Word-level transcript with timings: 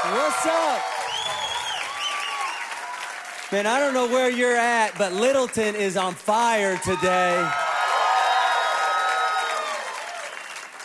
What's 0.00 0.46
up? 0.46 0.80
Man, 3.50 3.66
I 3.66 3.80
don't 3.80 3.92
know 3.92 4.06
where 4.06 4.30
you're 4.30 4.56
at, 4.56 4.96
but 4.96 5.12
Littleton 5.12 5.74
is 5.74 5.96
on 5.96 6.14
fire 6.14 6.76
today. 6.84 7.50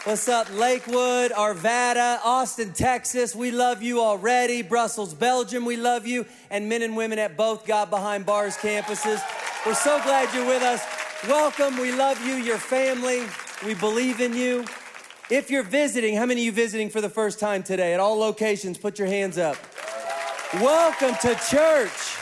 What's 0.05 0.27
up, 0.27 0.51
Lakewood, 0.51 1.31
Arvada, 1.31 2.21
Austin, 2.25 2.73
Texas? 2.73 3.35
We 3.35 3.51
love 3.51 3.83
you 3.83 4.01
already. 4.01 4.63
Brussels, 4.63 5.13
Belgium, 5.13 5.63
we 5.63 5.77
love 5.77 6.07
you. 6.07 6.25
And 6.49 6.67
men 6.67 6.81
and 6.81 6.97
women 6.97 7.19
at 7.19 7.37
both 7.37 7.67
God 7.67 7.91
Behind 7.91 8.25
Bars 8.25 8.57
campuses. 8.57 9.21
We're 9.63 9.75
so 9.75 10.01
glad 10.01 10.33
you're 10.33 10.47
with 10.47 10.63
us. 10.63 10.83
Welcome. 11.27 11.77
We 11.77 11.91
love 11.91 12.19
you, 12.25 12.33
your 12.33 12.57
family. 12.57 13.21
We 13.63 13.75
believe 13.75 14.21
in 14.21 14.33
you. 14.33 14.65
If 15.33 15.49
you're 15.49 15.63
visiting, 15.63 16.15
how 16.15 16.27
many 16.27 16.41
of 16.41 16.45
you 16.45 16.51
visiting 16.51 16.91
for 16.91 17.01
the 17.01 17.09
first 17.09 17.39
time 17.39 17.63
today 17.63 17.95
at 17.95 17.99
all 17.99 18.19
locations? 18.19 18.77
Put 18.77 18.99
your 18.99 19.07
hands 19.07 19.39
up. 19.39 19.57
Welcome 20.53 21.15
to 21.21 21.33
church. 21.49 22.17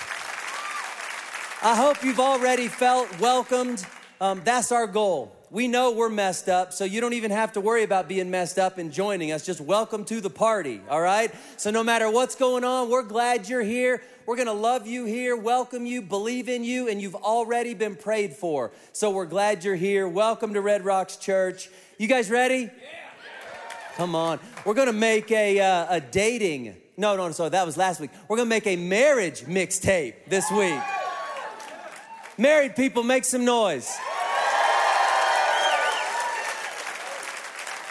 I 1.62 1.76
hope 1.76 2.06
you've 2.06 2.22
already 2.22 2.70
felt 2.70 3.20
welcomed. 3.20 3.86
Um, 4.22 4.42
that's 4.46 4.72
our 4.72 4.88
goal. 4.88 5.36
We 5.50 5.68
know 5.68 5.92
we're 5.92 6.08
messed 6.08 6.48
up, 6.48 6.72
so 6.72 6.86
you 6.86 7.02
don't 7.02 7.12
even 7.12 7.32
have 7.32 7.52
to 7.52 7.60
worry 7.60 7.84
about 7.84 8.08
being 8.08 8.32
messed 8.32 8.58
up 8.58 8.78
and 8.78 8.94
joining 8.94 9.34
us. 9.34 9.46
Just 9.46 9.60
welcome 9.60 10.06
to 10.06 10.22
the 10.22 10.30
party, 10.30 10.80
all 10.90 11.02
right? 11.02 11.36
So, 11.58 11.70
no 11.70 11.84
matter 11.84 12.10
what's 12.10 12.36
going 12.36 12.64
on, 12.64 12.90
we're 12.90 13.04
glad 13.04 13.50
you're 13.50 13.62
here. 13.62 14.02
We're 14.26 14.38
gonna 14.38 14.54
love 14.54 14.88
you 14.88 15.04
here, 15.04 15.36
welcome 15.36 15.86
you, 15.86 16.02
believe 16.02 16.48
in 16.48 16.64
you, 16.64 16.88
and 16.88 17.02
you've 17.02 17.16
already 17.16 17.74
been 17.74 17.98
prayed 17.98 18.32
for. 18.32 18.72
So, 18.94 19.12
we're 19.12 19.26
glad 19.26 19.66
you're 19.66 19.76
here. 19.76 20.08
Welcome 20.08 20.54
to 20.54 20.62
Red 20.62 20.86
Rocks 20.86 21.18
Church. 21.18 21.70
You 21.98 22.08
guys 22.08 22.32
ready? 22.32 22.62
Yeah. 22.62 23.01
Come 23.98 24.16
on. 24.16 24.40
We're 24.66 24.74
gonna 24.74 24.94
make 24.94 25.32
a, 25.32 25.60
uh, 25.60 25.96
a 25.96 26.02
dating, 26.02 26.76
no, 26.98 27.16
no, 27.16 27.32
sorry, 27.32 27.50
that 27.50 27.66
was 27.66 27.78
last 27.78 28.00
week. 28.00 28.12
We're 28.28 28.38
gonna 28.38 28.50
make 28.50 28.68
a 28.68 28.76
marriage 28.76 29.42
mixtape 29.42 30.14
this 30.28 30.50
week. 30.52 30.80
Married 32.38 32.76
people, 32.76 33.04
make 33.04 33.26
some 33.26 33.46
noise. 33.46 33.90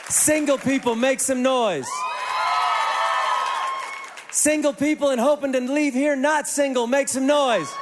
Single 0.08 0.58
people, 0.58 0.96
make 0.96 1.20
some 1.20 1.42
noise. 1.42 1.86
Single 4.32 4.72
people 4.72 5.10
and 5.10 5.20
hoping 5.20 5.52
to 5.52 5.60
leave 5.60 5.92
here 5.92 6.16
not 6.16 6.48
single, 6.48 6.86
make 6.86 7.08
some 7.08 7.26
noise. 7.26 7.72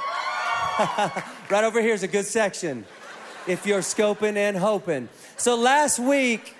right 0.79 1.65
over 1.65 1.81
here 1.81 1.95
is 1.95 2.03
a 2.03 2.09
good 2.09 2.27
section 2.27 2.85
if 3.47 3.67
you're 3.67 3.81
scoping 3.81 4.37
and 4.37 4.57
hoping. 4.57 5.09
So 5.37 5.57
last 5.57 5.99
week, 5.99 6.55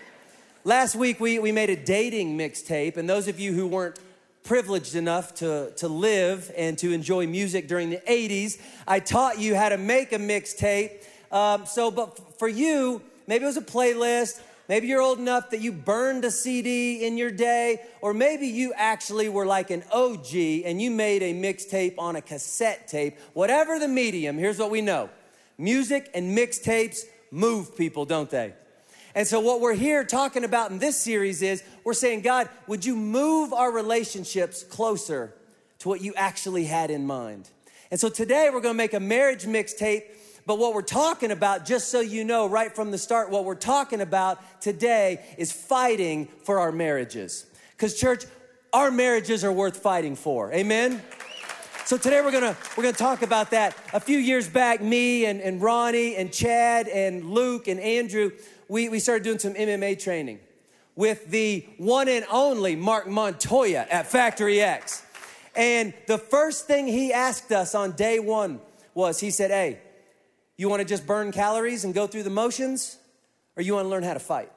last 0.69 0.95
week 0.95 1.19
we, 1.19 1.39
we 1.39 1.51
made 1.51 1.71
a 1.71 1.77
dating 1.77 2.37
mixtape, 2.37 2.99
and 2.99 3.09
those 3.09 3.27
of 3.27 3.41
you 3.41 3.55
who 3.55 3.67
weren't 3.67 3.99
privileged 4.45 4.95
enough 4.95 5.35
to, 5.37 5.73
to 5.77 5.89
live 5.89 6.53
and 6.59 6.77
to 6.77 6.93
enjoy 6.93 7.27
music 7.27 7.67
during 7.67 7.89
the 7.89 8.03
80s, 8.07 8.61
I 8.87 9.01
taught 9.01 9.39
you 9.39 9.57
how 9.57 9.71
to 9.71 9.79
make 9.79 10.13
a 10.13 10.19
mixtape. 10.19 11.05
Um, 11.33 11.65
so, 11.65 11.91
but 11.91 12.39
for 12.39 12.49
you, 12.49 13.01
maybe 13.27 13.45
it 13.45 13.47
was 13.47 13.57
a 13.57 13.63
playlist, 13.63 14.43
Maybe 14.69 14.89
you're 14.89 15.01
old 15.01 15.19
enough 15.19 15.49
that 15.49 15.63
you 15.63 15.73
burned 15.73 16.27
a 16.27 16.31
CD 16.31 17.07
in 17.07 17.17
your 17.17 17.31
day, 17.31 17.81
or 18.03 18.13
maybe 18.13 18.49
you 18.49 18.75
actually 18.77 19.31
were 19.31 19.47
like 19.47 19.71
an 19.71 19.83
OG 19.91 20.35
and 20.35 20.83
you 20.83 20.91
made 20.91 21.23
a 21.23 21.33
mixtape 21.33 21.95
on 21.97 22.17
a 22.17 22.21
cassette 22.21 22.87
tape. 22.87 23.19
Whatever 23.33 23.79
the 23.79 23.89
medium, 23.89 24.37
here's 24.37 24.59
what 24.59 24.71
we 24.71 24.83
know 24.83 25.09
music 25.57 26.11
and 26.13 26.37
mixtapes 26.37 27.05
move 27.31 27.79
people, 27.79 28.05
don't 28.05 28.29
they? 28.29 28.53
And 29.15 29.27
so, 29.27 29.41
what 29.41 29.61
we're 29.61 29.75
here 29.75 30.05
talking 30.05 30.45
about 30.45 30.71
in 30.71 30.79
this 30.79 30.97
series 30.97 31.43
is 31.43 31.63
we're 31.85 31.95
saying, 31.95 32.23
God, 32.23 32.49
would 32.67 32.85
you 32.85 32.95
move 32.97 33.53
our 33.53 33.73
relationships 33.73 34.63
closer 34.63 35.35
to 35.81 35.89
what 35.89 36.01
you 36.01 36.15
actually 36.15 36.65
had 36.65 36.91
in 36.91 37.07
mind? 37.07 37.49
And 37.91 37.99
so, 37.99 38.09
today 38.09 38.51
we're 38.53 38.61
gonna 38.61 38.75
make 38.75 38.95
a 38.95 39.01
marriage 39.01 39.45
mixtape 39.45 40.03
but 40.49 40.59
what 40.59 40.73
we're 40.73 40.81
talking 40.81 41.31
about, 41.31 41.67
just 41.67 41.91
so 41.91 42.01
you 42.01 42.25
know 42.25 42.49
right 42.49 42.75
from 42.75 42.91
the 42.91 42.97
start, 42.97 43.29
what 43.29 43.45
we're 43.45 43.55
talking 43.55 44.01
about 44.01 44.63
today 44.63 45.23
is 45.37 45.53
fighting 45.53 46.27
for 46.43 46.59
our 46.59 46.73
marriages. 46.73 47.45
Because, 47.73 48.01
church, 48.01 48.25
our 48.73 48.91
marriages 48.91 49.45
are 49.45 49.53
worth 49.53 49.77
fighting 49.77 50.17
for. 50.17 50.51
Amen? 50.55 51.03
So 51.85 51.99
today 51.99 52.23
we're 52.23 52.33
gonna 52.33 52.57
we're 52.79 52.85
gonna 52.85 52.95
talk 52.95 53.21
about 53.21 53.51
that. 53.51 53.77
A 53.93 54.01
few 54.01 54.17
years 54.17 54.49
back, 54.49 54.81
me 54.81 55.27
and, 55.27 55.39
and 55.43 55.61
Ronnie 55.61 56.17
and 56.17 56.33
Chad 56.33 56.89
and 56.89 57.27
Luke 57.27 57.69
and 57.69 57.79
Andrew, 57.79 58.31
we, 58.69 58.89
we 58.89 58.99
started 58.99 59.25
doing 59.25 59.39
some 59.39 59.55
MMA 59.55 59.99
training 59.99 60.41
with 60.95 61.31
the 61.31 61.67
one 61.79 62.09
and 62.09 62.25
only 62.31 62.77
Marc 62.77 63.09
Montoya 63.09 63.87
at 63.91 64.07
Factory 64.07 64.61
X. 64.61 65.05
And 65.55 65.95
the 66.07 66.19
first 66.19 66.67
thing 66.67 66.87
he 66.87 67.13
asked 67.13 67.51
us 67.53 67.75
on 67.75 67.93
day 67.93 68.19
one 68.19 68.61
was 68.95 69.21
he 69.21 69.31
said, 69.31 69.51
Hey, 69.51 69.81
you 70.57 70.69
want 70.69 70.81
to 70.81 70.85
just 70.85 71.07
burn 71.07 71.33
calories 71.33 71.85
and 71.85 71.95
go 71.95 72.07
through 72.07 72.25
the 72.25 72.31
motions, 72.31 72.99
or 73.57 73.63
you 73.63 73.75
want 73.75 73.85
to 73.85 73.89
learn 73.89 74.03
how 74.03 74.15
to 74.15 74.21
fight? 74.21 74.51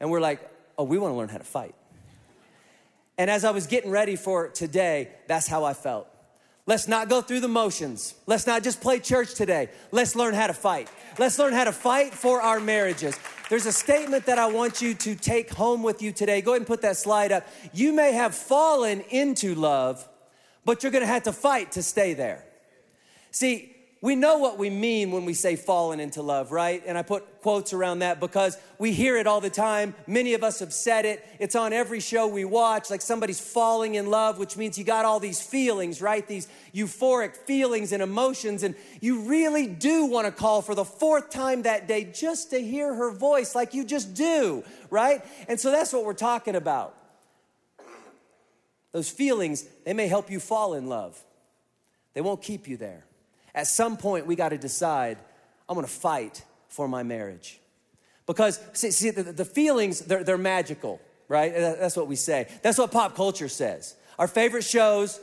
And 0.00 0.10
we're 0.10 0.20
like, 0.20 0.40
oh, 0.76 0.84
we 0.84 0.98
want 0.98 1.12
to 1.12 1.16
learn 1.16 1.28
how 1.28 1.38
to 1.38 1.44
fight. 1.44 1.74
And 3.16 3.30
as 3.30 3.44
I 3.44 3.52
was 3.52 3.68
getting 3.68 3.90
ready 3.90 4.16
for 4.16 4.48
today, 4.48 5.08
that's 5.28 5.46
how 5.46 5.64
I 5.64 5.72
felt. 5.72 6.08
Let's 6.66 6.88
not 6.88 7.10
go 7.10 7.20
through 7.20 7.40
the 7.40 7.48
motions. 7.48 8.14
Let's 8.26 8.46
not 8.46 8.62
just 8.62 8.80
play 8.80 8.98
church 8.98 9.34
today. 9.34 9.68
Let's 9.92 10.16
learn 10.16 10.32
how 10.32 10.46
to 10.46 10.54
fight. 10.54 10.88
Let's 11.18 11.38
learn 11.38 11.52
how 11.52 11.64
to 11.64 11.72
fight 11.72 12.14
for 12.14 12.40
our 12.40 12.58
marriages. 12.58 13.18
There's 13.50 13.66
a 13.66 13.72
statement 13.72 14.24
that 14.26 14.38
I 14.38 14.46
want 14.46 14.80
you 14.80 14.94
to 14.94 15.14
take 15.14 15.50
home 15.52 15.82
with 15.82 16.00
you 16.00 16.10
today. 16.10 16.40
Go 16.40 16.52
ahead 16.52 16.62
and 16.62 16.66
put 16.66 16.80
that 16.80 16.96
slide 16.96 17.32
up. 17.32 17.46
You 17.74 17.92
may 17.92 18.12
have 18.12 18.34
fallen 18.34 19.02
into 19.10 19.54
love, 19.54 20.08
but 20.64 20.82
you're 20.82 20.92
gonna 20.92 21.04
have 21.04 21.24
to 21.24 21.32
fight 21.32 21.72
to 21.72 21.82
stay 21.82 22.14
there. 22.14 22.46
See, 23.30 23.73
we 24.04 24.16
know 24.16 24.36
what 24.36 24.58
we 24.58 24.68
mean 24.68 25.12
when 25.12 25.24
we 25.24 25.32
say 25.32 25.56
fallen 25.56 25.98
into 25.98 26.20
love, 26.20 26.52
right? 26.52 26.82
And 26.84 26.98
I 26.98 27.00
put 27.00 27.40
quotes 27.40 27.72
around 27.72 28.00
that 28.00 28.20
because 28.20 28.58
we 28.78 28.92
hear 28.92 29.16
it 29.16 29.26
all 29.26 29.40
the 29.40 29.48
time. 29.48 29.94
Many 30.06 30.34
of 30.34 30.44
us 30.44 30.60
have 30.60 30.74
said 30.74 31.06
it. 31.06 31.26
It's 31.38 31.56
on 31.56 31.72
every 31.72 32.00
show 32.00 32.28
we 32.28 32.44
watch, 32.44 32.90
like 32.90 33.00
somebody's 33.00 33.40
falling 33.40 33.94
in 33.94 34.10
love, 34.10 34.36
which 34.36 34.58
means 34.58 34.76
you 34.76 34.84
got 34.84 35.06
all 35.06 35.20
these 35.20 35.40
feelings, 35.40 36.02
right? 36.02 36.28
These 36.28 36.48
euphoric 36.74 37.34
feelings 37.34 37.92
and 37.92 38.02
emotions. 38.02 38.62
And 38.62 38.74
you 39.00 39.22
really 39.22 39.66
do 39.66 40.04
want 40.04 40.26
to 40.26 40.32
call 40.32 40.60
for 40.60 40.74
the 40.74 40.84
fourth 40.84 41.30
time 41.30 41.62
that 41.62 41.88
day 41.88 42.04
just 42.04 42.50
to 42.50 42.58
hear 42.58 42.94
her 42.94 43.10
voice, 43.10 43.54
like 43.54 43.72
you 43.72 43.86
just 43.86 44.12
do, 44.12 44.64
right? 44.90 45.24
And 45.48 45.58
so 45.58 45.70
that's 45.70 45.94
what 45.94 46.04
we're 46.04 46.12
talking 46.12 46.56
about. 46.56 46.94
Those 48.92 49.08
feelings, 49.08 49.66
they 49.86 49.94
may 49.94 50.08
help 50.08 50.30
you 50.30 50.40
fall 50.40 50.74
in 50.74 50.90
love, 50.90 51.24
they 52.12 52.20
won't 52.20 52.42
keep 52.42 52.68
you 52.68 52.76
there. 52.76 53.06
At 53.54 53.66
some 53.66 53.96
point, 53.96 54.26
we 54.26 54.36
got 54.36 54.48
to 54.50 54.58
decide 54.58 55.18
I'm 55.68 55.74
gonna 55.74 55.86
fight 55.86 56.44
for 56.68 56.88
my 56.88 57.02
marriage. 57.02 57.60
Because, 58.26 58.60
see, 58.72 58.90
see 58.90 59.10
the, 59.10 59.22
the, 59.22 59.44
feelings, 59.44 60.00
they're, 60.00 60.24
they're 60.24 60.38
magical, 60.38 61.00
right? 61.28 61.52
That's 61.54 61.96
what 61.96 62.08
we 62.08 62.16
say. 62.16 62.48
That's 62.62 62.78
what 62.78 62.90
pop 62.90 63.14
culture 63.14 63.48
says. 63.48 63.96
Our 64.18 64.28
favorite 64.28 64.64
shows, 64.64 65.20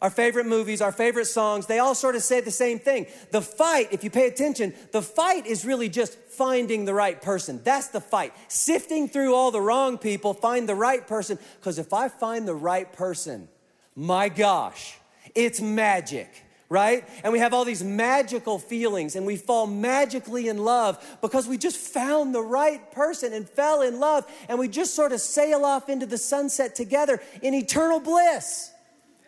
our 0.00 0.08
favorite 0.08 0.46
movies, 0.46 0.80
our 0.80 0.92
favorite 0.92 1.26
songs, 1.26 1.66
they 1.66 1.78
all 1.78 1.94
sort 1.94 2.16
of 2.16 2.22
say 2.22 2.40
the 2.40 2.50
same 2.50 2.78
thing. 2.78 3.06
The 3.32 3.42
fight, 3.42 3.88
if 3.92 4.02
you 4.02 4.10
pay 4.10 4.26
attention, 4.28 4.72
the 4.92 5.02
fight 5.02 5.46
is 5.46 5.64
really 5.66 5.90
just 5.90 6.18
finding 6.18 6.86
the 6.86 6.94
right 6.94 7.20
person. 7.20 7.60
That's 7.64 7.88
the 7.88 8.00
fight. 8.00 8.32
Sifting 8.48 9.08
through 9.08 9.34
all 9.34 9.50
the 9.50 9.60
wrong 9.60 9.98
people, 9.98 10.32
find 10.32 10.68
the 10.68 10.74
right 10.74 11.06
person. 11.06 11.38
Because 11.60 11.78
if 11.78 11.92
I 11.92 12.08
find 12.08 12.48
the 12.48 12.54
right 12.54 12.90
person, 12.90 13.48
my 13.94 14.30
gosh, 14.30 14.96
it's 15.34 15.60
magic 15.60 16.44
right? 16.68 17.08
And 17.24 17.32
we 17.32 17.38
have 17.38 17.54
all 17.54 17.64
these 17.64 17.82
magical 17.82 18.58
feelings 18.58 19.16
and 19.16 19.24
we 19.24 19.36
fall 19.36 19.66
magically 19.66 20.48
in 20.48 20.58
love 20.58 21.02
because 21.22 21.46
we 21.46 21.56
just 21.56 21.76
found 21.76 22.34
the 22.34 22.42
right 22.42 22.92
person 22.92 23.32
and 23.32 23.48
fell 23.48 23.82
in 23.82 23.98
love 23.98 24.26
and 24.48 24.58
we 24.58 24.68
just 24.68 24.94
sort 24.94 25.12
of 25.12 25.20
sail 25.20 25.64
off 25.64 25.88
into 25.88 26.04
the 26.06 26.18
sunset 26.18 26.74
together 26.74 27.22
in 27.42 27.54
eternal 27.54 28.00
bliss, 28.00 28.70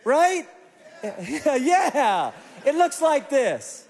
right? 0.04 0.46
yeah, 1.02 2.32
it 2.66 2.74
looks 2.74 3.00
like 3.00 3.30
this. 3.30 3.86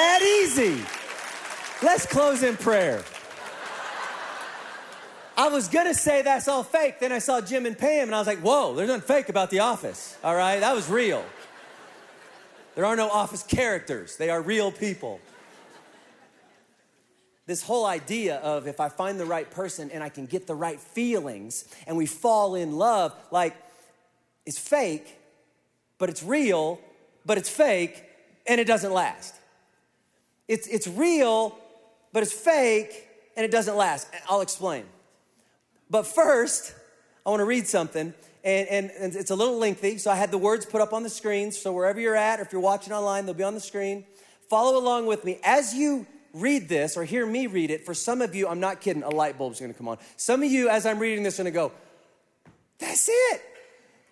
That 0.00 0.22
easy. 0.22 0.82
Let's 1.82 2.06
close 2.06 2.42
in 2.42 2.56
prayer. 2.56 3.02
I 5.36 5.48
was 5.48 5.68
gonna 5.68 5.94
say 5.94 6.22
that's 6.22 6.48
all 6.48 6.62
fake. 6.62 7.00
Then 7.00 7.12
I 7.12 7.18
saw 7.18 7.40
Jim 7.40 7.66
and 7.66 7.76
Pam, 7.76 8.08
and 8.08 8.14
I 8.14 8.18
was 8.18 8.26
like, 8.26 8.40
whoa, 8.40 8.74
there's 8.74 8.88
nothing 8.88 9.06
fake 9.06 9.28
about 9.28 9.50
The 9.50 9.60
Office. 9.60 10.16
All 10.24 10.34
right, 10.34 10.60
that 10.60 10.74
was 10.74 10.88
real. 10.88 11.24
There 12.74 12.84
are 12.86 12.96
no 12.96 13.08
office 13.08 13.42
characters, 13.42 14.16
they 14.16 14.30
are 14.30 14.40
real 14.40 14.72
people. 14.72 15.20
This 17.46 17.62
whole 17.62 17.84
idea 17.84 18.36
of 18.36 18.68
if 18.68 18.80
I 18.80 18.88
find 18.88 19.18
the 19.18 19.26
right 19.26 19.50
person 19.50 19.90
and 19.90 20.04
I 20.04 20.08
can 20.08 20.26
get 20.26 20.46
the 20.46 20.54
right 20.54 20.80
feelings 20.80 21.64
and 21.86 21.96
we 21.96 22.06
fall 22.06 22.54
in 22.54 22.76
love, 22.78 23.12
like, 23.30 23.56
is 24.46 24.58
fake, 24.58 25.18
but 25.98 26.08
it's 26.08 26.22
real, 26.22 26.80
but 27.26 27.38
it's 27.38 27.50
fake, 27.50 28.04
and 28.46 28.60
it 28.60 28.66
doesn't 28.66 28.92
last. 28.92 29.34
It's, 30.50 30.66
it's 30.66 30.88
real, 30.88 31.56
but 32.12 32.24
it's 32.24 32.32
fake, 32.32 33.06
and 33.36 33.44
it 33.44 33.52
doesn't 33.52 33.76
last. 33.76 34.08
I'll 34.28 34.40
explain. 34.40 34.82
But 35.88 36.08
first, 36.08 36.74
I 37.24 37.30
want 37.30 37.38
to 37.38 37.44
read 37.44 37.68
something, 37.68 38.12
and, 38.42 38.68
and, 38.68 38.90
and, 38.98 39.14
it's 39.14 39.30
a 39.30 39.36
little 39.36 39.58
lengthy, 39.58 39.98
so 39.98 40.10
I 40.10 40.16
had 40.16 40.32
the 40.32 40.38
words 40.38 40.66
put 40.66 40.80
up 40.80 40.92
on 40.92 41.04
the 41.04 41.08
screens. 41.08 41.56
So 41.56 41.72
wherever 41.72 42.00
you're 42.00 42.16
at, 42.16 42.40
or 42.40 42.42
if 42.42 42.50
you're 42.50 42.60
watching 42.60 42.92
online, 42.92 43.26
they'll 43.26 43.34
be 43.34 43.44
on 43.44 43.54
the 43.54 43.60
screen. 43.60 44.04
Follow 44.48 44.76
along 44.76 45.06
with 45.06 45.24
me. 45.24 45.38
As 45.44 45.72
you 45.72 46.04
read 46.34 46.68
this 46.68 46.96
or 46.96 47.04
hear 47.04 47.24
me 47.24 47.46
read 47.46 47.70
it, 47.70 47.86
for 47.86 47.94
some 47.94 48.20
of 48.20 48.34
you, 48.34 48.48
I'm 48.48 48.58
not 48.58 48.80
kidding, 48.80 49.04
a 49.04 49.08
light 49.08 49.38
bulb's 49.38 49.60
gonna 49.60 49.72
come 49.72 49.86
on. 49.86 49.98
Some 50.16 50.42
of 50.42 50.50
you, 50.50 50.68
as 50.68 50.84
I'm 50.84 50.98
reading 50.98 51.22
this, 51.22 51.38
are 51.38 51.44
gonna 51.44 51.52
go, 51.52 51.70
That's 52.80 53.08
it. 53.08 53.42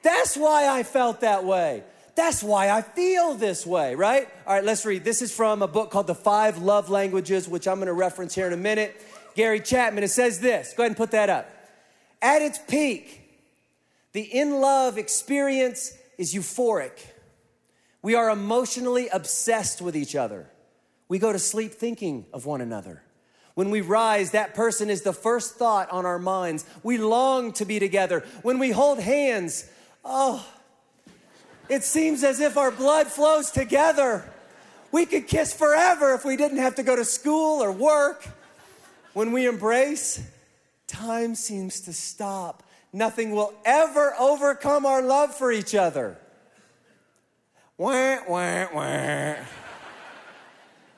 That's 0.05 0.37
why 0.37 0.69
I 0.69 0.85
felt 0.85 1.23
that 1.23 1.43
way. 1.43 1.83
That's 2.19 2.43
why 2.43 2.71
I 2.71 2.83
feel 2.83 3.35
this 3.35 3.65
way, 3.65 3.95
right? 3.95 4.29
All 4.45 4.55
right, 4.55 4.65
let's 4.65 4.85
read. 4.85 5.05
This 5.05 5.23
is 5.23 5.33
from 5.33 5.63
a 5.63 5.69
book 5.69 5.93
called 5.93 6.09
The 6.09 6.17
Five 6.17 6.59
Love 6.59 6.91
Languages, 6.91 7.49
which 7.49 7.69
I'm 7.69 7.79
gonna 7.79 7.93
reference 7.93 8.35
here 8.35 8.49
in 8.49 8.53
a 8.53 8.57
minute. 8.57 9.01
Gary 9.37 9.61
Chapman, 9.61 10.03
it 10.03 10.09
says 10.09 10.41
this. 10.41 10.75
Go 10.77 10.83
ahead 10.83 10.91
and 10.91 10.97
put 10.97 11.13
that 11.13 11.31
up. 11.31 11.49
At 12.21 12.43
its 12.43 12.59
peak, 12.59 13.23
the 14.15 14.23
in 14.23 14.61
love 14.61 14.99
experience 14.99 15.97
is 16.19 16.35
euphoric. 16.35 16.99
We 18.03 18.17
are 18.17 18.31
emotionally 18.31 19.07
obsessed 19.11 19.81
with 19.81 19.95
each 19.95 20.17
other. 20.17 20.51
We 21.07 21.21
go 21.21 21.33
to 21.33 21.39
sleep 21.39 21.71
thinking 21.71 22.27
of 22.33 22.47
one 22.47 22.61
another. 22.61 23.05
When 23.55 23.71
we 23.71 23.81
rise, 23.81 24.33
that 24.33 24.55
person 24.55 24.91
is 24.91 25.03
the 25.03 25.13
first 25.13 25.55
thought 25.55 25.89
on 25.93 26.05
our 26.05 26.19
minds. 26.19 26.65
We 26.83 26.99
long 26.99 27.53
to 27.53 27.65
be 27.65 27.79
together. 27.79 28.25
When 28.43 28.59
we 28.59 28.73
hold 28.73 28.99
hands, 28.99 29.71
oh, 30.05 30.45
it 31.69 31.85
seems 31.85 32.25
as 32.25 32.41
if 32.41 32.57
our 32.57 32.71
blood 32.71 33.09
flows 33.09 33.51
together. 33.51 34.29
We 34.91 35.07
could 35.07 35.27
kiss 35.27 35.53
forever 35.53 36.15
if 36.15 36.25
we 36.25 36.37
didn't 36.37 36.59
have 36.59 36.77
to 36.77 36.83
go 36.83 36.97
to 36.97 37.05
school 37.05 37.63
or 37.63 37.71
work. 37.71 38.27
When 39.13 39.33
we 39.33 39.47
embrace, 39.47 40.23
time 40.87 41.35
seems 41.35 41.81
to 41.83 41.93
stop. 41.93 42.63
Nothing 42.93 43.33
will 43.33 43.53
ever 43.65 44.15
overcome 44.19 44.87
our 44.87 45.03
love 45.03 45.35
for 45.35 45.53
each 45.53 45.75
other. 45.75 46.17
Wah, 47.77 48.19
wah, 48.27 48.67
wah. 48.73 49.35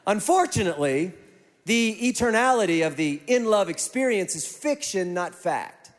Unfortunately, 0.06 1.12
the 1.66 1.96
eternality 2.00 2.86
of 2.86 2.96
the 2.96 3.20
in 3.26 3.44
love 3.44 3.68
experience 3.68 4.34
is 4.34 4.46
fiction, 4.46 5.12
not 5.12 5.34
fact. 5.34 5.90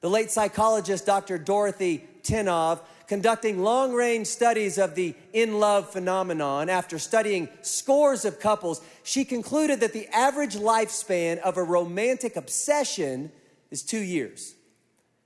The 0.00 0.10
late 0.10 0.30
psychologist 0.30 1.06
Dr. 1.06 1.38
Dorothy 1.38 2.04
Tennov, 2.22 2.80
conducting 3.08 3.62
long 3.62 3.92
range 3.92 4.26
studies 4.26 4.78
of 4.78 4.94
the 4.94 5.14
in 5.32 5.58
love 5.60 5.90
phenomenon, 5.90 6.68
after 6.68 6.98
studying 6.98 7.48
scores 7.62 8.24
of 8.24 8.40
couples, 8.40 8.80
she 9.02 9.24
concluded 9.24 9.80
that 9.80 9.92
the 9.92 10.08
average 10.08 10.56
lifespan 10.56 11.38
of 11.38 11.56
a 11.56 11.62
romantic 11.62 12.36
obsession 12.36 13.30
is 13.70 13.82
two 13.82 14.00
years. 14.00 14.54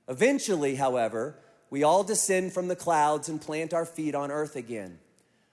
Eventually, 0.09 0.77
however, 0.77 1.37
we 1.71 1.83
all 1.83 2.03
descend 2.03 2.53
from 2.53 2.69
the 2.69 2.77
clouds 2.77 3.29
and 3.29 3.41
plant 3.41 3.73
our 3.73 3.87
feet 3.87 4.15
on 4.15 4.31
earth 4.31 4.57
again. 4.57 4.99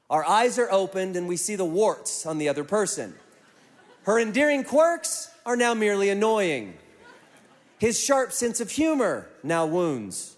Our 0.10 0.26
eyes 0.26 0.58
are 0.58 0.72
opened 0.72 1.16
and 1.16 1.28
we 1.28 1.38
see 1.38 1.56
the 1.56 1.66
warts 1.66 2.26
on 2.26 2.38
the 2.38 2.50
other 2.50 2.64
person. 2.64 3.14
Her 4.04 4.20
endearing 4.20 4.64
quirks 4.64 5.30
are 5.46 5.58
now 5.58 5.74
merely 5.74 6.10
annoying. 6.10 6.76
His 7.78 8.02
sharp 8.02 8.32
sense 8.32 8.62
of 8.62 8.72
humor 8.72 9.28
now 9.44 9.66
wounds. 9.66 10.37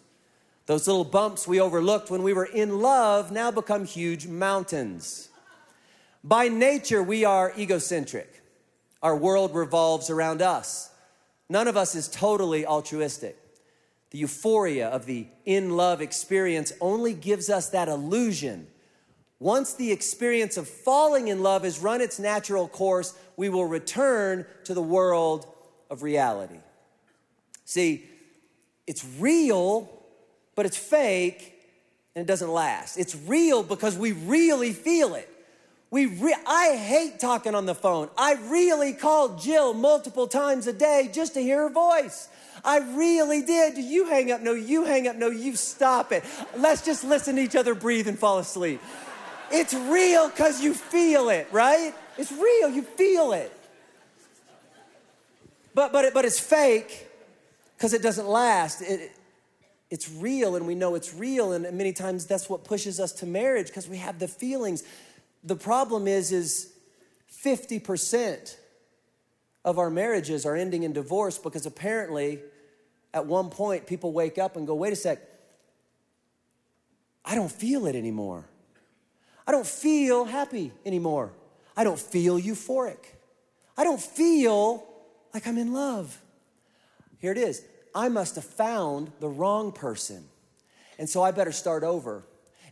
Those 0.69 0.85
little 0.85 1.03
bumps 1.03 1.47
we 1.47 1.59
overlooked 1.59 2.11
when 2.11 2.21
we 2.21 2.31
were 2.31 2.45
in 2.45 2.79
love 2.79 3.31
now 3.31 3.49
become 3.49 3.85
huge 3.85 4.27
mountains. 4.27 5.29
By 6.23 6.47
nature, 6.47 7.01
we 7.01 7.25
are 7.25 7.51
egocentric. 7.57 8.43
Our 9.01 9.15
world 9.15 9.55
revolves 9.55 10.11
around 10.11 10.43
us. 10.43 10.91
None 11.49 11.67
of 11.67 11.75
us 11.75 11.95
is 11.95 12.07
totally 12.07 12.67
altruistic. 12.67 13.35
The 14.11 14.19
euphoria 14.19 14.89
of 14.89 15.07
the 15.07 15.25
in 15.43 15.75
love 15.75 16.01
experience 16.01 16.71
only 16.79 17.15
gives 17.15 17.49
us 17.49 17.69
that 17.69 17.87
illusion 17.87 18.67
once 19.39 19.73
the 19.73 19.91
experience 19.91 20.57
of 20.57 20.67
falling 20.67 21.29
in 21.29 21.41
love 21.41 21.63
has 21.63 21.79
run 21.79 22.01
its 22.01 22.19
natural 22.19 22.67
course, 22.67 23.17
we 23.37 23.47
will 23.47 23.65
return 23.65 24.45
to 24.65 24.73
the 24.73 24.81
world 24.81 25.47
of 25.89 26.03
reality. 26.03 26.59
See, 27.63 28.05
it's 28.85 29.05
real, 29.17 29.89
but 30.59 30.65
it's 30.65 30.75
fake 30.75 31.53
and 32.15 32.21
it 32.21 32.27
doesn't 32.27 32.51
last. 32.51 32.97
It's 32.97 33.15
real 33.15 33.63
because 33.63 33.97
we 33.97 34.11
really 34.11 34.73
feel 34.73 35.15
it. 35.15 35.29
We 35.89 36.05
re- 36.07 36.35
I 36.45 36.75
hate 36.75 37.17
talking 37.17 37.55
on 37.55 37.65
the 37.65 37.73
phone. 37.73 38.09
I 38.17 38.33
really 38.33 38.91
called 38.91 39.39
Jill 39.39 39.73
multiple 39.73 40.27
times 40.27 40.67
a 40.67 40.73
day 40.73 41.09
just 41.13 41.35
to 41.35 41.39
hear 41.39 41.61
her 41.61 41.69
voice. 41.69 42.27
I 42.65 42.79
really 42.79 43.41
did. 43.41 43.77
You 43.77 44.09
hang 44.09 44.33
up? 44.33 44.41
No, 44.41 44.51
you 44.51 44.83
hang 44.83 45.07
up. 45.07 45.15
No, 45.15 45.29
you 45.29 45.55
stop 45.55 46.11
it. 46.11 46.25
Let's 46.57 46.83
just 46.83 47.05
listen 47.05 47.37
to 47.37 47.41
each 47.41 47.55
other 47.55 47.73
breathe 47.73 48.09
and 48.09 48.19
fall 48.19 48.39
asleep. 48.39 48.81
It's 49.53 49.73
real 49.73 50.27
because 50.27 50.61
you 50.61 50.73
feel 50.73 51.29
it, 51.29 51.47
right? 51.53 51.93
It's 52.17 52.33
real, 52.33 52.69
you 52.69 52.81
feel 52.81 53.31
it. 53.31 53.57
But, 55.73 55.93
but, 55.93 56.03
it, 56.03 56.13
but 56.13 56.25
it's 56.25 56.37
fake 56.37 57.07
because 57.77 57.93
it 57.93 58.01
doesn't 58.01 58.27
last. 58.27 58.81
It, 58.81 59.13
it's 59.89 60.09
real 60.11 60.55
and 60.55 60.67
we 60.67 60.75
know 60.75 60.95
it's 60.95 61.13
real 61.13 61.53
and 61.53 61.63
many 61.77 61.93
times 61.93 62.25
that's 62.25 62.49
what 62.49 62.63
pushes 62.63 62.99
us 62.99 63.11
to 63.11 63.25
marriage 63.25 63.67
because 63.67 63.87
we 63.87 63.97
have 63.97 64.19
the 64.19 64.27
feelings 64.27 64.83
the 65.43 65.55
problem 65.55 66.07
is 66.07 66.31
is 66.31 66.73
50% 67.43 68.57
of 69.63 69.79
our 69.79 69.89
marriages 69.89 70.45
are 70.45 70.55
ending 70.55 70.83
in 70.83 70.93
divorce 70.93 71.37
because 71.37 71.65
apparently 71.65 72.39
at 73.13 73.25
one 73.25 73.49
point 73.49 73.87
people 73.87 74.11
wake 74.11 74.37
up 74.37 74.55
and 74.55 74.67
go 74.67 74.75
wait 74.75 74.93
a 74.93 74.95
sec 74.95 75.19
i 77.25 77.35
don't 77.35 77.51
feel 77.51 77.85
it 77.85 77.95
anymore 77.95 78.45
I 79.49 79.51
don't 79.51 79.65
feel 79.65 80.25
happy 80.25 80.71
anymore. 80.85 81.31
I 81.75 81.83
don't 81.83 81.99
feel 81.99 82.39
euphoric. 82.39 82.99
I 83.75 83.83
don't 83.83 83.99
feel 83.99 84.87
like 85.33 85.47
I'm 85.47 85.57
in 85.57 85.73
love. 85.73 86.21
Here 87.17 87.31
it 87.31 87.37
is. 87.39 87.63
I 87.93 88.09
must 88.09 88.35
have 88.35 88.43
found 88.43 89.11
the 89.19 89.29
wrong 89.29 89.71
person. 89.71 90.23
And 90.97 91.09
so 91.09 91.23
I 91.23 91.31
better 91.31 91.51
start 91.51 91.83
over. 91.83 92.23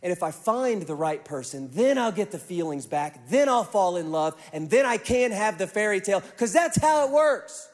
And 0.02 0.12
if 0.12 0.22
I 0.22 0.30
find 0.30 0.82
the 0.82 0.94
right 0.94 1.24
person, 1.24 1.70
then 1.72 1.98
I'll 1.98 2.12
get 2.12 2.30
the 2.30 2.38
feelings 2.38 2.86
back. 2.86 3.28
Then 3.28 3.48
I'll 3.48 3.64
fall 3.64 3.96
in 3.96 4.12
love. 4.12 4.40
And 4.52 4.70
then 4.70 4.86
I 4.86 4.96
can 4.96 5.32
have 5.32 5.58
the 5.58 5.66
fairy 5.66 6.00
tale 6.00 6.20
because 6.20 6.52
that's 6.52 6.80
how 6.80 7.06
it 7.06 7.12
works. 7.12 7.68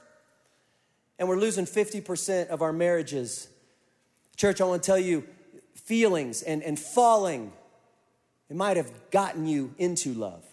And 1.18 1.28
we're 1.28 1.36
losing 1.36 1.66
50% 1.66 2.48
of 2.48 2.62
our 2.62 2.72
marriages. 2.72 3.48
Church, 4.36 4.60
I 4.60 4.64
want 4.64 4.82
to 4.82 4.86
tell 4.86 4.98
you 4.98 5.24
feelings 5.74 6.42
and, 6.42 6.62
and 6.62 6.78
falling 6.78 7.52
it 8.50 8.56
might 8.56 8.76
have 8.76 8.92
gotten 9.10 9.46
you 9.46 9.74
into 9.78 10.12
love. 10.12 10.44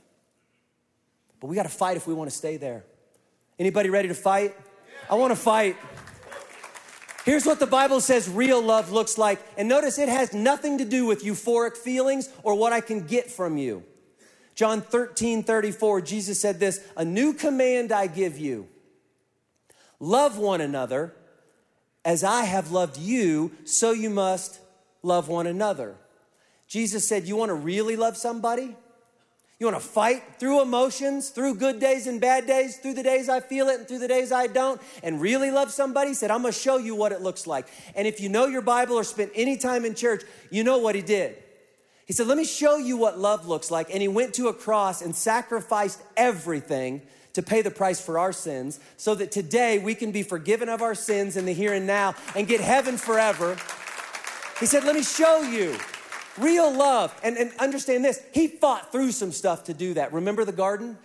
But 1.40 1.48
we 1.48 1.56
got 1.56 1.64
to 1.64 1.70
fight 1.70 1.98
if 1.98 2.08
we 2.08 2.14
want 2.14 2.30
to 2.30 2.36
stay 2.36 2.58
there. 2.58 2.84
Anybody 3.60 3.90
ready 3.90 4.08
to 4.08 4.14
fight? 4.14 4.56
I 5.10 5.16
want 5.16 5.32
to 5.32 5.36
fight. 5.36 5.76
Here's 7.24 7.46
what 7.46 7.60
the 7.60 7.68
Bible 7.68 8.02
says 8.02 8.28
real 8.28 8.62
love 8.62 8.92
looks 8.92 9.18
like. 9.18 9.40
And 9.58 9.70
notice 9.70 10.00
it 10.00 10.10
has 10.10 10.34
nothing 10.34 10.80
to 10.80 10.86
do 10.86 11.06
with 11.06 11.24
euphoric 11.24 11.78
feelings 11.78 12.30
or 12.44 12.56
what 12.56 12.74
I 12.74 12.82
can 12.82 13.06
get 13.06 13.30
from 13.30 13.58
you. 13.58 13.84
John 14.56 14.82
13, 14.82 15.44
34, 15.44 16.02
Jesus 16.02 16.40
said 16.40 16.60
this 16.60 16.84
A 16.98 17.06
new 17.06 17.34
command 17.34 17.92
I 17.92 18.08
give 18.08 18.38
you 18.38 18.68
love 20.00 20.38
one 20.38 20.62
another 20.62 21.14
as 22.04 22.24
I 22.24 22.44
have 22.44 22.72
loved 22.72 22.98
you, 22.98 23.52
so 23.64 23.92
you 23.92 24.10
must 24.10 24.60
love 25.04 25.28
one 25.28 25.48
another. 25.48 25.96
Jesus 26.68 27.08
said, 27.08 27.28
You 27.28 27.36
want 27.36 27.50
to 27.50 27.56
really 27.56 27.96
love 27.96 28.18
somebody? 28.18 28.76
You 29.62 29.68
want 29.68 29.80
to 29.80 29.88
fight 29.88 30.24
through 30.40 30.64
emotions, 30.64 31.30
through 31.30 31.54
good 31.54 31.80
days 31.80 32.08
and 32.08 32.20
bad 32.20 32.48
days, 32.48 32.78
through 32.78 32.96
the 32.96 33.04
days 33.04 33.30
I 33.30 33.42
feel 33.42 33.70
it 33.70 33.78
and 33.78 33.88
through 33.88 34.00
the 34.00 34.08
days 34.08 34.32
I 34.32 34.48
don't, 34.48 34.82
and 35.04 35.22
really 35.22 35.52
love 35.52 35.70
somebody? 35.70 36.16
Said, 36.16 36.32
I'm 36.32 36.42
going 36.42 36.52
to 36.52 36.60
show 36.60 36.78
you 36.78 36.96
what 36.96 37.12
it 37.12 37.22
looks 37.22 37.46
like. 37.46 37.68
And 37.96 38.08
if 38.08 38.20
you 38.20 38.28
know 38.28 38.48
your 38.48 38.64
Bible 38.64 38.96
or 38.96 39.04
spent 39.04 39.30
any 39.36 39.58
time 39.58 39.86
in 39.86 39.94
church, 39.94 40.24
you 40.50 40.64
know 40.64 40.80
what 40.80 40.96
he 40.96 41.04
did. 41.04 41.36
He 42.08 42.14
said, 42.14 42.26
Let 42.26 42.40
me 42.40 42.44
show 42.44 42.78
you 42.78 42.98
what 42.98 43.20
love 43.20 43.48
looks 43.48 43.70
like. 43.70 43.92
And 43.92 44.02
he 44.02 44.08
went 44.08 44.34
to 44.34 44.48
a 44.48 44.54
cross 44.54 45.04
and 45.04 45.16
sacrificed 45.16 46.02
everything 46.18 47.04
to 47.34 47.44
pay 47.44 47.62
the 47.62 47.70
price 47.70 48.02
for 48.02 48.18
our 48.18 48.34
sins 48.34 48.80
so 48.98 49.14
that 49.14 49.32
today 49.32 49.78
we 49.78 49.94
can 49.94 50.12
be 50.12 50.24
forgiven 50.24 50.70
of 50.70 50.82
our 50.82 50.96
sins 50.96 51.38
in 51.38 51.46
the 51.46 51.54
here 51.54 51.74
and 51.74 51.86
now 51.86 52.16
and 52.36 52.48
get 52.48 52.62
heaven 52.62 52.98
forever. 52.98 53.56
He 54.60 54.66
said, 54.66 54.86
Let 54.86 54.96
me 54.96 55.04
show 55.04 55.44
you 55.44 55.78
real 56.38 56.72
love. 56.72 57.18
And, 57.24 57.38
and 57.38 57.52
understand 57.60 58.06
this, 58.06 58.22
he 58.34 58.48
fought 58.48 58.92
through 58.92 59.12
some 59.12 59.32
stuff 59.32 59.66
to 59.66 59.74
do 59.74 59.94
that. 59.96 60.14
Remember 60.14 60.46
the 60.46 60.52
garden? 60.52 60.98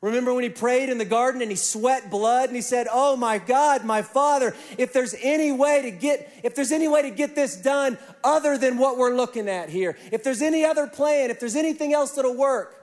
Remember 0.00 0.32
when 0.32 0.44
he 0.44 0.50
prayed 0.50 0.90
in 0.90 0.98
the 0.98 1.04
garden 1.04 1.42
and 1.42 1.50
he 1.50 1.56
sweat 1.56 2.08
blood 2.08 2.48
and 2.48 2.54
he 2.54 2.62
said, 2.62 2.86
"Oh 2.90 3.16
my 3.16 3.38
God, 3.38 3.84
my 3.84 4.02
Father, 4.02 4.54
if 4.76 4.92
there's 4.92 5.14
any 5.20 5.50
way 5.50 5.82
to 5.82 5.90
get 5.90 6.32
if 6.44 6.54
there's 6.54 6.70
any 6.70 6.86
way 6.86 7.02
to 7.02 7.10
get 7.10 7.34
this 7.34 7.56
done 7.56 7.98
other 8.22 8.56
than 8.56 8.78
what 8.78 8.96
we're 8.96 9.14
looking 9.14 9.48
at 9.48 9.68
here. 9.68 9.96
If 10.12 10.22
there's 10.22 10.40
any 10.40 10.64
other 10.64 10.86
plan, 10.86 11.30
if 11.30 11.40
there's 11.40 11.56
anything 11.56 11.92
else 11.92 12.12
that'll 12.12 12.36
work." 12.36 12.76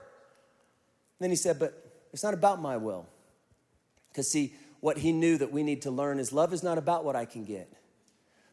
Then 1.19 1.29
he 1.29 1.37
said, 1.37 1.57
"But 1.57 1.73
it's 2.11 2.23
not 2.23 2.33
about 2.33 2.61
my 2.61 2.75
will." 2.75 3.07
Cuz 4.13 4.29
see, 4.29 4.53
what 4.81 4.97
he 4.97 5.13
knew 5.13 5.37
that 5.37 5.53
we 5.53 5.63
need 5.63 5.83
to 5.83 5.91
learn 5.91 6.19
is 6.19 6.33
love 6.33 6.53
is 6.53 6.63
not 6.63 6.77
about 6.77 7.05
what 7.05 7.15
I 7.15 7.23
can 7.23 7.45
get. 7.45 7.71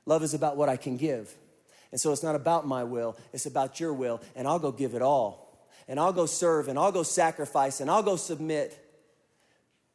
Love 0.07 0.23
is 0.23 0.35
about 0.35 0.57
what 0.57 0.69
I 0.69 0.77
can 0.77 0.97
give. 0.97 1.37
And 1.93 2.01
so 2.01 2.11
it's 2.11 2.23
not 2.23 2.35
about 2.35 2.67
my 2.67 2.85
will, 2.85 3.17
it's 3.33 3.47
about 3.47 3.79
your 3.79 3.93
will, 3.93 4.21
and 4.35 4.49
I'll 4.49 4.59
go 4.59 4.73
give 4.73 4.95
it 4.95 5.03
all 5.03 5.43
and 5.89 5.99
I'll 6.01 6.13
go 6.13 6.27
serve 6.27 6.69
and 6.69 6.79
I'll 6.79 6.93
go 6.93 7.03
sacrifice 7.03 7.81
and 7.81 7.91
I'll 7.91 8.03
go 8.03 8.17
submit, 8.17 8.79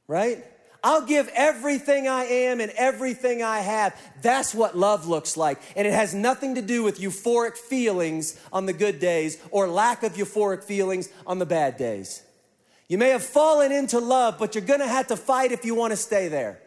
right? 0.07 0.43
I'll 0.83 1.05
give 1.05 1.29
everything 1.33 2.07
I 2.07 2.25
am 2.25 2.61
and 2.61 2.71
everything 2.77 3.41
I 3.41 3.59
have. 3.59 3.99
That's 4.21 4.53
what 4.53 4.77
love 4.77 5.07
looks 5.07 5.35
like. 5.35 5.59
And 5.75 5.87
it 5.87 5.93
has 5.93 6.13
nothing 6.13 6.55
to 6.55 6.61
do 6.61 6.83
with 6.83 6.99
euphoric 6.99 7.57
feelings 7.57 8.39
on 8.53 8.67
the 8.67 8.73
good 8.73 8.99
days 8.99 9.41
or 9.49 9.67
lack 9.67 10.03
of 10.03 10.13
euphoric 10.13 10.63
feelings 10.63 11.09
on 11.25 11.39
the 11.39 11.45
bad 11.45 11.77
days. 11.77 12.21
You 12.87 12.97
may 12.97 13.09
have 13.09 13.23
fallen 13.23 13.71
into 13.71 13.99
love, 13.99 14.37
but 14.39 14.55
you're 14.55 14.63
gonna 14.63 14.87
have 14.87 15.07
to 15.07 15.17
fight 15.17 15.51
if 15.51 15.65
you 15.65 15.73
wanna 15.73 15.97
stay 15.97 16.27
there. 16.27 16.59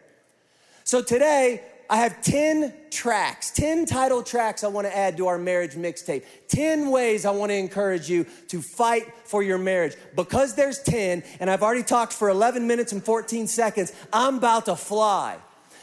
So 0.83 1.01
today, 1.01 1.63
I 1.91 1.97
have 1.97 2.21
10 2.21 2.73
tracks, 2.89 3.51
10 3.51 3.85
title 3.85 4.23
tracks 4.23 4.63
I 4.63 4.69
want 4.69 4.87
to 4.87 4.97
add 4.97 5.17
to 5.17 5.27
our 5.27 5.37
marriage 5.37 5.73
mixtape. 5.73 6.23
10 6.47 6.89
ways 6.89 7.25
I 7.25 7.31
want 7.31 7.51
to 7.51 7.57
encourage 7.57 8.09
you 8.09 8.25
to 8.47 8.61
fight 8.61 9.13
for 9.25 9.43
your 9.43 9.57
marriage. 9.57 9.97
Because 10.15 10.55
there's 10.55 10.81
10, 10.83 11.21
and 11.41 11.49
I've 11.49 11.61
already 11.61 11.83
talked 11.83 12.13
for 12.13 12.29
11 12.29 12.65
minutes 12.65 12.93
and 12.93 13.03
14 13.03 13.45
seconds, 13.45 13.91
I'm 14.13 14.37
about 14.37 14.67
to 14.67 14.77
fly. 14.77 15.37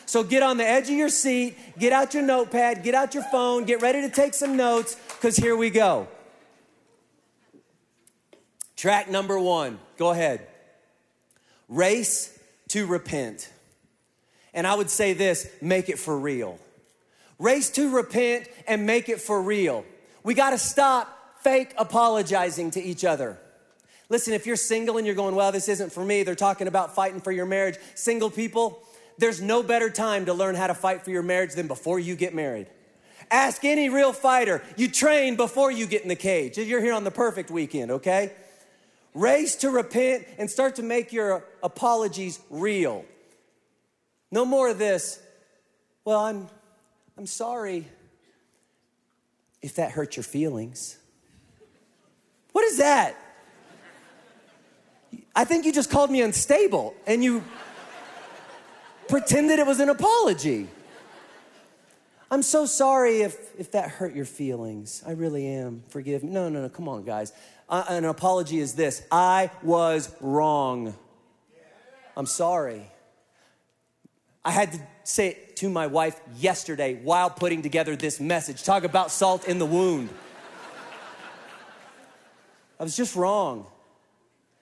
So 0.06 0.22
get 0.22 0.42
on 0.42 0.56
the 0.56 0.66
edge 0.66 0.84
of 0.84 0.96
your 0.96 1.10
seat, 1.10 1.58
get 1.78 1.92
out 1.92 2.14
your 2.14 2.22
notepad, 2.22 2.82
get 2.82 2.94
out 2.94 3.12
your 3.12 3.24
phone, 3.24 3.64
get 3.64 3.82
ready 3.82 4.00
to 4.00 4.08
take 4.08 4.32
some 4.32 4.56
notes, 4.56 4.96
because 5.08 5.36
here 5.36 5.56
we 5.56 5.68
go. 5.68 6.08
Track 8.76 9.10
number 9.10 9.38
one, 9.38 9.78
go 9.98 10.08
ahead. 10.08 10.46
Race 11.68 12.38
to 12.68 12.86
repent. 12.86 13.50
And 14.58 14.66
I 14.66 14.74
would 14.74 14.90
say 14.90 15.12
this 15.12 15.48
make 15.62 15.88
it 15.88 16.00
for 16.00 16.18
real. 16.18 16.58
Race 17.38 17.70
to 17.70 17.94
repent 17.94 18.48
and 18.66 18.86
make 18.86 19.08
it 19.08 19.20
for 19.20 19.40
real. 19.40 19.84
We 20.24 20.34
got 20.34 20.50
to 20.50 20.58
stop 20.58 21.16
fake 21.44 21.72
apologizing 21.78 22.72
to 22.72 22.82
each 22.82 23.04
other. 23.04 23.38
Listen, 24.08 24.34
if 24.34 24.46
you're 24.46 24.56
single 24.56 24.96
and 24.96 25.06
you're 25.06 25.14
going, 25.14 25.36
well, 25.36 25.52
this 25.52 25.68
isn't 25.68 25.92
for 25.92 26.04
me, 26.04 26.24
they're 26.24 26.34
talking 26.34 26.66
about 26.66 26.96
fighting 26.96 27.20
for 27.20 27.30
your 27.30 27.46
marriage. 27.46 27.76
Single 27.94 28.30
people, 28.30 28.82
there's 29.16 29.40
no 29.40 29.62
better 29.62 29.90
time 29.90 30.26
to 30.26 30.34
learn 30.34 30.56
how 30.56 30.66
to 30.66 30.74
fight 30.74 31.04
for 31.04 31.12
your 31.12 31.22
marriage 31.22 31.54
than 31.54 31.68
before 31.68 32.00
you 32.00 32.16
get 32.16 32.34
married. 32.34 32.66
Ask 33.30 33.64
any 33.64 33.88
real 33.88 34.12
fighter. 34.12 34.60
You 34.76 34.88
train 34.88 35.36
before 35.36 35.70
you 35.70 35.86
get 35.86 36.02
in 36.02 36.08
the 36.08 36.16
cage. 36.16 36.58
You're 36.58 36.82
here 36.82 36.94
on 36.94 37.04
the 37.04 37.12
perfect 37.12 37.52
weekend, 37.52 37.92
okay? 37.92 38.32
Race 39.14 39.54
to 39.56 39.70
repent 39.70 40.26
and 40.36 40.50
start 40.50 40.74
to 40.76 40.82
make 40.82 41.12
your 41.12 41.44
apologies 41.62 42.40
real. 42.50 43.04
No 44.30 44.44
more 44.44 44.68
of 44.68 44.78
this, 44.78 45.20
well, 46.04 46.20
I'm, 46.20 46.48
I'm 47.16 47.26
sorry 47.26 47.86
if 49.62 49.76
that 49.76 49.92
hurt 49.92 50.16
your 50.16 50.24
feelings. 50.24 50.98
What 52.52 52.64
is 52.64 52.78
that? 52.78 53.16
I 55.34 55.44
think 55.44 55.64
you 55.64 55.72
just 55.72 55.90
called 55.90 56.10
me 56.10 56.20
unstable 56.20 56.94
and 57.06 57.22
you 57.22 57.44
pretended 59.08 59.58
it 59.58 59.66
was 59.66 59.80
an 59.80 59.88
apology. 59.88 60.68
I'm 62.30 62.42
so 62.42 62.66
sorry 62.66 63.22
if, 63.22 63.58
if 63.58 63.70
that 63.72 63.88
hurt 63.88 64.14
your 64.14 64.26
feelings. 64.26 65.02
I 65.06 65.12
really 65.12 65.46
am. 65.46 65.82
Forgive 65.88 66.22
me. 66.22 66.30
No, 66.30 66.48
no, 66.48 66.60
no. 66.60 66.68
Come 66.68 66.88
on, 66.88 67.04
guys. 67.04 67.32
Uh, 67.68 67.84
an 67.88 68.04
apology 68.04 68.58
is 68.58 68.74
this 68.74 69.06
I 69.10 69.50
was 69.62 70.14
wrong. 70.20 70.94
I'm 72.16 72.26
sorry. 72.26 72.90
I 74.48 74.50
had 74.50 74.72
to 74.72 74.80
say 75.04 75.28
it 75.28 75.56
to 75.56 75.68
my 75.68 75.88
wife 75.88 76.18
yesterday 76.38 76.98
while 77.02 77.28
putting 77.28 77.60
together 77.60 77.94
this 77.96 78.18
message. 78.18 78.62
Talk 78.62 78.82
about 78.82 79.10
salt 79.10 79.46
in 79.46 79.58
the 79.58 79.66
wound. 79.66 80.08
I 82.80 82.82
was 82.82 82.96
just 82.96 83.14
wrong. 83.14 83.66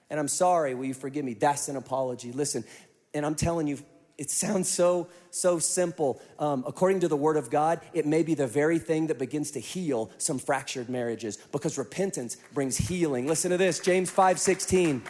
And 0.09 0.19
I'm 0.19 0.27
sorry. 0.27 0.75
Will 0.75 0.83
you 0.83 0.93
forgive 0.93 1.23
me? 1.23 1.35
That's 1.35 1.69
an 1.69 1.77
apology. 1.77 2.33
Listen, 2.33 2.65
and 3.13 3.25
I'm 3.25 3.33
telling 3.33 3.65
you, 3.65 3.79
it 4.17 4.29
sounds 4.29 4.67
so 4.67 5.07
so 5.31 5.57
simple 5.57 6.19
um, 6.39 6.65
according 6.67 6.99
to 6.99 7.07
the 7.07 7.15
word 7.15 7.37
of 7.37 7.51
god 7.51 7.79
it 7.93 8.03
may 8.03 8.23
be 8.23 8.33
the 8.33 8.47
very 8.47 8.79
thing 8.79 9.05
that 9.05 9.19
begins 9.19 9.51
to 9.51 9.59
heal 9.59 10.09
some 10.17 10.39
fractured 10.39 10.89
marriages 10.89 11.37
because 11.51 11.77
repentance 11.77 12.37
brings 12.51 12.77
healing 12.77 13.27
listen 13.27 13.51
to 13.51 13.57
this 13.57 13.79
james 13.79 14.09
5 14.09 14.39
16 14.39 15.03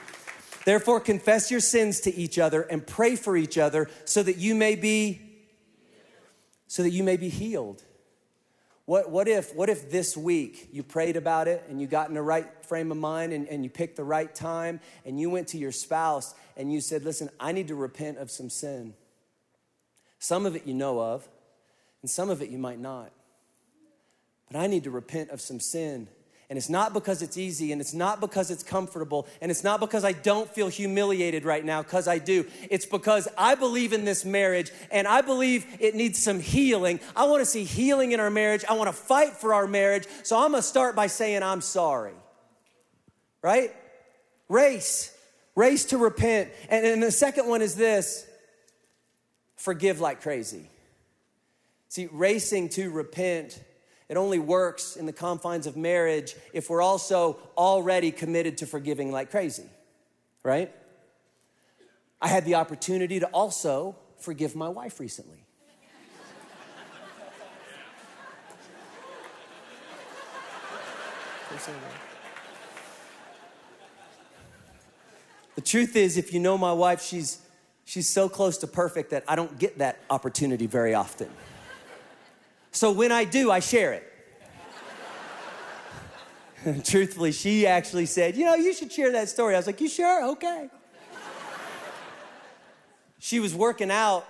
Therefore, 0.67 0.99
confess 0.99 1.49
your 1.49 1.61
sins 1.61 2.01
to 2.01 2.13
each 2.13 2.37
other 2.37 2.63
and 2.63 2.85
pray 2.85 3.15
for 3.15 3.37
each 3.37 3.57
other 3.57 3.89
so 4.03 4.21
that 4.21 4.35
you 4.35 4.53
may 4.53 4.75
be 4.75 5.21
so 6.67 6.83
that 6.83 6.89
you 6.89 7.05
may 7.05 7.15
be 7.15 7.29
healed. 7.29 7.85
What, 8.83 9.09
what, 9.09 9.29
if, 9.29 9.55
what 9.55 9.69
if 9.69 9.89
this 9.89 10.17
week 10.17 10.67
you 10.73 10.83
prayed 10.83 11.15
about 11.15 11.47
it 11.47 11.63
and 11.69 11.79
you 11.79 11.87
got 11.87 12.09
in 12.09 12.15
the 12.15 12.21
right 12.21 12.45
frame 12.65 12.91
of 12.91 12.97
mind 12.97 13.31
and, 13.31 13.47
and 13.47 13.63
you 13.63 13.69
picked 13.69 13.95
the 13.95 14.03
right 14.03 14.35
time 14.35 14.81
and 15.05 15.17
you 15.17 15.29
went 15.29 15.47
to 15.49 15.57
your 15.57 15.71
spouse 15.71 16.35
and 16.57 16.69
you 16.69 16.81
said, 16.81 17.05
Listen, 17.05 17.29
I 17.39 17.53
need 17.53 17.69
to 17.69 17.75
repent 17.75 18.17
of 18.17 18.29
some 18.29 18.49
sin. 18.49 18.93
Some 20.19 20.45
of 20.45 20.57
it 20.57 20.67
you 20.67 20.73
know 20.73 20.99
of, 20.99 21.29
and 22.01 22.11
some 22.11 22.29
of 22.29 22.41
it 22.41 22.49
you 22.49 22.57
might 22.57 22.81
not. 22.81 23.13
But 24.51 24.59
I 24.59 24.67
need 24.67 24.83
to 24.83 24.91
repent 24.91 25.29
of 25.29 25.39
some 25.39 25.61
sin. 25.61 26.09
And 26.49 26.55
it's 26.55 26.69
not 26.69 26.93
because 26.93 27.21
it's 27.21 27.35
easy, 27.37 27.73
and 27.73 27.81
it's 27.81 27.93
not 27.93 28.21
because 28.21 28.51
it's 28.51 28.63
comfortable, 28.63 29.27
and 29.41 29.51
it's 29.51 29.65
not 29.65 29.81
because 29.81 30.05
I 30.05 30.13
don't 30.13 30.49
feel 30.49 30.69
humiliated 30.69 31.43
right 31.43 31.63
now, 31.63 31.83
because 31.83 32.07
I 32.07 32.19
do. 32.19 32.45
It's 32.69 32.85
because 32.85 33.27
I 33.37 33.55
believe 33.55 33.91
in 33.91 34.05
this 34.05 34.23
marriage, 34.23 34.71
and 34.89 35.09
I 35.09 35.19
believe 35.19 35.65
it 35.81 35.93
needs 35.93 36.23
some 36.23 36.39
healing. 36.39 37.01
I 37.17 37.25
want 37.25 37.41
to 37.41 37.45
see 37.45 37.65
healing 37.65 38.13
in 38.13 38.21
our 38.21 38.29
marriage. 38.29 38.63
I 38.69 38.73
want 38.73 38.87
to 38.87 38.95
fight 38.95 39.33
for 39.33 39.53
our 39.53 39.67
marriage. 39.67 40.07
So 40.23 40.37
I'm 40.37 40.51
going 40.51 40.61
to 40.61 40.67
start 40.67 40.95
by 40.95 41.07
saying, 41.07 41.43
I'm 41.43 41.59
sorry. 41.59 42.13
Right? 43.41 43.75
Race. 44.47 45.13
Race 45.53 45.85
to 45.85 45.97
repent. 45.97 46.49
And, 46.69 47.03
the 47.03 47.11
second 47.11 47.49
one 47.49 47.61
is 47.61 47.75
this 47.75 48.25
forgive 49.57 49.99
like 49.99 50.21
crazy. 50.21 50.69
See, 51.89 52.07
racing 52.11 52.69
to 52.69 52.89
repent 52.89 53.61
it 54.09 54.17
only 54.17 54.39
works 54.39 54.95
in 54.95 55.05
the 55.05 55.13
confines 55.13 55.67
of 55.67 55.75
marriage 55.75 56.35
if 56.53 56.69
we're 56.69 56.81
also 56.81 57.37
already 57.57 58.11
committed 58.11 58.57
to 58.59 58.65
forgiving 58.65 59.11
like 59.11 59.31
crazy, 59.31 59.65
right? 60.43 60.73
I 62.21 62.29
had 62.29 62.45
the 62.45 62.55
opportunity 62.55 63.19
to 63.19 63.27
also 63.27 63.95
forgive 64.17 64.55
my 64.55 64.69
wife 64.69 64.99
recently. 64.99 65.43
The 75.55 75.61
truth 75.61 75.95
is, 75.95 76.17
if 76.17 76.33
you 76.33 76.39
know 76.39 76.55
my 76.57 76.71
wife, 76.71 77.01
she's, 77.01 77.39
she's 77.83 78.07
so 78.07 78.29
close 78.29 78.59
to 78.59 78.67
perfect 78.67 79.09
that 79.09 79.23
I 79.27 79.35
don't 79.35 79.57
get 79.57 79.79
that 79.79 79.97
opportunity 80.09 80.67
very 80.67 80.93
often. 80.93 81.29
So 82.77 82.91
when 82.91 83.11
I 83.11 83.23
do, 83.23 83.49
I 83.49 83.59
share 83.59 83.93
it. 83.93 84.03
Truthfully, 86.85 87.31
she 87.31 87.65
actually 87.65 88.05
said, 88.05 88.35
You 88.35 88.45
know, 88.45 88.53
you 88.53 88.71
should 88.71 88.91
share 88.91 89.11
that 89.13 89.29
story. 89.29 89.55
I 89.55 89.57
was 89.57 89.65
like, 89.65 89.81
You 89.81 89.89
sure? 89.89 90.27
Okay. 90.33 90.69
she 93.17 93.39
was 93.39 93.55
working 93.55 93.89
out 93.89 94.27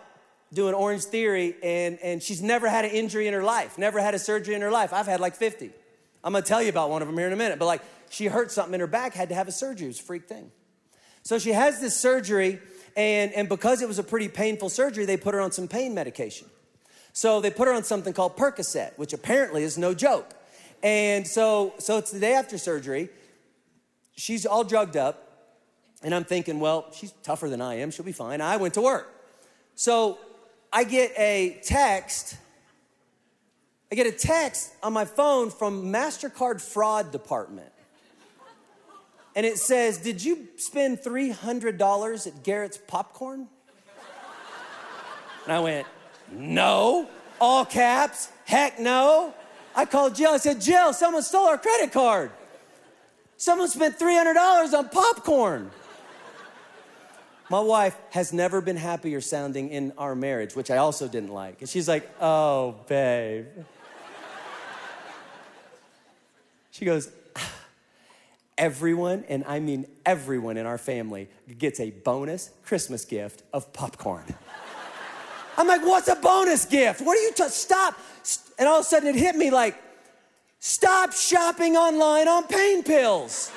doing 0.54 0.74
Orange 0.74 1.04
Theory, 1.04 1.56
and, 1.62 2.00
and 2.00 2.24
she's 2.24 2.42
never 2.42 2.70
had 2.70 2.86
an 2.86 2.92
injury 2.92 3.28
in 3.28 3.34
her 3.34 3.44
life, 3.44 3.78
never 3.78 4.00
had 4.00 4.16
a 4.16 4.20
surgery 4.20 4.56
in 4.56 4.62
her 4.62 4.72
life. 4.72 4.94
I've 4.94 5.08
had 5.08 5.20
like 5.20 5.36
50. 5.36 5.70
I'm 6.24 6.32
gonna 6.32 6.46
tell 6.46 6.64
you 6.64 6.70
about 6.70 6.90
one 6.90 7.02
of 7.02 7.10
them 7.10 7.18
here 7.18 7.28
in 7.28 7.34
a 7.34 7.38
minute, 7.38 7.60
but 7.60 7.66
like 7.66 7.82
she 8.10 8.28
hurt 8.28 8.54
something 8.54 8.76
in 8.76 8.80
her 8.80 8.88
back, 8.88 9.14
had 9.14 9.28
to 9.28 9.36
have 9.36 9.50
a 9.50 9.52
surgery. 9.52 9.88
It 9.88 9.90
was 9.90 10.00
a 10.00 10.04
freak 10.04 10.30
thing. 10.30 10.52
So 11.22 11.38
she 11.38 11.52
has 11.52 11.82
this 11.82 11.98
surgery, 11.98 12.62
and, 12.96 13.34
and 13.34 13.50
because 13.50 13.82
it 13.82 13.90
was 13.90 14.00
a 14.00 14.04
pretty 14.04 14.30
painful 14.30 14.70
surgery, 14.70 15.04
they 15.04 15.18
put 15.18 15.34
her 15.34 15.42
on 15.42 15.52
some 15.52 15.68
pain 15.68 15.94
medication. 15.94 16.48
So 17.18 17.42
they 17.42 17.50
put 17.50 17.68
her 17.68 17.74
on 17.74 17.84
something 17.84 18.14
called 18.14 18.38
Percocet, 18.38 18.96
which 18.96 19.12
apparently 19.12 19.64
is 19.64 19.76
no 19.76 19.96
joke. 19.96 20.36
And 20.84 21.26
so, 21.26 21.74
so 21.80 21.98
it's 21.98 22.12
the 22.12 22.20
day 22.20 22.36
after 22.36 22.60
surgery. 22.60 23.10
She's 24.16 24.46
all 24.46 24.64
drugged 24.64 24.96
up. 24.96 25.56
And 26.04 26.14
I'm 26.14 26.26
thinking, 26.26 26.60
well, 26.60 26.86
she's 26.94 27.14
tougher 27.24 27.50
than 27.50 27.60
I 27.60 27.80
am. 27.80 27.90
She'll 27.90 28.06
be 28.06 28.12
fine. 28.12 28.40
I 28.40 28.58
went 28.58 28.76
to 28.76 28.82
work. 28.82 29.12
So 29.74 30.20
I 30.72 30.84
get 30.84 31.12
a 31.18 31.60
text. 31.64 32.38
I 33.92 33.96
get 33.96 34.06
a 34.06 34.12
text 34.12 34.74
on 34.84 34.94
my 34.94 35.06
phone 35.06 35.50
from 35.50 35.92
MasterCard 35.92 36.62
fraud 36.62 37.12
department. 37.12 37.72
And 39.36 39.44
it 39.44 39.58
says, 39.58 39.98
Did 39.98 40.24
you 40.24 40.50
spend 40.58 41.00
$300 41.00 42.28
at 42.28 42.44
Garrett's 42.44 42.78
popcorn? 42.78 43.48
And 45.46 45.54
I 45.54 45.60
went, 45.62 45.88
No. 46.32 47.10
All 47.40 47.66
caps, 47.66 48.32
heck 48.46 48.80
no. 48.80 49.34
I 49.76 49.86
called 49.86 50.16
Jill. 50.16 50.32
I 50.32 50.38
said, 50.38 50.60
Jill, 50.60 50.92
someone 50.94 51.22
stole 51.22 51.46
our 51.46 51.58
credit 51.58 51.92
card. 51.92 52.32
Someone 53.38 53.68
spent 53.68 54.00
$300 54.00 54.74
on 54.74 54.90
popcorn. 54.90 55.70
My 57.50 57.60
wife 57.62 57.96
has 58.10 58.34
never 58.34 58.60
been 58.60 58.76
happier 58.76 59.22
sounding 59.22 59.70
in 59.70 59.94
our 59.98 60.16
marriage, 60.16 60.56
which 60.56 60.70
I 60.70 60.78
also 60.78 61.08
didn't 61.08 61.32
like. 61.32 61.62
And 61.62 61.70
she's 61.70 61.88
like, 61.88 62.10
Oh, 62.20 62.76
babe. 62.88 63.46
She 66.72 66.86
goes, 66.86 67.10
ah, 67.36 67.54
Everyone, 68.58 69.24
and 69.30 69.44
I 69.48 69.60
mean 69.60 69.86
everyone 70.06 70.58
in 70.58 70.66
our 70.66 70.78
family, 70.78 71.30
gets 71.58 71.80
a 71.80 71.92
bonus 71.92 72.50
Christmas 72.66 73.06
gift 73.06 73.44
of 73.54 73.72
popcorn. 73.72 74.26
I'm 75.58 75.68
like, 75.68 75.82
What's 75.82 76.08
a 76.08 76.16
bonus 76.16 76.66
gift? 76.66 77.02
What 77.02 77.18
are 77.18 77.22
you, 77.22 77.32
t- 77.34 77.50
stop. 77.50 77.96
And 78.60 78.68
all 78.68 78.80
of 78.80 78.86
a 78.86 78.88
sudden 78.88 79.10
it 79.10 79.16
hit 79.16 79.36
me 79.36 79.50
like, 79.52 79.76
Stop 80.60 81.14
shopping 81.14 81.76
online 81.76 82.28
on 82.28 82.48
pain 82.48 82.84
pills. 82.84 83.52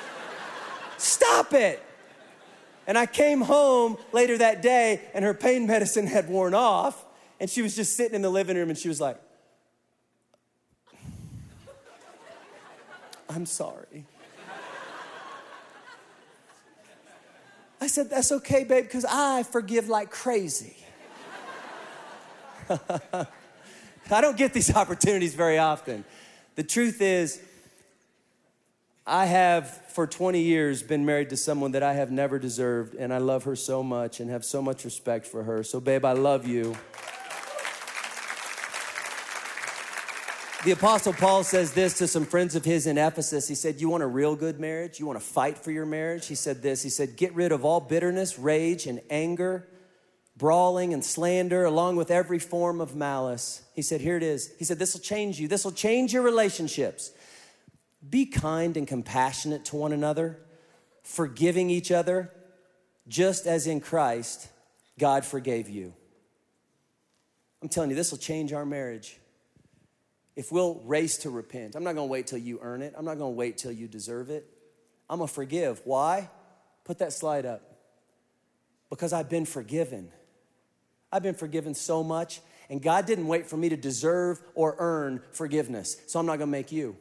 Stop 0.97 1.53
it. 1.53 1.81
And 2.87 2.97
I 2.97 3.05
came 3.05 3.41
home 3.41 3.97
later 4.11 4.37
that 4.37 4.61
day 4.61 5.01
and 5.13 5.23
her 5.23 5.33
pain 5.33 5.65
medicine 5.65 6.07
had 6.07 6.29
worn 6.29 6.53
off. 6.53 7.05
And 7.39 7.49
she 7.49 7.61
was 7.61 7.75
just 7.75 7.95
sitting 7.95 8.15
in 8.15 8.21
the 8.21 8.29
living 8.29 8.55
room 8.55 8.69
and 8.69 8.77
she 8.77 8.87
was 8.87 9.01
like, 9.01 9.17
I'm 13.29 13.45
sorry. 13.45 14.05
I 17.79 17.87
said, 17.87 18.09
That's 18.09 18.31
okay, 18.31 18.63
babe, 18.63 18.83
because 18.83 19.05
I 19.05 19.43
forgive 19.43 19.89
like 19.89 20.11
crazy. 20.11 20.77
I 24.11 24.21
don't 24.21 24.37
get 24.37 24.53
these 24.53 24.73
opportunities 24.75 25.33
very 25.33 25.57
often. 25.57 26.03
The 26.55 26.63
truth 26.63 27.01
is, 27.01 27.41
I 29.05 29.25
have 29.25 29.67
for 29.89 30.05
20 30.05 30.41
years 30.41 30.83
been 30.83 31.05
married 31.05 31.29
to 31.31 31.37
someone 31.37 31.71
that 31.71 31.83
I 31.83 31.93
have 31.93 32.11
never 32.11 32.39
deserved, 32.39 32.93
and 32.95 33.13
I 33.13 33.17
love 33.17 33.43
her 33.45 33.55
so 33.55 33.83
much 33.83 34.19
and 34.19 34.29
have 34.29 34.45
so 34.45 34.61
much 34.61 34.85
respect 34.85 35.25
for 35.25 35.43
her. 35.43 35.63
So, 35.63 35.79
babe, 35.79 36.05
I 36.05 36.13
love 36.13 36.47
you. 36.47 36.75
The 40.63 40.71
Apostle 40.71 41.13
Paul 41.13 41.43
says 41.43 41.73
this 41.73 41.97
to 41.97 42.07
some 42.07 42.23
friends 42.23 42.53
of 42.53 42.63
his 42.63 42.85
in 42.85 42.99
Ephesus. 42.99 43.47
He 43.47 43.55
said, 43.55 43.81
You 43.81 43.89
want 43.89 44.03
a 44.03 44.07
real 44.07 44.35
good 44.35 44.59
marriage? 44.59 44.99
You 44.99 45.07
want 45.07 45.19
to 45.19 45.25
fight 45.25 45.57
for 45.57 45.71
your 45.71 45.87
marriage? 45.87 46.27
He 46.27 46.35
said 46.35 46.61
this 46.61 46.83
He 46.83 46.89
said, 46.89 47.15
Get 47.15 47.33
rid 47.33 47.51
of 47.51 47.65
all 47.65 47.79
bitterness, 47.79 48.37
rage, 48.37 48.85
and 48.85 49.01
anger, 49.09 49.67
brawling, 50.41 50.91
and 50.91 51.05
slander, 51.05 51.65
along 51.65 51.97
with 51.97 52.09
every 52.09 52.39
form 52.39 52.81
of 52.81 52.95
malice. 52.95 53.61
He 53.75 53.83
said, 53.83 54.01
Here 54.01 54.17
it 54.17 54.23
is. 54.23 54.51
He 54.57 54.65
said, 54.65 54.79
This 54.79 54.95
will 54.95 55.01
change 55.01 55.39
you. 55.39 55.47
This 55.47 55.63
will 55.63 55.71
change 55.71 56.13
your 56.13 56.23
relationships. 56.23 57.11
Be 58.09 58.25
kind 58.25 58.75
and 58.75 58.87
compassionate 58.87 59.65
to 59.65 59.75
one 59.75 59.93
another, 59.93 60.39
forgiving 61.03 61.69
each 61.69 61.91
other, 61.91 62.31
just 63.07 63.45
as 63.45 63.67
in 63.67 63.81
Christ 63.81 64.49
God 64.97 65.25
forgave 65.25 65.69
you. 65.69 65.93
I'm 67.61 67.69
telling 67.69 67.91
you, 67.91 67.95
this 67.95 68.09
will 68.09 68.17
change 68.17 68.51
our 68.51 68.65
marriage. 68.65 69.19
If 70.35 70.51
we'll 70.51 70.81
race 70.85 71.17
to 71.17 71.29
repent, 71.29 71.75
I'm 71.75 71.83
not 71.83 71.93
gonna 71.93 72.07
wait 72.07 72.25
till 72.25 72.39
you 72.39 72.57
earn 72.63 72.81
it. 72.81 72.95
I'm 72.97 73.05
not 73.05 73.19
gonna 73.19 73.29
wait 73.29 73.59
till 73.59 73.71
you 73.71 73.87
deserve 73.87 74.31
it. 74.31 74.49
I'm 75.07 75.19
gonna 75.19 75.27
forgive. 75.27 75.81
Why? 75.83 76.31
Put 76.83 76.97
that 76.97 77.13
slide 77.13 77.45
up. 77.45 77.61
Because 78.89 79.13
I've 79.13 79.29
been 79.29 79.45
forgiven. 79.45 80.11
I've 81.11 81.23
been 81.23 81.35
forgiven 81.35 81.73
so 81.73 82.03
much, 82.03 82.41
and 82.69 82.81
God 82.81 83.05
didn't 83.05 83.27
wait 83.27 83.47
for 83.47 83.57
me 83.57 83.69
to 83.69 83.77
deserve 83.77 84.41
or 84.55 84.75
earn 84.79 85.21
forgiveness. 85.31 85.97
So 86.07 86.19
I'm 86.19 86.25
not 86.25 86.39
gonna 86.39 86.51
make 86.51 86.71
you. 86.71 86.95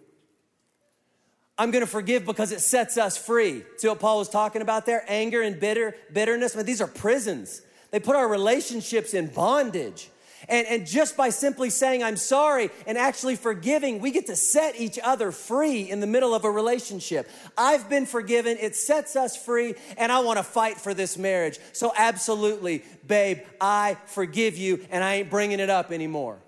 I'm 1.61 1.71
to 1.73 1.87
forgive 1.87 2.25
because 2.25 2.53
it 2.53 2.61
sets 2.61 2.97
us 2.97 3.19
free. 3.19 3.63
See 3.77 3.87
what 3.87 4.01
Paul 4.01 4.19
was 4.19 4.31
talking 4.31 4.63
about 4.63 4.87
there? 4.87 5.05
Anger 5.07 5.43
and 5.43 5.61
bitter, 5.61 5.95
bitterness. 6.11 6.55
I 6.55 6.59
mean, 6.59 6.67
these 6.67 6.81
are 6.81 6.87
prisons. 6.87 7.61
They 7.91 8.01
put 8.01 8.17
our 8.17 8.27
relationships 8.29 9.13
in 9.13 9.27
bondage. 9.27 10.09
And, 10.49 10.67
and 10.67 10.87
just 10.87 11.17
by 11.17 11.31
simply 11.31 11.71
saying, 11.71 12.03
I'm 12.03 12.17
sorry, 12.17 12.71
and 12.87 12.97
actually 12.97 13.37
forgiving, 13.37 14.01
we 14.01 14.11
get 14.11 14.27
to 14.27 14.37
set 14.37 14.79
each 14.81 14.99
other 15.03 15.33
free 15.33 15.91
in 15.91 16.01
the 16.01 16.07
middle 16.07 16.35
of 16.35 16.45
a 16.45 16.51
relationship. 16.51 17.31
I've 17.57 17.89
been 17.89 18.07
forgiven, 18.07 18.57
it 18.61 18.75
sets 18.77 19.17
us 19.17 19.37
free, 19.37 19.75
and 19.97 20.11
I 20.11 20.21
wanna 20.21 20.43
fight 20.43 20.79
for 20.79 20.95
this 20.95 21.19
marriage. 21.19 21.59
So, 21.73 21.93
absolutely, 21.97 22.85
babe, 23.07 23.41
I 23.61 23.97
forgive 24.07 24.57
you, 24.57 24.87
and 24.91 25.05
I 25.05 25.17
ain't 25.17 25.31
bringing 25.31 25.61
it 25.61 25.71
up 25.71 25.93
anymore. 25.93 26.39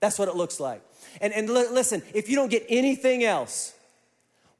That's 0.00 0.18
what 0.18 0.28
it 0.28 0.36
looks 0.36 0.60
like. 0.60 0.82
And, 1.20 1.32
and 1.32 1.48
l- 1.48 1.72
listen, 1.72 2.02
if 2.12 2.28
you 2.28 2.36
don't 2.36 2.50
get 2.50 2.64
anything 2.68 3.24
else, 3.24 3.74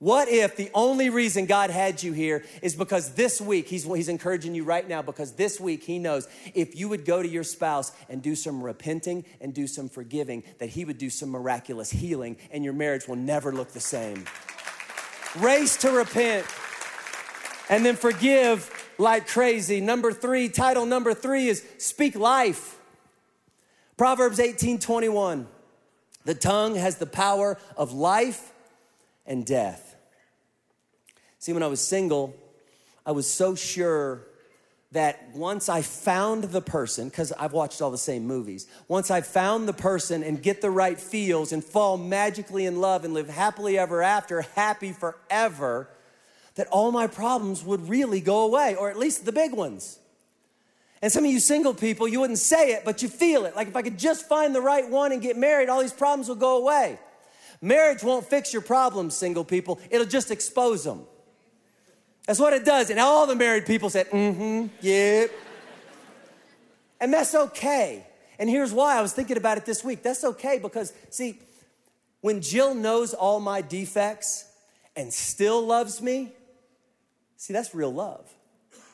what 0.04 0.28
if 0.28 0.54
the 0.54 0.70
only 0.74 1.08
reason 1.08 1.46
God 1.46 1.70
had 1.70 2.02
you 2.02 2.12
here 2.12 2.44
is 2.60 2.76
because 2.76 3.14
this 3.14 3.40
week, 3.40 3.68
he's, 3.68 3.84
he's 3.84 4.10
encouraging 4.10 4.54
you 4.54 4.62
right 4.62 4.86
now, 4.86 5.00
because 5.00 5.32
this 5.32 5.58
week 5.58 5.82
He 5.82 5.98
knows 5.98 6.28
if 6.52 6.76
you 6.76 6.90
would 6.90 7.06
go 7.06 7.22
to 7.22 7.28
your 7.28 7.42
spouse 7.42 7.90
and 8.10 8.20
do 8.20 8.34
some 8.34 8.62
repenting 8.62 9.24
and 9.40 9.54
do 9.54 9.66
some 9.66 9.88
forgiving, 9.88 10.44
that 10.58 10.68
He 10.68 10.84
would 10.84 10.98
do 10.98 11.08
some 11.08 11.30
miraculous 11.30 11.90
healing 11.90 12.36
and 12.50 12.62
your 12.62 12.74
marriage 12.74 13.08
will 13.08 13.16
never 13.16 13.50
look 13.50 13.72
the 13.72 13.80
same. 13.80 14.26
Race 15.36 15.78
to 15.78 15.90
repent 15.90 16.44
and 17.70 17.82
then 17.82 17.96
forgive 17.96 18.92
like 18.98 19.26
crazy. 19.26 19.80
Number 19.80 20.12
three, 20.12 20.50
title 20.50 20.84
number 20.84 21.14
three 21.14 21.48
is 21.48 21.64
Speak 21.78 22.14
Life. 22.14 22.78
Proverbs 23.96 24.38
18 24.38 24.80
21. 24.80 25.48
The 26.26 26.34
tongue 26.34 26.74
has 26.74 26.98
the 26.98 27.06
power 27.06 27.56
of 27.74 27.94
life 27.94 28.52
and 29.24 29.46
death. 29.46 29.83
See, 31.44 31.52
when 31.52 31.62
I 31.62 31.66
was 31.66 31.86
single, 31.86 32.34
I 33.04 33.12
was 33.12 33.30
so 33.30 33.54
sure 33.54 34.22
that 34.92 35.28
once 35.34 35.68
I 35.68 35.82
found 35.82 36.44
the 36.44 36.62
person, 36.62 37.10
because 37.10 37.32
I've 37.32 37.52
watched 37.52 37.82
all 37.82 37.90
the 37.90 37.98
same 37.98 38.26
movies, 38.26 38.66
once 38.88 39.10
I 39.10 39.20
found 39.20 39.68
the 39.68 39.74
person 39.74 40.22
and 40.22 40.42
get 40.42 40.62
the 40.62 40.70
right 40.70 40.98
feels 40.98 41.52
and 41.52 41.62
fall 41.62 41.98
magically 41.98 42.64
in 42.64 42.80
love 42.80 43.04
and 43.04 43.12
live 43.12 43.28
happily 43.28 43.76
ever 43.76 44.00
after, 44.00 44.40
happy 44.40 44.92
forever, 44.92 45.90
that 46.54 46.66
all 46.68 46.90
my 46.92 47.06
problems 47.06 47.62
would 47.62 47.90
really 47.90 48.22
go 48.22 48.46
away, 48.46 48.74
or 48.74 48.88
at 48.88 48.98
least 48.98 49.26
the 49.26 49.30
big 49.32 49.52
ones. 49.52 49.98
And 51.02 51.12
some 51.12 51.26
of 51.26 51.30
you 51.30 51.40
single 51.40 51.74
people, 51.74 52.08
you 52.08 52.20
wouldn't 52.20 52.38
say 52.38 52.72
it, 52.72 52.86
but 52.86 53.02
you 53.02 53.08
feel 53.10 53.44
it. 53.44 53.54
Like 53.54 53.68
if 53.68 53.76
I 53.76 53.82
could 53.82 53.98
just 53.98 54.26
find 54.30 54.54
the 54.54 54.62
right 54.62 54.88
one 54.88 55.12
and 55.12 55.20
get 55.20 55.36
married, 55.36 55.68
all 55.68 55.82
these 55.82 55.92
problems 55.92 56.26
will 56.26 56.36
go 56.36 56.56
away. 56.56 56.98
Marriage 57.60 58.02
won't 58.02 58.24
fix 58.24 58.50
your 58.50 58.62
problems, 58.62 59.14
single 59.14 59.44
people, 59.44 59.78
it'll 59.90 60.06
just 60.06 60.30
expose 60.30 60.84
them. 60.84 61.04
That's 62.26 62.40
what 62.40 62.52
it 62.52 62.64
does. 62.64 62.90
And 62.90 62.98
all 62.98 63.26
the 63.26 63.36
married 63.36 63.66
people 63.66 63.90
said, 63.90 64.10
mm 64.10 64.34
hmm, 64.34 64.66
yep. 64.80 65.30
and 67.00 67.12
that's 67.12 67.34
okay. 67.34 68.06
And 68.38 68.48
here's 68.48 68.72
why 68.72 68.98
I 68.98 69.02
was 69.02 69.12
thinking 69.12 69.36
about 69.36 69.58
it 69.58 69.66
this 69.66 69.84
week. 69.84 70.02
That's 70.02 70.24
okay 70.24 70.58
because, 70.58 70.92
see, 71.10 71.38
when 72.20 72.40
Jill 72.40 72.74
knows 72.74 73.14
all 73.14 73.40
my 73.40 73.60
defects 73.60 74.50
and 74.96 75.12
still 75.12 75.64
loves 75.64 76.00
me, 76.00 76.32
see, 77.36 77.52
that's 77.52 77.74
real 77.74 77.92
love. 77.92 78.28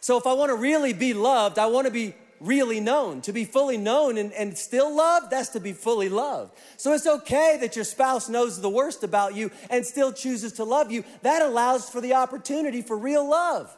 So 0.01 0.19
if 0.19 0.27
I 0.27 0.33
wanna 0.33 0.57
really 0.57 0.93
be 0.93 1.15
loved, 1.15 1.59
I 1.59 1.67
wanna 1.67 1.91
be 1.91 2.15
really 2.41 2.81
known. 2.81 3.21
To 3.23 3.33
be 3.33 3.45
fully 3.45 3.77
known 3.77 4.19
and, 4.19 4.33
and 4.33 4.57
still 4.57 4.95
loved, 4.95 5.31
that's 5.31 5.51
to 5.51 5.61
be 5.61 5.73
fully 5.73 6.09
loved. 6.09 6.53
So 6.77 6.93
it's 6.93 7.07
okay 7.07 7.59
that 7.61 7.77
your 7.77 7.85
spouse 7.85 8.29
knows 8.29 8.61
the 8.61 8.71
worst 8.71 9.05
about 9.05 9.35
you 9.35 9.51
and 9.69 9.85
still 9.85 10.13
chooses 10.13 10.55
to 10.55 10.65
love 10.65 10.91
you. 10.91 11.05
That 11.23 11.43
allows 11.43 11.89
for 11.89 12.01
the 12.01 12.15
opportunity 12.15 12.83
for 12.83 12.97
real 12.97 13.29
love. 13.29 13.77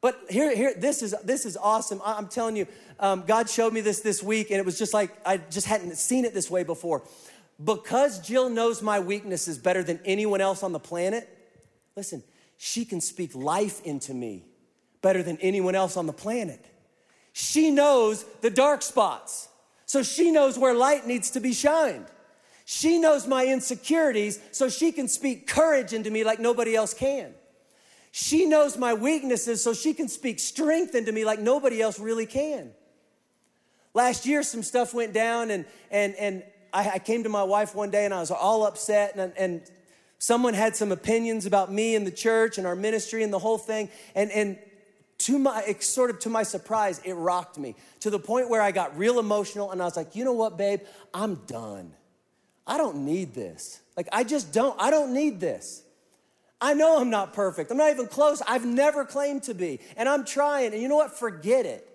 But 0.00 0.20
here, 0.30 0.54
here, 0.54 0.74
this 0.76 1.02
is 1.02 1.14
this 1.24 1.44
is 1.44 1.56
awesome. 1.56 2.00
I'm 2.04 2.28
telling 2.28 2.56
you, 2.56 2.66
um, 3.00 3.24
God 3.26 3.50
showed 3.50 3.72
me 3.72 3.80
this 3.80 4.00
this 4.00 4.22
week, 4.22 4.50
and 4.50 4.58
it 4.58 4.64
was 4.64 4.78
just 4.78 4.94
like 4.94 5.10
I 5.26 5.38
just 5.38 5.66
hadn't 5.66 5.96
seen 5.96 6.24
it 6.24 6.32
this 6.32 6.50
way 6.50 6.62
before. 6.62 7.02
Because 7.62 8.20
Jill 8.20 8.50
knows 8.50 8.82
my 8.82 9.00
weaknesses 9.00 9.58
better 9.58 9.82
than 9.82 9.98
anyone 10.04 10.40
else 10.40 10.62
on 10.62 10.72
the 10.72 10.78
planet. 10.78 11.28
Listen, 11.96 12.22
she 12.58 12.84
can 12.84 13.00
speak 13.00 13.34
life 13.34 13.82
into 13.84 14.12
me 14.12 14.44
better 15.00 15.22
than 15.22 15.38
anyone 15.38 15.74
else 15.74 15.96
on 15.96 16.06
the 16.06 16.12
planet. 16.12 16.64
She 17.38 17.70
knows 17.70 18.24
the 18.40 18.48
dark 18.48 18.80
spots. 18.80 19.48
So 19.84 20.02
she 20.02 20.30
knows 20.30 20.58
where 20.58 20.72
light 20.72 21.06
needs 21.06 21.32
to 21.32 21.40
be 21.40 21.52
shined. 21.52 22.06
She 22.64 22.96
knows 22.96 23.26
my 23.26 23.44
insecurities, 23.44 24.40
so 24.52 24.70
she 24.70 24.90
can 24.90 25.06
speak 25.06 25.46
courage 25.46 25.92
into 25.92 26.10
me 26.10 26.24
like 26.24 26.40
nobody 26.40 26.74
else 26.74 26.94
can. 26.94 27.34
She 28.10 28.46
knows 28.46 28.78
my 28.78 28.94
weaknesses, 28.94 29.62
so 29.62 29.74
she 29.74 29.92
can 29.92 30.08
speak 30.08 30.40
strength 30.40 30.94
into 30.94 31.12
me 31.12 31.26
like 31.26 31.38
nobody 31.38 31.82
else 31.82 31.98
really 31.98 32.24
can. 32.24 32.70
Last 33.92 34.24
year, 34.24 34.42
some 34.42 34.62
stuff 34.62 34.94
went 34.94 35.12
down, 35.12 35.50
and, 35.50 35.66
and, 35.90 36.14
and 36.14 36.42
I, 36.72 36.92
I 36.94 36.98
came 37.00 37.24
to 37.24 37.28
my 37.28 37.44
wife 37.44 37.74
one 37.74 37.90
day 37.90 38.06
and 38.06 38.14
I 38.14 38.20
was 38.20 38.30
all 38.30 38.66
upset, 38.66 39.12
and, 39.14 39.34
and 39.36 39.60
someone 40.18 40.54
had 40.54 40.74
some 40.74 40.90
opinions 40.90 41.44
about 41.44 41.70
me 41.70 41.96
and 41.96 42.06
the 42.06 42.10
church 42.10 42.56
and 42.56 42.66
our 42.66 42.74
ministry 42.74 43.22
and 43.22 43.30
the 43.30 43.38
whole 43.38 43.58
thing. 43.58 43.90
And, 44.14 44.32
and 44.32 44.58
to 45.18 45.38
my 45.38 45.76
sort 45.80 46.10
of 46.10 46.18
to 46.20 46.30
my 46.30 46.42
surprise, 46.42 47.00
it 47.04 47.14
rocked 47.14 47.58
me 47.58 47.74
to 48.00 48.10
the 48.10 48.18
point 48.18 48.50
where 48.50 48.60
I 48.60 48.70
got 48.70 48.96
real 48.98 49.18
emotional 49.18 49.70
and 49.70 49.80
I 49.80 49.84
was 49.84 49.96
like, 49.96 50.14
you 50.14 50.24
know 50.24 50.32
what, 50.32 50.58
babe? 50.58 50.80
I'm 51.14 51.36
done. 51.46 51.92
I 52.66 52.76
don't 52.78 53.04
need 53.04 53.34
this. 53.34 53.80
Like, 53.96 54.08
I 54.12 54.24
just 54.24 54.52
don't, 54.52 54.78
I 54.80 54.90
don't 54.90 55.14
need 55.14 55.40
this. 55.40 55.82
I 56.60 56.74
know 56.74 57.00
I'm 57.00 57.10
not 57.10 57.32
perfect. 57.32 57.70
I'm 57.70 57.76
not 57.76 57.90
even 57.90 58.06
close. 58.06 58.42
I've 58.46 58.64
never 58.64 59.04
claimed 59.04 59.44
to 59.44 59.54
be. 59.54 59.80
And 59.96 60.08
I'm 60.08 60.24
trying. 60.24 60.72
And 60.72 60.82
you 60.82 60.88
know 60.88 60.96
what? 60.96 61.18
Forget 61.18 61.66
it. 61.66 61.88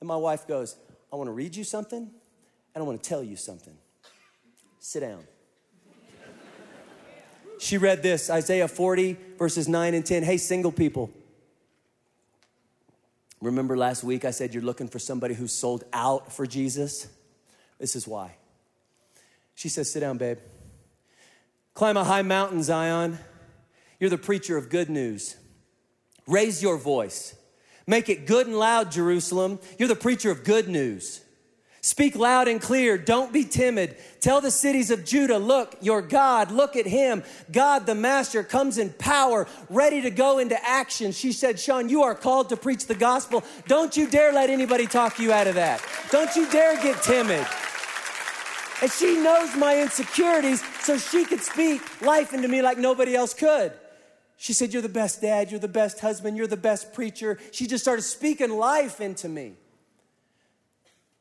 And 0.00 0.08
my 0.08 0.16
wife 0.16 0.46
goes, 0.46 0.76
I 1.12 1.16
want 1.16 1.28
to 1.28 1.32
read 1.32 1.56
you 1.56 1.64
something 1.64 2.10
and 2.74 2.82
I 2.82 2.86
want 2.86 3.02
to 3.02 3.08
tell 3.08 3.22
you 3.22 3.36
something. 3.36 3.74
Sit 4.78 5.00
down. 5.00 5.24
she 7.58 7.78
read 7.78 8.02
this 8.02 8.30
Isaiah 8.30 8.68
40, 8.68 9.16
verses 9.38 9.68
9 9.68 9.94
and 9.94 10.04
10. 10.04 10.22
Hey, 10.22 10.36
single 10.36 10.72
people. 10.72 11.10
Remember 13.40 13.76
last 13.76 14.04
week 14.04 14.24
I 14.24 14.30
said 14.30 14.52
you're 14.52 14.62
looking 14.62 14.88
for 14.88 14.98
somebody 14.98 15.34
who's 15.34 15.52
sold 15.52 15.84
out 15.92 16.32
for 16.32 16.46
Jesus? 16.46 17.08
This 17.78 17.96
is 17.96 18.06
why. 18.06 18.36
She 19.54 19.68
says, 19.68 19.90
Sit 19.90 20.00
down, 20.00 20.18
babe. 20.18 20.38
Climb 21.74 21.96
a 21.96 22.04
high 22.04 22.22
mountain, 22.22 22.62
Zion. 22.62 23.18
You're 23.98 24.10
the 24.10 24.18
preacher 24.18 24.56
of 24.56 24.68
good 24.68 24.90
news. 24.90 25.36
Raise 26.26 26.62
your 26.62 26.76
voice. 26.76 27.34
Make 27.86 28.08
it 28.08 28.26
good 28.26 28.46
and 28.46 28.58
loud, 28.58 28.92
Jerusalem. 28.92 29.58
You're 29.78 29.88
the 29.88 29.96
preacher 29.96 30.30
of 30.30 30.44
good 30.44 30.68
news. 30.68 31.22
Speak 31.82 32.14
loud 32.14 32.46
and 32.46 32.60
clear. 32.60 32.98
Don't 32.98 33.32
be 33.32 33.44
timid. 33.44 33.96
Tell 34.20 34.42
the 34.42 34.50
cities 34.50 34.90
of 34.90 35.06
Judah, 35.06 35.38
look, 35.38 35.76
your 35.80 36.02
God, 36.02 36.50
look 36.50 36.76
at 36.76 36.86
him. 36.86 37.22
God, 37.50 37.86
the 37.86 37.94
master, 37.94 38.42
comes 38.42 38.76
in 38.76 38.90
power, 38.90 39.46
ready 39.70 40.02
to 40.02 40.10
go 40.10 40.38
into 40.38 40.62
action. 40.62 41.12
She 41.12 41.32
said, 41.32 41.58
Shawn, 41.58 41.88
you 41.88 42.02
are 42.02 42.14
called 42.14 42.50
to 42.50 42.56
preach 42.56 42.86
the 42.86 42.94
gospel. 42.94 43.42
Don't 43.66 43.96
you 43.96 44.10
dare 44.10 44.30
let 44.30 44.50
anybody 44.50 44.86
talk 44.86 45.18
you 45.18 45.32
out 45.32 45.46
of 45.46 45.54
that. 45.54 45.82
Don't 46.10 46.34
you 46.36 46.50
dare 46.50 46.76
get 46.82 47.02
timid. 47.02 47.46
And 48.82 48.90
she 48.90 49.16
knows 49.16 49.56
my 49.56 49.80
insecurities, 49.80 50.62
so 50.82 50.98
she 50.98 51.24
could 51.24 51.40
speak 51.40 52.02
life 52.02 52.34
into 52.34 52.48
me 52.48 52.60
like 52.60 52.76
nobody 52.76 53.14
else 53.14 53.32
could. 53.32 53.72
She 54.36 54.52
said, 54.52 54.72
You're 54.72 54.82
the 54.82 54.88
best 54.88 55.20
dad, 55.22 55.50
you're 55.50 55.60
the 55.60 55.68
best 55.68 56.00
husband, 56.00 56.36
you're 56.36 56.46
the 56.46 56.56
best 56.56 56.92
preacher. 56.92 57.38
She 57.52 57.66
just 57.66 57.84
started 57.84 58.02
speaking 58.02 58.50
life 58.50 59.00
into 59.00 59.28
me. 59.28 59.54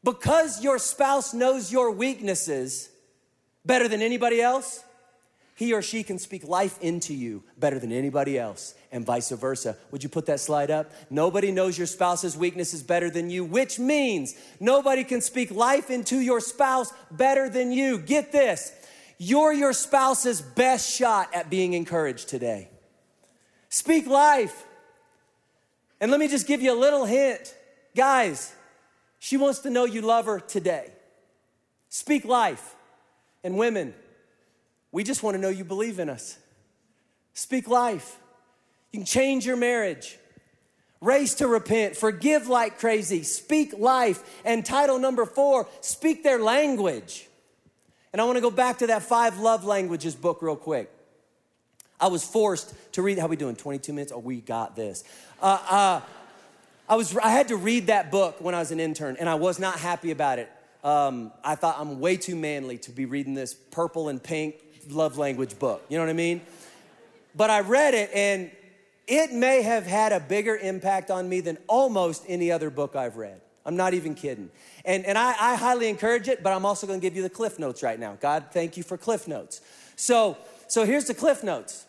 Because 0.03 0.63
your 0.63 0.79
spouse 0.79 1.33
knows 1.33 1.71
your 1.71 1.91
weaknesses 1.91 2.89
better 3.65 3.88
than 3.88 4.01
anybody 4.01 4.41
else, 4.41 4.83
he 5.55 5.73
or 5.73 5.81
she 5.81 6.03
can 6.03 6.17
speak 6.19 6.47
life 6.47 6.79
into 6.79 7.13
you 7.13 7.43
better 7.57 7.79
than 7.79 7.91
anybody 7.91 8.39
else, 8.39 8.75
and 8.93 9.05
vice 9.05 9.29
versa. 9.29 9.75
Would 9.91 10.03
you 10.03 10.09
put 10.09 10.25
that 10.27 10.39
slide 10.39 10.71
up? 10.71 10.89
Nobody 11.09 11.51
knows 11.51 11.77
your 11.77 11.88
spouse's 11.88 12.38
weaknesses 12.38 12.81
better 12.81 13.09
than 13.09 13.29
you, 13.29 13.43
which 13.43 13.77
means 13.77 14.35
nobody 14.62 15.03
can 15.03 15.19
speak 15.19 15.51
life 15.51 15.89
into 15.89 16.17
your 16.19 16.39
spouse 16.39 16.93
better 17.12 17.49
than 17.49 17.73
you. 17.73 17.99
Get 17.99 18.31
this 18.31 18.71
you're 19.21 19.51
your 19.51 19.73
spouse's 19.73 20.41
best 20.41 20.89
shot 20.89 21.35
at 21.35 21.49
being 21.49 21.73
encouraged 21.73 22.29
today. 22.29 22.69
Speak 23.67 24.07
life. 24.07 24.65
And 25.99 26.09
let 26.09 26.21
me 26.21 26.29
just 26.29 26.47
give 26.47 26.62
you 26.62 26.71
a 26.71 26.79
little 26.79 27.03
hint. 27.03 27.53
Guys, 27.95 28.53
she 29.19 29.38
wants 29.38 29.60
to 29.60 29.69
know 29.69 29.86
you 29.86 30.01
love 30.01 30.25
her 30.25 30.39
today. 30.39 30.91
Speak 31.89 32.25
life. 32.25 32.75
And 33.43 33.58
women, 33.58 33.93
we 34.91 35.03
just 35.03 35.23
want 35.23 35.36
to 35.36 35.41
know 35.41 35.49
you 35.49 35.63
believe 35.63 35.99
in 35.99 36.10
us. 36.10 36.38
Speak 37.34 37.67
life. 37.67 38.17
You 38.91 38.99
can 38.99 39.05
change 39.05 39.45
your 39.45 39.55
marriage. 39.55 40.17
Race 41.01 41.36
to 41.36 41.47
repent. 41.47 41.95
Forgive 41.95 42.47
like 42.47 42.79
crazy. 42.79 43.23
Speak 43.23 43.73
life. 43.77 44.41
And 44.43 44.65
title 44.65 44.99
number 44.99 45.25
four, 45.25 45.67
speak 45.82 46.23
their 46.23 46.39
language. 46.39 47.27
And 48.12 48.21
I 48.21 48.25
want 48.25 48.38
to 48.38 48.41
go 48.41 48.51
back 48.51 48.79
to 48.79 48.88
that 48.88 49.03
five 49.03 49.39
love 49.39 49.63
languages 49.63 50.15
book 50.15 50.41
real 50.41 50.55
quick. 50.55 50.91
I 51.99 52.08
was 52.08 52.23
forced 52.23 52.73
to 52.93 53.01
read. 53.01 53.19
How 53.19 53.27
we 53.27 53.36
doing? 53.36 53.55
22 53.55 53.93
minutes? 53.93 54.12
Oh, 54.13 54.19
we 54.19 54.41
got 54.41 54.75
this. 54.75 55.03
Uh, 55.41 55.60
uh, 55.69 56.01
I 56.89 56.95
was. 56.95 57.15
I 57.15 57.30
had 57.30 57.49
to 57.49 57.56
read 57.56 57.88
that 57.88 58.10
book 58.10 58.41
when 58.41 58.56
I 58.56 58.60
was 58.60 58.71
an 58.71 58.80
intern, 58.80 59.15
and 59.19 59.30
I 59.30 59.36
was 59.36 59.60
not 59.60 59.80
happy 59.80 60.10
about 60.10 60.39
it. 60.39 60.52
Um, 60.84 61.32
I 61.43 61.56
thought 61.56 61.75
I'm 61.78 61.99
way 61.99 62.17
too 62.17 62.36
manly 62.36 62.78
to 62.80 62.91
be 62.91 63.06
reading 63.06 63.34
this 63.34 63.54
purple 63.54 64.10
and 64.10 64.21
pink 64.21 64.56
love 64.89 65.17
language 65.17 65.60
book. 65.60 65.84
You 65.89 65.97
know 65.97 66.04
what 66.04 66.10
I 66.10 66.13
mean? 66.13 66.41
But 67.36 67.49
I 67.49 67.62
read 67.62 67.93
it 67.93 68.12
and 68.13 68.49
it 69.08 69.34
may 69.34 69.62
have 69.62 69.86
had 69.86 70.12
a 70.12 70.19
bigger 70.19 70.56
impact 70.56 71.12
on 71.12 71.28
me 71.28 71.41
than 71.41 71.58
almost 71.67 72.23
any 72.28 72.52
other 72.52 72.69
book 72.69 72.95
I've 72.95 73.17
read. 73.17 73.41
I'm 73.65 73.75
not 73.75 73.93
even 73.93 74.15
kidding. 74.15 74.49
And, 74.86 75.06
and 75.06 75.17
I, 75.17 75.36
I 75.39 75.56
highly 75.56 75.89
encourage 75.89 76.28
it, 76.28 76.41
but 76.41 76.54
I'm 76.54 76.65
also 76.65 76.88
gonna 76.88 76.99
give 76.99 77.15
you 77.15 77.21
the 77.21 77.30
cliff 77.30 77.60
notes 77.60 77.84
right 77.84 77.99
now. 77.99 78.17
God, 78.19 78.45
thank 78.52 78.78
you 78.78 78.84
for 78.84 78.97
cliff 78.97 79.28
notes. 79.28 79.62
So, 79.95 80.38
so 80.67 80.86
here's 80.86 81.06
the 81.06 81.13
cliff 81.13 81.43
notes. 81.43 81.86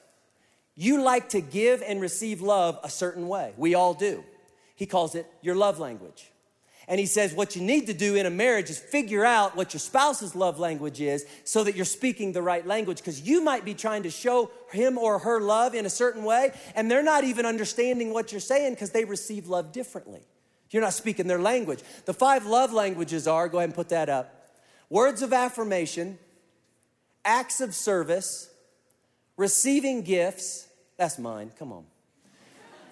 You 0.75 1.03
like 1.03 1.29
to 1.31 1.41
give 1.41 1.83
and 1.83 2.01
receive 2.01 2.41
love 2.41 2.79
a 2.83 2.91
certain 2.91 3.29
way. 3.29 3.53
We 3.57 3.75
all 3.75 3.95
do. 3.95 4.25
He 4.81 4.87
calls 4.87 5.15
it 5.15 5.27
your 5.43 5.57
love 5.57 5.79
language. 5.79 6.33
And 6.89 6.99
he 6.99 7.05
says, 7.05 7.35
what 7.35 7.55
you 7.55 7.61
need 7.61 7.87
to 7.89 7.93
do 7.93 8.15
in 8.15 8.25
a 8.25 8.31
marriage 8.31 8.71
is 8.71 8.79
figure 8.79 9.27
out 9.27 9.55
what 9.55 9.75
your 9.75 9.79
spouse's 9.79 10.35
love 10.35 10.59
language 10.59 11.03
is 11.03 11.27
so 11.45 11.63
that 11.65 11.77
you're 11.77 11.85
speaking 11.85 12.33
the 12.33 12.41
right 12.41 12.67
language. 12.67 12.97
Because 12.97 13.21
you 13.21 13.45
might 13.45 13.67
be 13.67 13.75
trying 13.75 14.05
to 14.05 14.11
show 14.11 14.51
him 14.73 14.97
or 14.97 15.19
her 15.19 15.39
love 15.39 15.75
in 15.75 15.85
a 15.85 15.91
certain 15.91 16.25
way, 16.25 16.53
and 16.75 16.91
they're 16.91 17.03
not 17.03 17.25
even 17.25 17.45
understanding 17.45 18.15
what 18.15 18.33
you're 18.33 18.41
saying 18.41 18.73
because 18.73 18.93
they 18.93 19.05
receive 19.05 19.49
love 19.49 19.71
differently. 19.71 20.23
You're 20.71 20.81
not 20.81 20.95
speaking 20.95 21.27
their 21.27 21.43
language. 21.43 21.83
The 22.07 22.15
five 22.15 22.47
love 22.47 22.73
languages 22.73 23.29
are 23.29 23.51
go 23.51 23.59
ahead 23.59 23.69
and 23.69 23.75
put 23.75 23.91
that 23.91 24.09
up 24.09 24.51
words 24.89 25.21
of 25.21 25.35
affirmation, 25.35 26.19
acts 27.23 27.61
of 27.61 27.75
service, 27.75 28.49
receiving 29.37 30.01
gifts. 30.01 30.69
That's 30.97 31.19
mine, 31.19 31.53
come 31.59 31.71
on. 31.71 31.85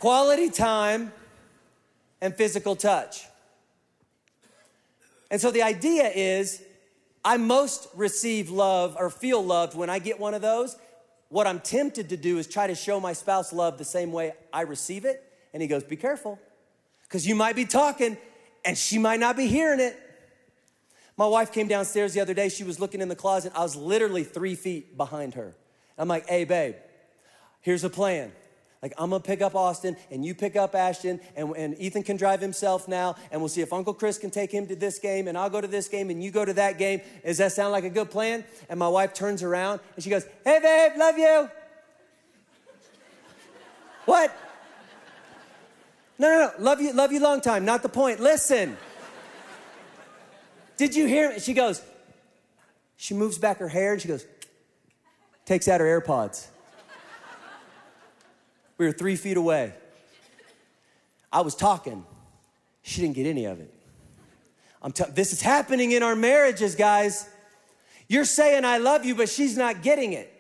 Quality 0.01 0.51
time, 0.51 1.13
and 2.21 2.35
physical 2.35 2.77
touch. 2.77 3.27
And 5.31 5.41
so 5.41 5.51
the 5.51 5.63
idea 5.63 6.11
is 6.15 6.63
I 7.25 7.37
most 7.37 7.89
receive 7.95 8.51
love 8.51 8.97
or 8.99 9.11
feel 9.11 9.45
loved 9.45 9.77
when 9.77 9.91
I 9.91 9.99
get 9.99 10.19
one 10.19 10.35
of 10.35 10.43
those. 10.43 10.77
What 11.29 11.47
I'm 11.47 11.61
tempted 11.61 12.09
to 12.09 12.17
do 12.17 12.39
is 12.39 12.47
try 12.47 12.67
to 12.67 12.75
show 12.75 13.01
my 13.01 13.13
spouse 13.13 13.53
love 13.53 13.77
the 13.77 13.85
same 13.85 14.13
way 14.13 14.33
I 14.53 14.63
receive 14.63 15.05
it. 15.05 15.23
And 15.53 15.63
he 15.63 15.69
goes, 15.69 15.85
Be 15.85 15.97
careful, 15.97 16.39
because 17.03 17.27
you 17.27 17.35
might 17.35 17.57
be 17.57 17.65
talking 17.65 18.17
and 18.65 18.77
she 18.77 18.99
might 18.99 19.21
not 19.21 19.37
be 19.37 19.47
hearing 19.47 19.81
it. 19.81 19.99
My 21.17 21.27
wife 21.27 21.53
came 21.53 21.69
downstairs 21.69 22.15
the 22.15 22.21
other 22.21 22.35
day. 22.35 22.49
She 22.49 22.65
was 22.65 22.79
looking 22.79 23.01
in 23.01 23.09
the 23.09 23.17
closet. 23.17 23.53
I 23.55 23.61
was 23.61 23.77
literally 23.77 24.25
three 24.25 24.55
feet 24.55 24.97
behind 24.97 25.35
her. 25.35 25.55
I'm 25.99 26.09
like, 26.09 26.27
Hey, 26.29 26.45
babe, 26.45 26.77
here's 27.61 27.85
a 27.85 27.91
plan. 27.91 28.33
Like, 28.83 28.93
I'm 28.97 29.11
gonna 29.11 29.23
pick 29.23 29.43
up 29.43 29.55
Austin 29.55 29.97
and 30.11 30.25
you 30.25 30.35
pick 30.35 30.55
up 30.55 30.75
Ashton, 30.75 31.21
and, 31.35 31.51
and 31.57 31.79
Ethan 31.79 32.05
can 32.05 32.17
drive 32.17 32.41
himself 32.41 32.87
now, 32.87 33.17
and 33.31 33.41
we'll 33.41 33.49
see 33.49 33.61
if 33.61 33.73
Uncle 33.73 33.93
Chris 33.93 34.19
can 34.19 34.31
take 34.31 34.53
him 34.53 34.67
to 34.69 34.77
this 34.77 34.99
game, 34.99 35.27
and 35.27 35.37
I'll 35.37 35.51
go 35.51 35.61
to 35.61 35.67
this 35.67 35.89
game, 35.89 36.11
and 36.11 36.23
you 36.23 36.31
go 36.31 36.45
to 36.45 36.53
that 36.55 36.79
game. 36.79 37.01
Does 37.25 37.39
that 37.39 37.53
sound 37.53 37.73
like 37.73 37.85
a 37.85 37.91
good 37.91 38.11
plan? 38.11 38.45
And 38.69 38.79
my 38.79 38.89
wife 38.89 39.15
turns 39.15 39.43
around 39.43 39.81
and 39.95 40.05
she 40.05 40.11
goes, 40.11 40.25
Hey, 40.45 40.61
babe, 40.63 40.93
love 40.97 41.19
you. 41.19 41.51
what? 44.05 44.37
No, 46.19 46.29
no, 46.29 46.39
no, 46.39 46.65
love 46.65 46.81
you, 46.81 46.93
love 46.93 47.13
you 47.13 47.21
long 47.21 47.41
time, 47.41 47.65
not 47.65 47.83
the 47.83 47.89
point. 47.89 48.21
Listen. 48.21 48.77
Did 50.77 50.95
you 50.95 51.07
hear 51.07 51.31
me? 51.31 51.41
She 51.41 51.55
goes, 51.55 51.83
she 52.97 53.15
moves 53.15 53.39
back 53.39 53.59
her 53.59 53.69
hair 53.69 53.93
and 53.93 54.03
she 54.03 54.09
goes, 54.09 54.25
takes 55.45 55.67
out 55.69 55.81
her 55.81 56.01
AirPods. 56.01 56.47
We 58.79 58.87
were 58.87 58.93
three 58.93 59.17
feet 59.17 59.37
away. 59.37 59.75
I 61.33 61.43
was 61.43 61.55
talking. 61.55 62.05
She 62.83 63.03
didn't 63.03 63.17
get 63.17 63.27
any 63.27 63.45
of 63.45 63.61
it. 63.61 63.75
I'm 64.81 64.93
t- 64.93 65.05
this 65.13 65.33
is 65.33 65.43
happening 65.43 65.93
in 65.93 66.03
our 66.03 66.17
marriages, 66.17 66.75
guys. 66.75 67.29
You're 68.07 68.25
saying 68.25 68.65
I 68.65 68.79
love 68.79 69.05
you, 69.05 69.15
but 69.15 69.29
she's 69.29 69.57
not 69.57 69.83
getting 69.83 70.13
it. 70.13 70.33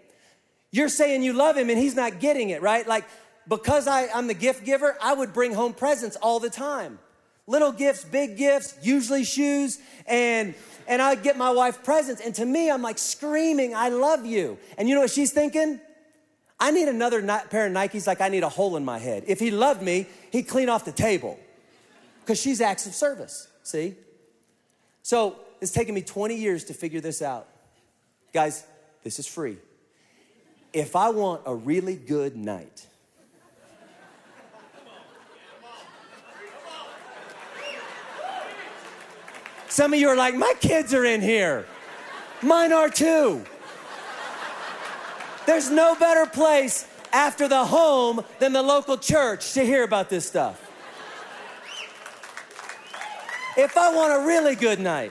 You're 0.70 0.88
saying 0.88 1.22
you 1.22 1.32
love 1.32 1.56
him 1.56 1.68
and 1.68 1.78
he's 1.78 1.96
not 1.96 2.20
getting 2.20 2.50
it, 2.50 2.62
right? 2.62 2.86
Like, 2.86 3.04
because 3.48 3.86
I, 3.88 4.08
I'm 4.14 4.26
the 4.26 4.34
gift 4.34 4.64
giver, 4.64 4.96
I 5.02 5.14
would 5.14 5.32
bring 5.32 5.52
home 5.52 5.72
presents 5.72 6.16
all 6.16 6.38
the 6.38 6.50
time. 6.50 6.98
Little 7.46 7.72
gifts, 7.72 8.04
big 8.04 8.36
gifts, 8.36 8.74
usually 8.82 9.24
shoes, 9.24 9.78
and 10.06 10.54
and 10.86 11.00
I'd 11.02 11.22
get 11.22 11.36
my 11.36 11.50
wife 11.50 11.82
presents. 11.82 12.20
And 12.20 12.34
to 12.36 12.44
me, 12.44 12.70
I'm 12.70 12.82
like 12.82 12.98
screaming, 12.98 13.74
I 13.74 13.88
love 13.88 14.26
you. 14.26 14.58
And 14.76 14.88
you 14.88 14.94
know 14.94 15.00
what 15.00 15.10
she's 15.10 15.32
thinking? 15.32 15.80
I 16.60 16.70
need 16.70 16.88
another 16.88 17.22
pair 17.50 17.66
of 17.66 17.72
Nikes 17.72 18.06
like 18.06 18.20
I 18.20 18.28
need 18.28 18.42
a 18.42 18.48
hole 18.48 18.76
in 18.76 18.84
my 18.84 18.98
head. 18.98 19.24
If 19.26 19.38
he 19.38 19.50
loved 19.50 19.82
me, 19.82 20.06
he'd 20.32 20.44
clean 20.44 20.68
off 20.68 20.84
the 20.84 20.92
table. 20.92 21.38
Because 22.20 22.40
she's 22.40 22.60
acts 22.60 22.86
of 22.86 22.94
service, 22.94 23.48
see? 23.62 23.94
So 25.02 25.36
it's 25.60 25.72
taken 25.72 25.94
me 25.94 26.02
20 26.02 26.34
years 26.34 26.64
to 26.64 26.74
figure 26.74 27.00
this 27.00 27.22
out. 27.22 27.46
Guys, 28.32 28.64
this 29.04 29.18
is 29.18 29.26
free. 29.26 29.56
If 30.72 30.96
I 30.96 31.10
want 31.10 31.42
a 31.46 31.54
really 31.54 31.96
good 31.96 32.36
night, 32.36 32.86
Some 39.78 39.92
of 39.92 40.00
you 40.00 40.08
are 40.08 40.16
like, 40.16 40.34
my 40.34 40.54
kids 40.60 40.92
are 40.92 41.04
in 41.04 41.20
here. 41.20 41.64
Mine 42.42 42.72
are 42.72 42.88
too. 42.88 43.44
There's 45.48 45.70
no 45.70 45.94
better 45.94 46.26
place 46.26 46.86
after 47.10 47.48
the 47.48 47.64
home 47.64 48.22
than 48.38 48.52
the 48.52 48.62
local 48.62 48.98
church 48.98 49.54
to 49.54 49.64
hear 49.64 49.82
about 49.82 50.10
this 50.10 50.26
stuff. 50.26 50.60
If 53.56 53.74
I 53.74 53.94
want 53.94 54.22
a 54.22 54.26
really 54.26 54.56
good 54.56 54.78
night, 54.78 55.10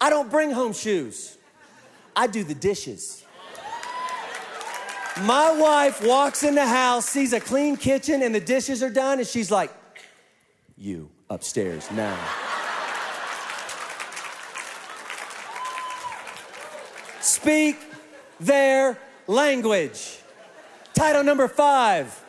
I 0.00 0.08
don't 0.08 0.30
bring 0.30 0.52
home 0.52 0.72
shoes. 0.72 1.36
I 2.14 2.28
do 2.28 2.44
the 2.44 2.54
dishes. 2.54 3.24
My 5.22 5.50
wife 5.50 6.00
walks 6.06 6.44
in 6.44 6.54
the 6.54 6.64
house, 6.64 7.06
sees 7.06 7.32
a 7.32 7.40
clean 7.40 7.76
kitchen, 7.76 8.22
and 8.22 8.32
the 8.32 8.38
dishes 8.38 8.84
are 8.84 8.90
done, 8.90 9.18
and 9.18 9.26
she's 9.26 9.50
like, 9.50 9.72
You 10.76 11.10
upstairs 11.28 11.90
now. 11.90 12.16
Speak 17.20 17.91
their 18.46 18.98
language. 19.26 20.18
Title 20.94 21.22
number 21.22 21.48
five, 21.48 22.22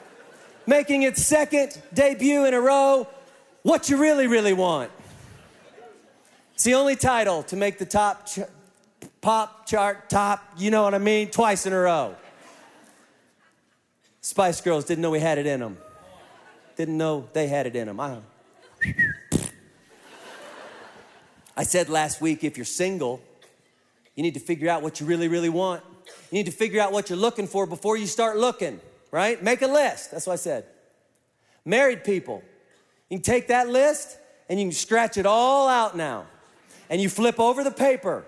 making 0.65 1.03
its 1.03 1.25
second 1.25 1.81
debut 1.93 2.45
in 2.45 2.53
a 2.53 2.61
row 2.61 3.07
What 3.63 3.89
You 3.89 3.97
Really, 3.97 4.27
Really 4.27 4.53
Want. 4.53 4.91
It's 6.53 6.63
the 6.63 6.75
only 6.75 6.95
title 6.95 7.43
to 7.43 7.55
make 7.55 7.79
the 7.79 7.85
top 7.85 8.27
ch- 8.27 8.39
pop 9.21 9.65
chart 9.65 10.09
top, 10.09 10.43
you 10.57 10.71
know 10.71 10.83
what 10.83 10.93
I 10.93 10.99
mean, 10.99 11.29
twice 11.29 11.65
in 11.65 11.73
a 11.73 11.79
row. 11.79 12.15
Spice 14.21 14.61
Girls 14.61 14.85
didn't 14.85 15.01
know 15.01 15.11
we 15.11 15.19
had 15.19 15.37
it 15.37 15.45
in 15.45 15.59
them. 15.59 15.77
Didn't 16.77 16.97
know 16.97 17.27
they 17.33 17.47
had 17.47 17.67
it 17.67 17.75
in 17.75 17.87
them. 17.87 17.99
I, 17.99 18.17
I 21.57 21.63
said 21.63 21.89
last 21.89 22.21
week 22.21 22.43
if 22.43 22.57
you're 22.57 22.65
single, 22.65 23.21
you 24.15 24.23
need 24.23 24.35
to 24.35 24.39
figure 24.39 24.69
out 24.69 24.81
what 24.81 24.99
you 24.99 25.05
really, 25.05 25.27
really 25.27 25.49
want. 25.49 25.83
You 26.33 26.39
need 26.39 26.47
to 26.47 26.51
figure 26.51 26.81
out 26.81 26.91
what 26.91 27.11
you're 27.11 27.19
looking 27.19 27.45
for 27.45 27.67
before 27.67 27.95
you 27.95 28.07
start 28.07 28.39
looking, 28.39 28.81
right? 29.11 29.39
Make 29.43 29.61
a 29.61 29.67
list. 29.67 30.09
That's 30.09 30.25
what 30.25 30.33
I 30.33 30.37
said. 30.37 30.65
Married 31.63 32.03
people, 32.03 32.41
you 33.07 33.17
can 33.17 33.21
take 33.21 33.49
that 33.49 33.69
list 33.69 34.17
and 34.49 34.59
you 34.59 34.65
can 34.65 34.71
scratch 34.71 35.17
it 35.17 35.27
all 35.27 35.67
out 35.67 35.95
now. 35.95 36.25
And 36.89 36.99
you 36.99 37.07
flip 37.07 37.39
over 37.39 37.63
the 37.63 37.69
paper. 37.69 38.25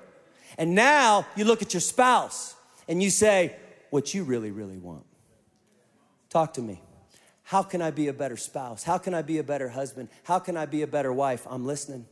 And 0.55 0.75
now 0.75 1.25
you 1.35 1.45
look 1.45 1.63
at 1.63 1.73
your 1.73 1.81
spouse 1.81 2.55
and 2.87 3.01
you 3.01 3.09
say, 3.09 3.55
what 3.89 4.13
you 4.13 4.23
really, 4.23 4.51
really 4.51 4.77
want. 4.77 5.03
Talk 6.29 6.53
to 6.53 6.61
me. 6.61 6.83
How 7.41 7.63
can 7.63 7.81
I 7.81 7.89
be 7.89 8.07
a 8.07 8.13
better 8.13 8.37
spouse? 8.37 8.83
How 8.83 8.99
can 8.99 9.15
I 9.15 9.23
be 9.23 9.39
a 9.39 9.43
better 9.43 9.69
husband? 9.69 10.09
How 10.25 10.37
can 10.37 10.57
I 10.57 10.67
be 10.67 10.83
a 10.83 10.87
better 10.87 11.11
wife? 11.11 11.47
I'm 11.49 11.65
listening. 11.65 12.05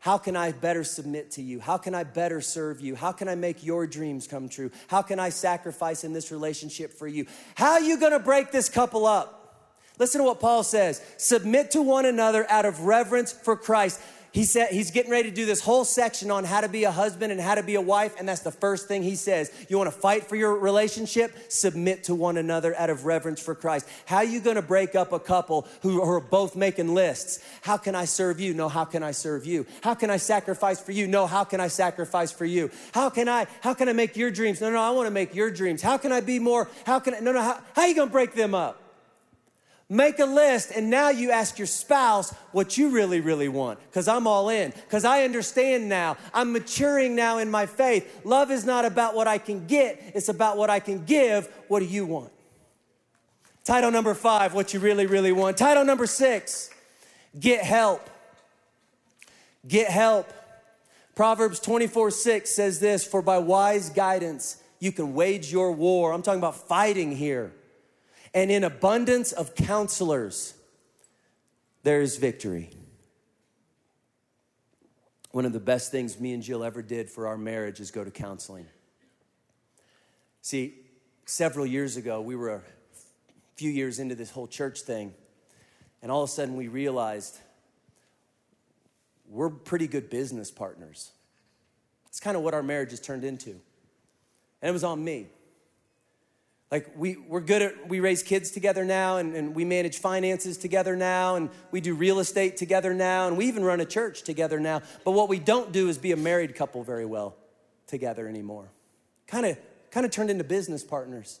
How 0.00 0.16
can 0.16 0.34
I 0.34 0.52
better 0.52 0.82
submit 0.82 1.32
to 1.32 1.42
you? 1.42 1.60
How 1.60 1.76
can 1.76 1.94
I 1.94 2.04
better 2.04 2.40
serve 2.40 2.80
you? 2.80 2.96
How 2.96 3.12
can 3.12 3.28
I 3.28 3.34
make 3.34 3.62
your 3.62 3.86
dreams 3.86 4.26
come 4.26 4.48
true? 4.48 4.70
How 4.88 5.02
can 5.02 5.20
I 5.20 5.28
sacrifice 5.28 6.04
in 6.04 6.14
this 6.14 6.32
relationship 6.32 6.94
for 6.94 7.06
you? 7.06 7.26
How 7.54 7.72
are 7.72 7.80
you 7.80 7.98
gonna 7.98 8.18
break 8.18 8.50
this 8.50 8.70
couple 8.70 9.04
up? 9.04 9.36
Listen 9.98 10.22
to 10.22 10.24
what 10.24 10.40
Paul 10.40 10.62
says 10.62 11.02
submit 11.18 11.72
to 11.72 11.82
one 11.82 12.06
another 12.06 12.50
out 12.50 12.64
of 12.64 12.80
reverence 12.80 13.30
for 13.30 13.54
Christ 13.56 14.00
he 14.32 14.44
said 14.44 14.68
he's 14.70 14.92
getting 14.92 15.10
ready 15.10 15.28
to 15.28 15.34
do 15.34 15.44
this 15.44 15.60
whole 15.60 15.84
section 15.84 16.30
on 16.30 16.44
how 16.44 16.60
to 16.60 16.68
be 16.68 16.84
a 16.84 16.92
husband 16.92 17.32
and 17.32 17.40
how 17.40 17.56
to 17.56 17.62
be 17.62 17.74
a 17.74 17.80
wife 17.80 18.14
and 18.18 18.28
that's 18.28 18.42
the 18.42 18.52
first 18.52 18.86
thing 18.86 19.02
he 19.02 19.16
says. 19.16 19.50
You 19.68 19.76
want 19.76 19.92
to 19.92 19.98
fight 19.98 20.28
for 20.28 20.36
your 20.36 20.56
relationship? 20.56 21.34
Submit 21.48 22.04
to 22.04 22.14
one 22.14 22.36
another 22.36 22.74
out 22.76 22.90
of 22.90 23.04
reverence 23.04 23.42
for 23.42 23.54
christ. 23.54 23.88
How 24.06 24.18
are 24.18 24.24
you 24.24 24.40
going 24.40 24.56
to 24.56 24.62
break 24.62 24.94
up 24.94 25.12
a 25.12 25.18
couple 25.18 25.66
who 25.82 26.00
are 26.00 26.20
both 26.20 26.54
making 26.54 26.94
lists? 26.94 27.44
How 27.62 27.76
can 27.76 27.94
i 27.94 28.04
serve 28.04 28.38
you? 28.38 28.54
No 28.54 28.68
how 28.68 28.84
can 28.84 29.02
i 29.02 29.10
serve 29.10 29.44
you? 29.46 29.66
How 29.82 29.94
can 29.94 30.10
i 30.10 30.16
sacrifice 30.16 30.80
for 30.80 30.92
you? 30.92 31.08
No 31.08 31.26
how 31.26 31.42
can 31.42 31.58
i 31.60 31.66
sacrifice 31.68 32.30
for 32.30 32.44
you? 32.44 32.70
How 32.92 33.10
can 33.10 33.28
i 33.28 33.46
how 33.62 33.74
can 33.74 33.88
i 33.88 33.92
make 33.92 34.16
your 34.16 34.30
dreams? 34.30 34.60
No 34.60 34.70
no 34.70 34.80
i 34.80 34.90
want 34.90 35.06
to 35.06 35.10
make 35.10 35.34
your 35.34 35.50
dreams. 35.50 35.82
How 35.82 35.98
can 35.98 36.12
i 36.12 36.20
be 36.20 36.38
more 36.38 36.68
how 36.86 37.00
can 37.00 37.14
i 37.14 37.20
no 37.20 37.32
no 37.32 37.42
how, 37.42 37.60
how 37.74 37.82
are 37.82 37.88
you 37.88 37.96
going 37.96 38.08
to 38.08 38.12
break 38.12 38.34
them 38.34 38.54
up 38.54 38.89
Make 39.92 40.20
a 40.20 40.24
list, 40.24 40.70
and 40.70 40.88
now 40.88 41.10
you 41.10 41.32
ask 41.32 41.58
your 41.58 41.66
spouse 41.66 42.32
what 42.52 42.78
you 42.78 42.90
really, 42.90 43.20
really 43.20 43.48
want. 43.48 43.80
Because 43.90 44.06
I'm 44.06 44.28
all 44.28 44.48
in. 44.48 44.70
Because 44.70 45.04
I 45.04 45.24
understand 45.24 45.88
now. 45.88 46.16
I'm 46.32 46.52
maturing 46.52 47.16
now 47.16 47.38
in 47.38 47.50
my 47.50 47.66
faith. 47.66 48.20
Love 48.24 48.52
is 48.52 48.64
not 48.64 48.84
about 48.84 49.16
what 49.16 49.26
I 49.26 49.38
can 49.38 49.66
get, 49.66 50.00
it's 50.14 50.28
about 50.28 50.56
what 50.56 50.70
I 50.70 50.78
can 50.78 51.04
give. 51.04 51.52
What 51.66 51.80
do 51.80 51.86
you 51.86 52.06
want? 52.06 52.30
Title 53.64 53.90
number 53.90 54.14
five, 54.14 54.54
what 54.54 54.72
you 54.72 54.78
really, 54.78 55.06
really 55.06 55.32
want. 55.32 55.58
Title 55.58 55.84
number 55.84 56.06
six, 56.06 56.70
get 57.38 57.64
help. 57.64 58.08
Get 59.66 59.90
help. 59.90 60.32
Proverbs 61.16 61.58
24 61.58 62.12
6 62.12 62.48
says 62.48 62.78
this 62.78 63.04
For 63.04 63.22
by 63.22 63.38
wise 63.38 63.90
guidance 63.90 64.62
you 64.78 64.92
can 64.92 65.14
wage 65.14 65.50
your 65.50 65.72
war. 65.72 66.12
I'm 66.12 66.22
talking 66.22 66.38
about 66.38 66.68
fighting 66.68 67.10
here 67.10 67.52
and 68.32 68.50
in 68.50 68.64
abundance 68.64 69.32
of 69.32 69.54
counselors, 69.54 70.54
there 71.82 72.00
is 72.00 72.16
victory. 72.16 72.70
One 75.32 75.44
of 75.44 75.52
the 75.52 75.60
best 75.60 75.90
things 75.90 76.18
me 76.18 76.32
and 76.32 76.42
Jill 76.42 76.64
ever 76.64 76.82
did 76.82 77.08
for 77.08 77.26
our 77.26 77.38
marriage 77.38 77.80
is 77.80 77.90
go 77.90 78.04
to 78.04 78.10
counseling. 78.10 78.66
See, 80.42 80.74
several 81.24 81.66
years 81.66 81.96
ago, 81.96 82.20
we 82.20 82.34
were 82.34 82.54
a 82.54 82.62
few 83.56 83.70
years 83.70 83.98
into 83.98 84.14
this 84.14 84.30
whole 84.30 84.48
church 84.48 84.80
thing, 84.80 85.14
and 86.02 86.10
all 86.10 86.22
of 86.22 86.30
a 86.30 86.32
sudden 86.32 86.56
we 86.56 86.68
realized 86.68 87.38
we're 89.28 89.50
pretty 89.50 89.86
good 89.86 90.10
business 90.10 90.50
partners. 90.50 91.12
It's 92.08 92.18
kind 92.18 92.36
of 92.36 92.42
what 92.42 92.54
our 92.54 92.62
marriage 92.62 92.90
has 92.90 93.00
turned 93.00 93.22
into. 93.22 93.50
And 93.50 94.68
it 94.68 94.72
was 94.72 94.82
on 94.82 95.02
me. 95.02 95.28
Like 96.70 96.92
we, 96.96 97.16
we're 97.16 97.40
good 97.40 97.62
at, 97.62 97.88
we 97.88 97.98
raise 97.98 98.22
kids 98.22 98.52
together 98.52 98.84
now 98.84 99.16
and, 99.16 99.34
and 99.34 99.54
we 99.56 99.64
manage 99.64 99.98
finances 99.98 100.56
together 100.56 100.94
now 100.94 101.34
and 101.34 101.50
we 101.72 101.80
do 101.80 101.94
real 101.94 102.20
estate 102.20 102.56
together 102.56 102.94
now 102.94 103.26
and 103.26 103.36
we 103.36 103.46
even 103.46 103.64
run 103.64 103.80
a 103.80 103.84
church 103.84 104.22
together 104.22 104.60
now. 104.60 104.82
But 105.04 105.12
what 105.12 105.28
we 105.28 105.40
don't 105.40 105.72
do 105.72 105.88
is 105.88 105.98
be 105.98 106.12
a 106.12 106.16
married 106.16 106.54
couple 106.54 106.84
very 106.84 107.06
well 107.06 107.36
together 107.88 108.28
anymore. 108.28 108.70
Kind 109.26 109.46
of, 109.46 109.58
kind 109.90 110.06
of 110.06 110.12
turned 110.12 110.30
into 110.30 110.44
business 110.44 110.84
partners. 110.84 111.40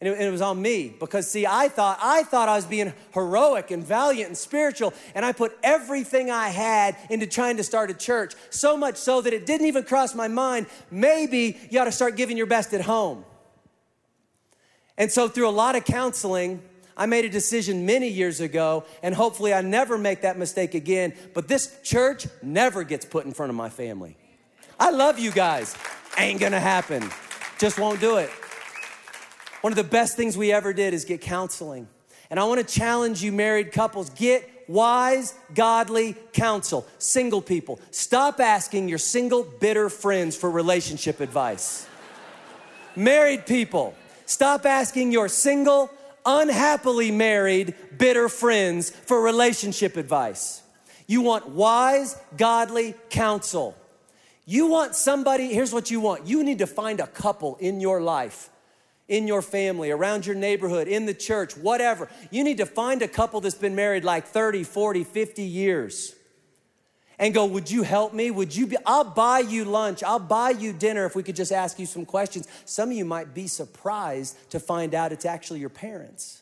And 0.00 0.08
it, 0.08 0.14
and 0.14 0.22
it 0.22 0.30
was 0.32 0.40
on 0.40 0.60
me 0.60 0.96
because 0.98 1.30
see, 1.30 1.46
I 1.46 1.68
thought, 1.68 2.00
I 2.02 2.24
thought 2.24 2.48
I 2.48 2.56
was 2.56 2.64
being 2.64 2.92
heroic 3.14 3.70
and 3.70 3.84
valiant 3.84 4.28
and 4.28 4.36
spiritual 4.36 4.92
and 5.14 5.24
I 5.24 5.30
put 5.30 5.56
everything 5.62 6.28
I 6.28 6.48
had 6.48 6.96
into 7.08 7.28
trying 7.28 7.58
to 7.58 7.62
start 7.62 7.88
a 7.88 7.94
church. 7.94 8.34
So 8.48 8.76
much 8.76 8.96
so 8.96 9.20
that 9.20 9.32
it 9.32 9.46
didn't 9.46 9.68
even 9.68 9.84
cross 9.84 10.12
my 10.12 10.26
mind, 10.26 10.66
maybe 10.90 11.56
you 11.70 11.78
ought 11.78 11.84
to 11.84 11.92
start 11.92 12.16
giving 12.16 12.36
your 12.36 12.46
best 12.46 12.74
at 12.74 12.80
home. 12.80 13.24
And 14.98 15.10
so, 15.10 15.28
through 15.28 15.48
a 15.48 15.50
lot 15.50 15.76
of 15.76 15.84
counseling, 15.84 16.62
I 16.96 17.06
made 17.06 17.24
a 17.24 17.28
decision 17.28 17.86
many 17.86 18.08
years 18.08 18.40
ago, 18.40 18.84
and 19.02 19.14
hopefully, 19.14 19.54
I 19.54 19.62
never 19.62 19.96
make 19.96 20.22
that 20.22 20.38
mistake 20.38 20.74
again. 20.74 21.14
But 21.34 21.48
this 21.48 21.78
church 21.82 22.26
never 22.42 22.84
gets 22.84 23.04
put 23.04 23.24
in 23.24 23.32
front 23.32 23.50
of 23.50 23.56
my 23.56 23.68
family. 23.68 24.16
I 24.78 24.90
love 24.90 25.18
you 25.18 25.30
guys. 25.30 25.74
Ain't 26.18 26.40
gonna 26.40 26.60
happen. 26.60 27.08
Just 27.58 27.78
won't 27.78 28.00
do 28.00 28.16
it. 28.16 28.30
One 29.60 29.72
of 29.72 29.76
the 29.76 29.84
best 29.84 30.16
things 30.16 30.36
we 30.36 30.52
ever 30.52 30.72
did 30.72 30.94
is 30.94 31.04
get 31.04 31.20
counseling. 31.20 31.88
And 32.30 32.40
I 32.40 32.44
wanna 32.44 32.64
challenge 32.64 33.22
you, 33.22 33.32
married 33.32 33.72
couples, 33.72 34.10
get 34.10 34.48
wise, 34.68 35.34
godly 35.54 36.14
counsel. 36.32 36.86
Single 36.98 37.42
people, 37.42 37.80
stop 37.90 38.40
asking 38.40 38.88
your 38.88 38.98
single, 38.98 39.42
bitter 39.42 39.90
friends 39.90 40.36
for 40.36 40.50
relationship 40.50 41.20
advice. 41.20 41.86
Married 42.96 43.46
people, 43.46 43.94
Stop 44.30 44.64
asking 44.64 45.10
your 45.10 45.28
single, 45.28 45.90
unhappily 46.24 47.10
married, 47.10 47.74
bitter 47.98 48.28
friends 48.28 48.88
for 48.90 49.20
relationship 49.20 49.96
advice. 49.96 50.62
You 51.08 51.20
want 51.22 51.48
wise, 51.48 52.16
godly 52.36 52.94
counsel. 53.08 53.76
You 54.46 54.68
want 54.68 54.94
somebody, 54.94 55.52
here's 55.52 55.72
what 55.72 55.90
you 55.90 55.98
want 55.98 56.28
you 56.28 56.44
need 56.44 56.60
to 56.60 56.68
find 56.68 57.00
a 57.00 57.08
couple 57.08 57.56
in 57.56 57.80
your 57.80 58.00
life 58.00 58.50
in 59.08 59.26
your 59.26 59.42
family, 59.42 59.90
around 59.90 60.24
your 60.24 60.36
neighborhood, 60.36 60.86
in 60.86 61.06
the 61.06 61.14
church, 61.14 61.56
whatever. 61.56 62.08
You 62.30 62.44
need 62.44 62.58
to 62.58 62.66
find 62.66 63.02
a 63.02 63.08
couple 63.08 63.40
that's 63.40 63.56
been 63.56 63.74
married 63.74 64.04
like 64.04 64.26
30, 64.26 64.62
40, 64.62 65.02
50 65.02 65.42
years 65.42 66.14
and 67.20 67.34
go, 67.34 67.44
Would 67.44 67.70
you 67.70 67.84
help 67.84 68.12
me? 68.12 68.32
Would 68.32 68.56
you 68.56 68.66
be? 68.66 68.76
I'll 68.84 69.04
buy 69.04 69.40
you 69.40 69.64
lunch. 69.64 70.02
I'll 70.02 70.18
buy 70.18 70.50
you 70.50 70.72
dinner 70.72 71.04
if 71.04 71.14
we 71.14 71.22
could 71.22 71.36
just 71.36 71.52
ask 71.52 71.78
you 71.78 71.86
some 71.86 72.04
questions. 72.04 72.48
Some 72.64 72.90
of 72.90 72.96
you 72.96 73.04
might 73.04 73.34
be 73.34 73.46
surprised 73.46 74.36
to 74.50 74.58
find 74.58 74.94
out 74.94 75.12
it's 75.12 75.26
actually 75.26 75.60
your 75.60 75.68
parents. 75.68 76.40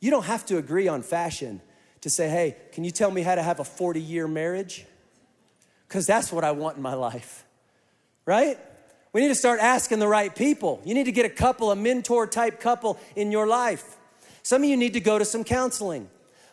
You 0.00 0.10
don't 0.10 0.24
have 0.24 0.46
to 0.46 0.56
agree 0.56 0.88
on 0.88 1.02
fashion 1.02 1.60
to 2.00 2.10
say, 2.10 2.28
Hey, 2.28 2.56
can 2.72 2.82
you 2.82 2.90
tell 2.90 3.10
me 3.10 3.20
how 3.20 3.36
to 3.36 3.42
have 3.42 3.60
a 3.60 3.64
40 3.64 4.00
year 4.00 4.26
marriage? 4.26 4.86
Because 5.86 6.06
that's 6.06 6.32
what 6.32 6.42
I 6.42 6.50
want 6.50 6.78
in 6.78 6.82
my 6.82 6.94
life, 6.94 7.44
right? 8.24 8.58
We 9.12 9.20
need 9.20 9.28
to 9.28 9.34
start 9.34 9.60
asking 9.60 9.98
the 9.98 10.08
right 10.08 10.34
people. 10.34 10.80
You 10.84 10.94
need 10.94 11.04
to 11.04 11.12
get 11.12 11.26
a 11.26 11.30
couple, 11.30 11.70
a 11.70 11.76
mentor 11.76 12.26
type 12.26 12.60
couple 12.60 12.98
in 13.14 13.30
your 13.30 13.46
life. 13.46 13.96
Some 14.42 14.62
of 14.62 14.68
you 14.68 14.76
need 14.76 14.94
to 14.94 15.00
go 15.00 15.18
to 15.18 15.24
some 15.24 15.44
counseling. 15.44 16.08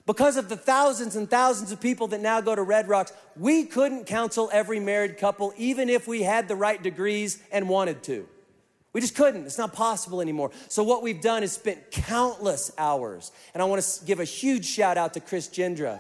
Because 0.06 0.36
of 0.36 0.50
the 0.50 0.58
thousands 0.58 1.16
and 1.16 1.30
thousands 1.30 1.72
of 1.72 1.80
people 1.80 2.08
that 2.08 2.20
now 2.20 2.42
go 2.42 2.54
to 2.54 2.62
Red 2.62 2.90
Rocks, 2.90 3.14
we 3.38 3.64
couldn't 3.64 4.06
counsel 4.06 4.50
every 4.52 4.80
married 4.80 5.18
couple, 5.18 5.54
even 5.56 5.90
if 5.90 6.08
we 6.08 6.24
had 6.24 6.48
the 6.48 6.56
right 6.56 6.82
degrees 6.82 7.42
and 7.52 7.70
wanted 7.70 8.04
to. 8.04 8.28
We 8.92 9.02
just 9.02 9.16
couldn't. 9.16 9.46
It's 9.46 9.58
not 9.58 9.74
possible 9.74 10.22
anymore. 10.22 10.52
So, 10.68 10.84
what 10.84 11.02
we've 11.02 11.22
done 11.22 11.42
is 11.42 11.52
spent 11.52 11.90
countless 11.90 12.72
hours. 12.78 13.32
And 13.54 13.64
I 13.64 13.66
want 13.66 13.82
to 13.82 14.06
give 14.06 14.20
a 14.20 14.24
huge 14.24 14.66
shout 14.66 14.98
out 14.98 15.16
to 15.16 15.20
Chris 15.20 15.48
Gendra. 15.48 16.00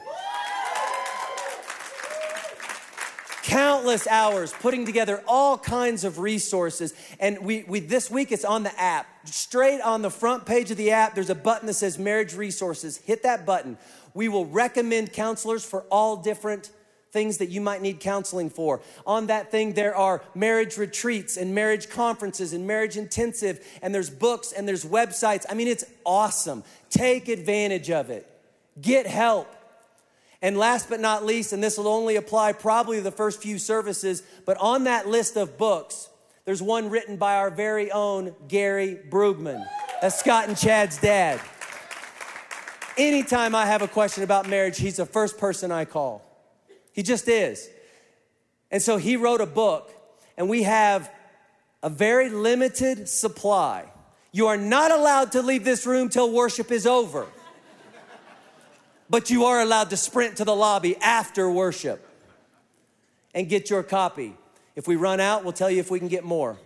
Countless 3.43 4.07
hours 4.07 4.53
putting 4.53 4.85
together 4.85 5.21
all 5.27 5.57
kinds 5.57 6.03
of 6.03 6.17
resources. 6.17 6.93
And 7.19 7.39
we, 7.39 7.63
we, 7.67 7.79
this 7.81 8.09
week 8.09 8.31
it's 8.31 8.45
on 8.45 8.63
the 8.63 8.81
app. 8.81 9.05
Straight 9.25 9.81
on 9.81 10.01
the 10.01 10.09
front 10.09 10.45
page 10.45 10.71
of 10.71 10.77
the 10.77 10.91
app, 10.91 11.13
there's 11.13 11.29
a 11.29 11.35
button 11.35 11.67
that 11.67 11.75
says 11.75 11.99
marriage 11.99 12.33
resources. 12.33 12.97
Hit 12.97 13.23
that 13.23 13.45
button. 13.45 13.77
We 14.13 14.29
will 14.29 14.45
recommend 14.45 15.13
counselors 15.13 15.65
for 15.65 15.81
all 15.91 16.17
different 16.17 16.71
things 17.11 17.37
that 17.37 17.49
you 17.49 17.61
might 17.61 17.81
need 17.81 17.99
counseling 17.99 18.49
for. 18.49 18.81
On 19.05 19.27
that 19.27 19.51
thing, 19.51 19.73
there 19.73 19.95
are 19.95 20.23
marriage 20.33 20.77
retreats 20.77 21.37
and 21.37 21.53
marriage 21.53 21.89
conferences 21.89 22.53
and 22.53 22.65
marriage 22.65 22.97
intensive, 22.97 23.63
and 23.83 23.93
there's 23.93 24.09
books 24.09 24.51
and 24.51 24.67
there's 24.67 24.83
websites. 24.83 25.45
I 25.47 25.53
mean, 25.53 25.67
it's 25.67 25.85
awesome. 26.05 26.63
Take 26.89 27.27
advantage 27.27 27.91
of 27.91 28.09
it. 28.09 28.27
Get 28.81 29.05
help. 29.05 29.47
And 30.43 30.57
last 30.57 30.89
but 30.89 30.99
not 30.99 31.23
least, 31.23 31.53
and 31.53 31.63
this 31.63 31.77
will 31.77 31.87
only 31.87 32.17
apply 32.17 32.51
probably 32.51 32.99
the 32.99 33.11
first 33.11 33.41
few 33.41 33.57
services, 33.57 34.21
but 34.45 34.57
on 34.57 34.83
that 34.83 35.07
list 35.07 35.37
of 35.37 35.57
books, 35.57 36.09
there's 36.43 36.61
one 36.61 36.89
written 36.89 37.15
by 37.15 37.37
our 37.37 37.49
very 37.49 37.89
own 37.89 38.35
Gary 38.49 38.99
Brugman. 39.09 39.65
That's 40.01 40.19
Scott 40.19 40.49
and 40.49 40.57
Chad's 40.57 40.97
dad. 40.97 41.39
Anytime 42.97 43.55
I 43.55 43.65
have 43.65 43.81
a 43.81 43.87
question 43.87 44.21
about 44.21 44.49
marriage, 44.49 44.77
he's 44.77 44.97
the 44.97 45.05
first 45.05 45.37
person 45.37 45.71
I 45.71 45.85
call. 45.85 46.21
He 46.91 47.03
just 47.03 47.29
is. 47.29 47.69
And 48.69 48.81
so 48.81 48.97
he 48.97 49.15
wrote 49.15 49.39
a 49.39 49.45
book, 49.45 49.93
and 50.35 50.49
we 50.49 50.63
have 50.63 51.09
a 51.81 51.89
very 51.89 52.29
limited 52.29 53.07
supply. 53.07 53.85
You 54.33 54.47
are 54.47 54.57
not 54.57 54.91
allowed 54.91 55.31
to 55.31 55.41
leave 55.41 55.63
this 55.63 55.87
room 55.87 56.09
till 56.09 56.33
worship 56.33 56.69
is 56.69 56.85
over 56.85 57.27
but 59.13 59.29
you 59.29 59.45
are 59.45 59.61
allowed 59.61 59.91
to 59.91 59.95
sprint 59.95 60.37
to 60.37 60.43
the 60.43 60.55
lobby 60.55 60.97
after 60.97 61.47
worship 61.47 62.03
and 63.35 63.47
get 63.47 63.69
your 63.69 63.83
copy. 63.83 64.33
If 64.75 64.87
we 64.87 64.95
run 64.95 65.19
out, 65.19 65.43
we'll 65.43 65.53
tell 65.53 65.69
you 65.69 65.79
if 65.79 65.91
we 65.91 65.99
can 65.99 66.07
get 66.07 66.23
more. 66.23 66.57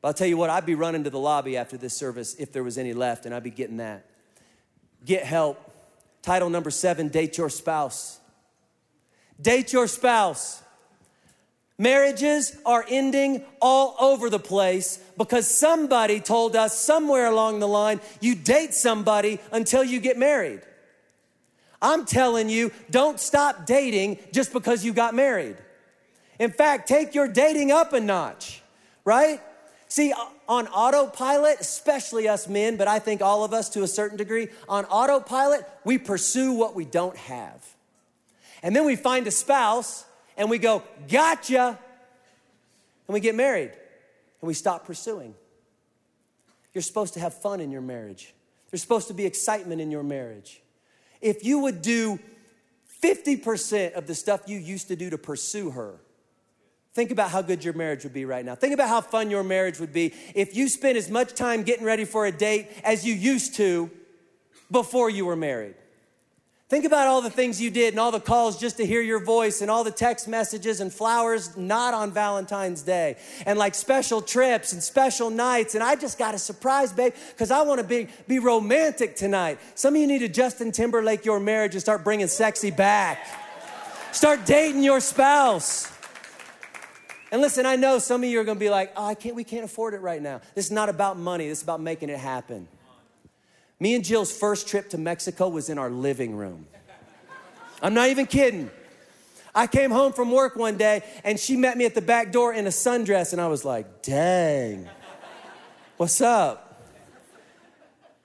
But 0.00 0.06
I'll 0.06 0.14
tell 0.14 0.28
you 0.28 0.36
what, 0.36 0.48
I'd 0.48 0.64
be 0.64 0.76
running 0.76 1.02
to 1.02 1.10
the 1.10 1.18
lobby 1.18 1.56
after 1.56 1.76
this 1.76 1.92
service 1.92 2.36
if 2.36 2.52
there 2.52 2.62
was 2.62 2.78
any 2.78 2.92
left, 2.92 3.26
and 3.26 3.34
I'd 3.34 3.42
be 3.42 3.50
getting 3.50 3.78
that. 3.78 4.06
Get 5.04 5.24
help. 5.24 5.58
Title 6.22 6.50
number 6.50 6.70
seven 6.70 7.08
Date 7.08 7.36
Your 7.36 7.50
Spouse. 7.50 8.20
Date 9.40 9.72
your 9.72 9.88
spouse. 9.88 10.62
Marriages 11.78 12.56
are 12.64 12.84
ending 12.88 13.44
all 13.60 13.96
over 13.98 14.30
the 14.30 14.38
place 14.38 15.00
because 15.18 15.48
somebody 15.48 16.20
told 16.20 16.54
us 16.54 16.78
somewhere 16.78 17.26
along 17.26 17.58
the 17.58 17.66
line 17.66 18.00
you 18.20 18.36
date 18.36 18.72
somebody 18.72 19.40
until 19.50 19.82
you 19.82 19.98
get 19.98 20.16
married. 20.16 20.62
I'm 21.82 22.06
telling 22.06 22.48
you, 22.48 22.70
don't 22.90 23.18
stop 23.18 23.66
dating 23.66 24.18
just 24.32 24.52
because 24.52 24.84
you 24.84 24.92
got 24.92 25.14
married. 25.14 25.56
In 26.38 26.50
fact, 26.50 26.88
take 26.88 27.14
your 27.14 27.28
dating 27.28 27.72
up 27.72 27.92
a 27.92 28.00
notch, 28.00 28.62
right? 29.04 29.40
See, 29.88 30.14
on 30.48 30.68
autopilot, 30.68 31.60
especially 31.60 32.28
us 32.28 32.48
men, 32.48 32.76
but 32.76 32.88
I 32.88 33.00
think 33.00 33.20
all 33.20 33.44
of 33.44 33.52
us 33.52 33.68
to 33.70 33.82
a 33.82 33.88
certain 33.88 34.16
degree, 34.16 34.48
on 34.68 34.84
autopilot, 34.86 35.68
we 35.84 35.98
pursue 35.98 36.52
what 36.52 36.74
we 36.74 36.84
don't 36.84 37.16
have. 37.16 37.62
And 38.62 38.74
then 38.74 38.86
we 38.86 38.96
find 38.96 39.26
a 39.26 39.30
spouse 39.30 40.04
and 40.36 40.48
we 40.48 40.58
go, 40.58 40.82
gotcha. 41.08 41.78
And 43.08 43.12
we 43.14 43.20
get 43.20 43.34
married 43.34 43.72
and 44.40 44.48
we 44.48 44.54
stop 44.54 44.86
pursuing. 44.86 45.34
You're 46.72 46.82
supposed 46.82 47.14
to 47.14 47.20
have 47.20 47.34
fun 47.34 47.60
in 47.60 47.70
your 47.70 47.82
marriage, 47.82 48.32
there's 48.70 48.80
supposed 48.80 49.08
to 49.08 49.14
be 49.14 49.26
excitement 49.26 49.82
in 49.82 49.90
your 49.90 50.02
marriage 50.02 50.61
if 51.22 51.44
you 51.44 51.60
would 51.60 51.80
do 51.80 52.18
50% 53.02 53.94
of 53.94 54.06
the 54.06 54.14
stuff 54.14 54.42
you 54.46 54.58
used 54.58 54.88
to 54.88 54.96
do 54.96 55.10
to 55.10 55.18
pursue 55.18 55.70
her, 55.70 56.00
think 56.94 57.10
about 57.10 57.30
how 57.30 57.40
good 57.42 57.64
your 57.64 57.74
marriage 57.74 58.04
would 58.04 58.12
be 58.12 58.24
right 58.24 58.44
now. 58.44 58.54
Think 58.54 58.74
about 58.74 58.88
how 58.88 59.00
fun 59.00 59.30
your 59.30 59.42
marriage 59.42 59.80
would 59.80 59.92
be 59.92 60.12
if 60.34 60.54
you 60.54 60.68
spent 60.68 60.96
as 60.96 61.08
much 61.08 61.34
time 61.34 61.62
getting 61.62 61.84
ready 61.84 62.04
for 62.04 62.26
a 62.26 62.32
date 62.32 62.68
as 62.84 63.06
you 63.06 63.14
used 63.14 63.54
to 63.56 63.90
before 64.70 65.08
you 65.08 65.24
were 65.24 65.36
married. 65.36 65.74
Think 66.72 66.86
about 66.86 67.06
all 67.06 67.20
the 67.20 67.28
things 67.28 67.60
you 67.60 67.70
did 67.70 67.92
and 67.92 68.00
all 68.00 68.10
the 68.10 68.18
calls 68.18 68.58
just 68.58 68.78
to 68.78 68.86
hear 68.86 69.02
your 69.02 69.22
voice 69.22 69.60
and 69.60 69.70
all 69.70 69.84
the 69.84 69.90
text 69.90 70.26
messages 70.26 70.80
and 70.80 70.90
flowers 70.90 71.54
not 71.54 71.92
on 71.92 72.12
Valentine's 72.12 72.80
Day 72.80 73.18
and 73.44 73.58
like 73.58 73.74
special 73.74 74.22
trips 74.22 74.72
and 74.72 74.82
special 74.82 75.28
nights. 75.28 75.74
And 75.74 75.84
I 75.84 75.96
just 75.96 76.16
got 76.18 76.34
a 76.34 76.38
surprise, 76.38 76.90
babe, 76.90 77.12
because 77.28 77.50
I 77.50 77.60
want 77.60 77.82
to 77.82 77.86
be, 77.86 78.08
be 78.26 78.38
romantic 78.38 79.16
tonight. 79.16 79.58
Some 79.74 79.96
of 79.96 80.00
you 80.00 80.06
need 80.06 80.20
to 80.20 80.28
Justin 80.28 80.72
Timberlake 80.72 81.26
your 81.26 81.40
marriage 81.40 81.74
and 81.74 81.82
start 81.82 82.04
bringing 82.04 82.26
sexy 82.26 82.70
back. 82.70 83.18
Start 84.12 84.46
dating 84.46 84.82
your 84.82 85.00
spouse. 85.00 85.92
And 87.30 87.42
listen, 87.42 87.66
I 87.66 87.76
know 87.76 87.98
some 87.98 88.24
of 88.24 88.30
you 88.30 88.40
are 88.40 88.44
going 88.44 88.56
to 88.56 88.64
be 88.64 88.70
like, 88.70 88.94
oh, 88.96 89.04
I 89.04 89.14
can't, 89.14 89.34
we 89.34 89.44
can't 89.44 89.66
afford 89.66 89.92
it 89.92 90.00
right 90.00 90.22
now. 90.22 90.40
This 90.54 90.64
is 90.64 90.72
not 90.72 90.88
about 90.88 91.18
money. 91.18 91.48
This 91.48 91.58
is 91.58 91.64
about 91.64 91.82
making 91.82 92.08
it 92.08 92.18
happen. 92.18 92.66
Me 93.82 93.96
and 93.96 94.04
Jill's 94.04 94.30
first 94.30 94.68
trip 94.68 94.90
to 94.90 94.96
Mexico 94.96 95.48
was 95.48 95.68
in 95.68 95.76
our 95.76 95.90
living 95.90 96.36
room. 96.36 96.68
I'm 97.82 97.94
not 97.94 98.10
even 98.10 98.26
kidding. 98.26 98.70
I 99.52 99.66
came 99.66 99.90
home 99.90 100.12
from 100.12 100.30
work 100.30 100.54
one 100.54 100.76
day 100.76 101.02
and 101.24 101.36
she 101.36 101.56
met 101.56 101.76
me 101.76 101.84
at 101.84 101.96
the 101.96 102.00
back 102.00 102.30
door 102.30 102.54
in 102.54 102.68
a 102.68 102.70
sundress, 102.70 103.32
and 103.32 103.42
I 103.42 103.48
was 103.48 103.64
like, 103.64 104.02
dang, 104.02 104.88
what's 105.96 106.20
up? 106.20 106.80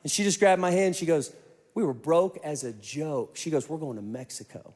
And 0.04 0.12
she 0.12 0.24
just 0.24 0.38
grabbed 0.38 0.62
my 0.62 0.70
hand. 0.70 0.96
She 0.96 1.08
goes, 1.08 1.34
We 1.74 1.84
were 1.84 1.96
broke 1.96 2.38
as 2.44 2.64
a 2.64 2.72
joke. 2.74 3.36
She 3.36 3.50
goes, 3.50 3.68
We're 3.68 3.80
going 3.80 3.96
to 3.96 4.04
Mexico. 4.04 4.76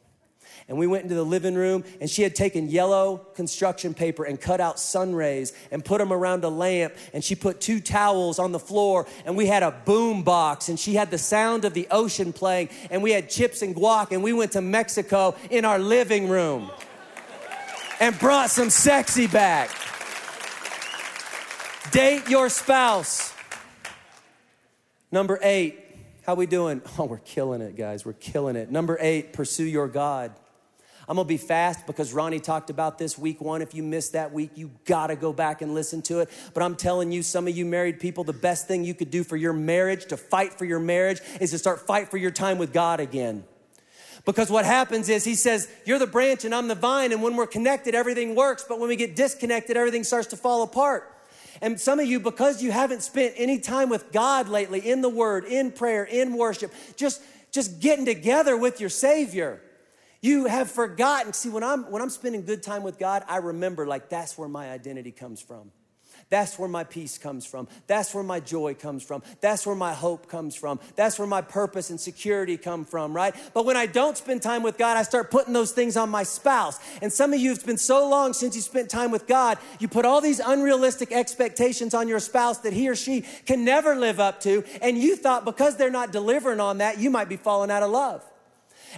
And 0.68 0.78
we 0.78 0.88
went 0.88 1.04
into 1.04 1.16
the 1.16 1.26
living 1.26 1.56
room, 1.56 1.84
and 2.00 2.10
she 2.10 2.22
had 2.22 2.36
taken 2.36 2.70
yellow 2.70 3.18
construction 3.36 3.94
paper 3.94 4.24
and 4.24 4.40
cut 4.40 4.62
out 4.62 4.80
sun 4.80 5.14
rays 5.14 5.54
and 5.72 5.84
put 5.84 5.98
them 6.00 6.14
around 6.14 6.44
a 6.44 6.50
lamp. 6.50 6.94
And 7.14 7.24
she 7.24 7.36
put 7.36 7.60
two 7.62 7.80
towels 7.80 8.40
on 8.40 8.52
the 8.52 8.60
floor, 8.60 9.08
and 9.26 9.36
we 9.36 9.48
had 9.48 9.64
a 9.64 9.72
boom 9.72 10.24
box, 10.24 10.70
and 10.70 10.80
she 10.80 10.96
had 10.96 11.12
the 11.12 11.18
sound 11.18 11.66
of 11.66 11.74
the 11.74 11.88
ocean 11.92 12.34
playing, 12.34 12.70
and 12.90 13.04
we 13.04 13.12
had 13.12 13.30
chips 13.30 13.62
and 13.62 13.76
guac, 13.76 14.12
and 14.12 14.24
we 14.24 14.34
went 14.34 14.54
to 14.54 14.62
Mexico 14.62 15.36
in 15.50 15.66
our 15.66 15.80
living 15.80 16.30
room 16.30 16.72
and 18.00 18.18
brought 18.20 18.50
some 18.50 18.70
sexy 18.70 19.28
back. 19.28 19.70
Date 21.92 22.30
your 22.30 22.50
spouse. 22.50 23.34
Number 25.12 25.38
eight, 25.42 25.78
how 26.26 26.36
we 26.36 26.46
doing? 26.46 26.82
Oh, 26.98 27.06
we're 27.06 27.18
killing 27.18 27.62
it, 27.62 27.76
guys. 27.76 28.06
We're 28.06 28.14
killing 28.14 28.56
it. 28.56 28.72
Number 28.72 28.98
eight, 29.00 29.34
pursue 29.34 29.66
your 29.66 29.88
God. 29.88 30.32
I'm 31.08 31.16
gonna 31.16 31.28
be 31.28 31.38
fast 31.38 31.88
because 31.88 32.14
Ronnie 32.14 32.40
talked 32.40 32.70
about 32.70 32.98
this 32.98 33.18
week 33.18 33.42
one. 33.42 33.62
If 33.62 33.74
you 33.74 33.84
missed 33.84 34.14
that 34.14 34.32
week, 34.32 34.52
you 34.56 34.72
gotta 34.86 35.16
go 35.16 35.34
back 35.34 35.62
and 35.62 35.74
listen 35.74 36.02
to 36.04 36.20
it. 36.20 36.30
But 36.54 36.64
I'm 36.64 36.76
telling 36.76 37.12
you, 37.12 37.24
some 37.24 37.48
of 37.48 37.58
you 37.58 37.66
married 37.66 38.00
people, 38.00 38.24
the 38.24 38.34
best 38.34 38.68
thing 38.68 38.84
you 38.84 38.94
could 38.94 39.12
do 39.12 39.24
for 39.24 39.36
your 39.36 39.54
marriage, 39.54 40.06
to 40.08 40.18
fight 40.18 40.54
for 40.54 40.66
your 40.66 40.80
marriage, 40.80 41.22
is 41.40 41.52
to 41.52 41.58
start 41.58 41.86
fight 41.86 42.10
for 42.10 42.18
your 42.18 42.32
time 42.32 42.58
with 42.58 42.72
God 42.72 43.00
again. 43.00 43.44
Because 44.26 44.52
what 44.52 44.66
happens 44.66 45.10
is 45.10 45.24
he 45.24 45.36
says, 45.36 45.68
You're 45.86 46.00
the 46.00 46.08
branch 46.08 46.46
and 46.46 46.54
I'm 46.54 46.68
the 46.68 46.76
vine, 46.76 47.12
and 47.12 47.24
when 47.24 47.36
we're 47.36 47.48
connected, 47.48 47.96
everything 47.96 48.36
works. 48.36 48.66
But 48.68 48.80
when 48.80 48.90
we 48.90 48.96
get 48.96 49.16
disconnected, 49.16 49.78
everything 49.78 50.04
starts 50.04 50.28
to 50.28 50.38
fall 50.38 50.64
apart. 50.64 51.08
And 51.62 51.80
some 51.80 52.00
of 52.00 52.08
you, 52.08 52.20
because 52.20 52.64
you 52.64 52.72
haven't 52.72 53.04
spent 53.04 53.34
any 53.38 53.60
time 53.60 53.90
with 53.90 54.12
God 54.12 54.50
lately, 54.50 54.80
in 54.80 55.02
the 55.02 55.10
Word, 55.10 55.46
in 55.46 55.72
prayer, 55.72 56.04
in 56.04 56.36
worship, 56.36 56.74
just, 56.96 57.22
just 57.52 57.80
getting 57.80 58.06
together 58.06 58.58
with 58.58 58.80
your 58.80 58.90
Savior, 58.90 59.62
you 60.22 60.46
have 60.46 60.70
forgotten. 60.70 61.34
See, 61.34 61.50
when 61.50 61.64
I'm 61.64 61.90
when 61.92 62.02
I'm 62.02 62.10
spending 62.10 62.46
good 62.46 62.64
time 62.64 62.84
with 62.84 63.00
God, 63.00 63.24
I 63.28 63.38
remember 63.38 63.88
like 63.88 64.10
that's 64.10 64.38
where 64.38 64.48
my 64.48 64.70
identity 64.72 65.12
comes 65.12 65.42
from. 65.42 65.72
That's 66.32 66.58
where 66.58 66.70
my 66.70 66.86
peace 66.86 67.18
comes 67.18 67.46
from. 67.46 67.68
That's 67.88 68.16
where 68.16 68.24
my 68.24 68.40
joy 68.40 68.74
comes 68.74 69.04
from. 69.04 69.22
That's 69.42 69.68
where 69.68 69.76
my 69.76 69.94
hope 69.94 70.30
comes 70.30 70.56
from. 70.56 70.80
That's 70.96 71.20
where 71.20 71.28
my 71.28 71.42
purpose 71.42 71.90
and 71.90 72.00
security 72.00 72.56
come 72.56 72.86
from, 72.86 73.14
right? 73.14 73.36
But 73.54 73.66
when 73.66 73.76
I 73.76 73.86
don't 73.86 74.16
spend 74.16 74.42
time 74.42 74.64
with 74.64 74.78
God, 74.78 74.96
I 74.96 75.04
start 75.04 75.30
putting 75.30 75.52
those 75.52 75.74
things 75.74 75.98
on 75.98 76.10
my 76.10 76.24
spouse. 76.24 76.80
And 77.02 77.12
some 77.12 77.34
of 77.34 77.40
you, 77.42 77.52
it's 77.52 77.64
been 77.64 77.78
so 77.78 78.08
long 78.08 78.32
since 78.32 78.56
you 78.56 78.62
spent 78.62 78.90
time 78.90 79.12
with 79.12 79.28
God, 79.28 79.58
you 79.80 79.90
put 79.90 80.06
all 80.06 80.22
these 80.22 80.40
unrealistic 80.40 81.12
expectations 81.12 81.94
on 81.94 82.08
your 82.08 82.22
spouse 82.22 82.60
that 82.60 82.72
he 82.72 82.88
or 82.88 82.96
she 82.96 83.26
can 83.46 83.66
never 83.66 83.96
live 83.98 84.22
up 84.22 84.40
to. 84.42 84.64
And 84.82 84.98
you 84.98 85.18
thought 85.18 85.44
because 85.44 85.76
they're 85.76 85.90
not 85.92 86.14
delivering 86.14 86.62
on 86.62 86.78
that, 86.78 86.98
you 86.98 87.10
might 87.10 87.28
be 87.28 87.36
falling 87.38 87.70
out 87.70 87.84
of 87.84 87.92
love. 87.92 88.24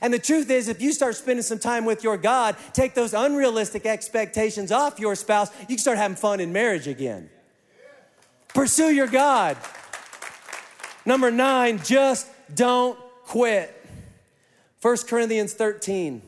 And 0.02 0.14
the 0.14 0.20
truth 0.20 0.50
is, 0.50 0.68
if 0.68 0.82
you 0.82 0.92
start 0.92 1.16
spending 1.16 1.44
some 1.44 1.60
time 1.60 1.86
with 1.86 2.04
your 2.04 2.18
God, 2.18 2.56
take 2.74 2.94
those 2.94 3.14
unrealistic 3.14 3.86
expectations 3.86 4.72
off 4.72 5.00
your 5.00 5.16
spouse, 5.16 5.52
you 5.62 5.68
can 5.68 5.78
start 5.78 5.98
having 5.98 6.18
fun 6.18 6.40
in 6.40 6.52
marriage 6.52 6.88
again. 6.88 7.30
Pursue 8.50 8.92
your 8.92 9.08
God. 9.08 9.58
Number 11.06 11.32
nine, 11.32 11.80
just 11.84 12.28
don't 12.54 12.98
quit. 13.26 13.80
1 14.82 14.98
Corinthians 15.08 15.54
13. 15.54 16.22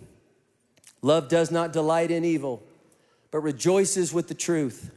Love 1.01 1.27
does 1.29 1.51
not 1.51 1.71
delight 1.71 2.09
in 2.09 2.25
evil, 2.25 2.63
but 3.31 3.39
rejoices 3.39 4.13
with 4.13 4.27
the 4.27 4.33
truth. 4.33 4.91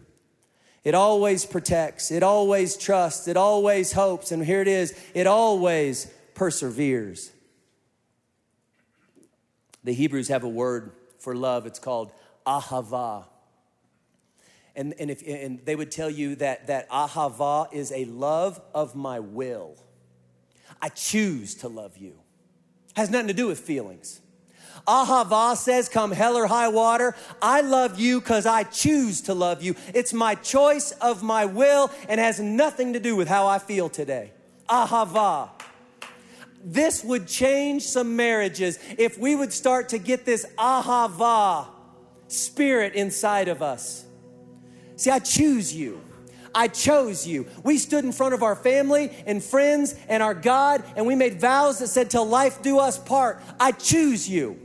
It 0.85 0.95
always 0.95 1.45
protects, 1.45 2.11
it 2.11 2.23
always 2.23 2.77
trusts, 2.77 3.29
it 3.29 3.37
always 3.37 3.93
hopes, 3.93 4.33
and 4.33 4.45
here 4.45 4.63
it 4.63 4.69
is 4.69 4.99
it 5.13 5.27
always 5.27 6.11
perseveres. 6.35 7.31
The 9.85 9.93
Hebrews 9.93 10.29
have 10.29 10.45
a 10.45 10.49
word 10.49 10.93
for 11.19 11.35
love, 11.35 11.67
it's 11.67 11.79
called 11.79 12.13
ahava. 12.47 13.25
And, 14.77 14.95
and, 14.99 15.11
if, 15.11 15.27
and 15.27 15.65
they 15.65 15.75
would 15.75 15.91
tell 15.91 16.09
you 16.09 16.37
that, 16.37 16.69
that 16.69 16.89
ahava 16.89 17.73
is 17.73 17.91
a 17.91 18.05
love 18.05 18.61
of 18.75 18.95
my 18.95 19.19
will. 19.19 19.77
I 20.81 20.89
choose 20.89 21.57
to 21.57 21.69
love 21.69 21.97
you. 21.97 22.15
Has 22.95 23.11
nothing 23.11 23.29
to 23.29 23.35
do 23.35 23.49
with 23.49 23.59
feelings. 23.59 24.21
Ahava 24.87 25.57
says, 25.57 25.89
Come 25.89 26.13
hell 26.13 26.37
or 26.37 26.47
high 26.47 26.69
water, 26.69 27.17
I 27.43 27.61
love 27.61 27.99
you 27.99 28.21
because 28.21 28.47
I 28.47 28.63
choose 28.63 29.23
to 29.23 29.35
love 29.35 29.63
you. 29.63 29.75
It's 29.95 30.13
my 30.13 30.35
choice 30.35 30.93
of 30.93 31.23
my 31.23 31.45
will 31.45 31.91
and 32.09 32.21
has 32.21 32.41
nothing 32.41 32.93
to 32.93 33.01
do 33.01 33.17
with 33.17 33.29
how 33.29 33.47
I 33.47 33.59
feel 33.59 33.89
today. 33.89 34.33
Ahava. 34.69 35.51
This 36.71 37.03
would 37.03 37.27
change 37.27 37.83
some 37.83 38.15
marriages 38.15 38.79
if 38.99 39.17
we 39.17 39.35
would 39.35 39.55
start 39.55 39.89
to 39.89 39.99
get 39.99 40.27
this 40.27 40.45
ahava 40.59 41.67
spirit 42.27 42.95
inside 42.95 43.49
of 43.49 43.63
us. 43.63 44.05
See, 44.97 45.11
I 45.11 45.19
choose 45.19 45.75
you. 45.75 46.03
I 46.55 46.69
chose 46.69 47.27
you. 47.27 47.47
We 47.65 47.79
stood 47.79 48.05
in 48.05 48.13
front 48.13 48.35
of 48.35 48.43
our 48.43 48.55
family 48.55 49.11
and 49.27 49.43
friends 49.43 49.95
and 50.11 50.23
our 50.23 50.35
God, 50.35 50.85
and 50.95 51.07
we 51.07 51.15
made 51.15 51.41
vows 51.41 51.79
that 51.79 51.87
said, 51.87 52.11
Till 52.11 52.27
life 52.27 52.61
do 52.61 52.79
us 52.79 52.99
part, 52.99 53.43
I 53.59 53.73
choose 53.73 54.29
you. 54.29 54.61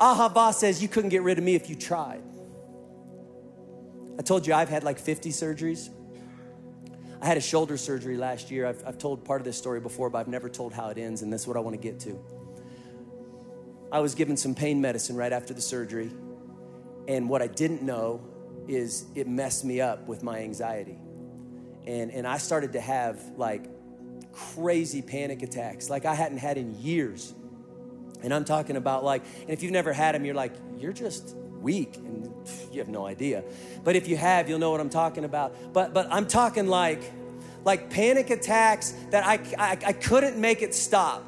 Ahava 0.00 0.54
says, 0.54 0.80
You 0.80 0.88
couldn't 0.88 1.10
get 1.10 1.20
rid 1.20 1.36
of 1.36 1.44
me 1.44 1.54
if 1.54 1.68
you 1.68 1.76
tried. 1.76 2.22
I 4.18 4.22
told 4.22 4.46
you 4.46 4.54
I've 4.54 4.70
had 4.70 4.84
like 4.84 4.98
50 4.98 5.30
surgeries. 5.32 5.90
I 7.22 7.26
had 7.26 7.36
a 7.36 7.40
shoulder 7.40 7.76
surgery 7.76 8.16
last 8.16 8.50
year. 8.50 8.66
I've, 8.66 8.82
I've 8.86 8.98
told 8.98 9.24
part 9.24 9.40
of 9.40 9.44
this 9.44 9.58
story 9.58 9.80
before, 9.80 10.08
but 10.08 10.18
I've 10.18 10.28
never 10.28 10.48
told 10.48 10.72
how 10.72 10.88
it 10.88 10.98
ends, 10.98 11.22
and 11.22 11.32
that's 11.32 11.46
what 11.46 11.56
I 11.56 11.60
want 11.60 11.74
to 11.74 11.82
get 11.82 12.00
to. 12.00 12.18
I 13.92 14.00
was 14.00 14.14
given 14.14 14.36
some 14.36 14.54
pain 14.54 14.80
medicine 14.80 15.16
right 15.16 15.32
after 15.32 15.52
the 15.52 15.60
surgery, 15.60 16.10
and 17.08 17.28
what 17.28 17.42
I 17.42 17.46
didn't 17.46 17.82
know 17.82 18.22
is 18.68 19.04
it 19.14 19.26
messed 19.26 19.64
me 19.64 19.80
up 19.80 20.06
with 20.06 20.22
my 20.22 20.38
anxiety. 20.38 20.98
And, 21.86 22.10
and 22.10 22.26
I 22.26 22.38
started 22.38 22.74
to 22.74 22.80
have 22.80 23.20
like 23.36 23.64
crazy 24.32 25.02
panic 25.02 25.42
attacks 25.42 25.90
like 25.90 26.04
I 26.04 26.14
hadn't 26.14 26.38
had 26.38 26.56
in 26.56 26.80
years. 26.80 27.34
And 28.22 28.32
I'm 28.32 28.44
talking 28.44 28.76
about 28.76 29.02
like, 29.02 29.22
and 29.42 29.50
if 29.50 29.62
you've 29.62 29.72
never 29.72 29.92
had 29.92 30.14
them, 30.14 30.24
you're 30.24 30.34
like, 30.34 30.52
you're 30.78 30.92
just 30.92 31.34
weak 31.60 31.96
and 31.96 32.32
you 32.72 32.78
have 32.78 32.88
no 32.88 33.06
idea. 33.06 33.44
But 33.84 33.96
if 33.96 34.08
you 34.08 34.16
have, 34.16 34.48
you'll 34.48 34.58
know 34.58 34.70
what 34.70 34.80
I'm 34.80 34.90
talking 34.90 35.24
about. 35.24 35.54
But 35.72 35.94
but 35.94 36.08
I'm 36.10 36.26
talking 36.26 36.66
like 36.66 37.02
like 37.64 37.90
panic 37.90 38.30
attacks 38.30 38.94
that 39.10 39.26
I, 39.26 39.34
I, 39.58 39.78
I 39.86 39.92
couldn't 39.92 40.38
make 40.38 40.62
it 40.62 40.74
stop. 40.74 41.26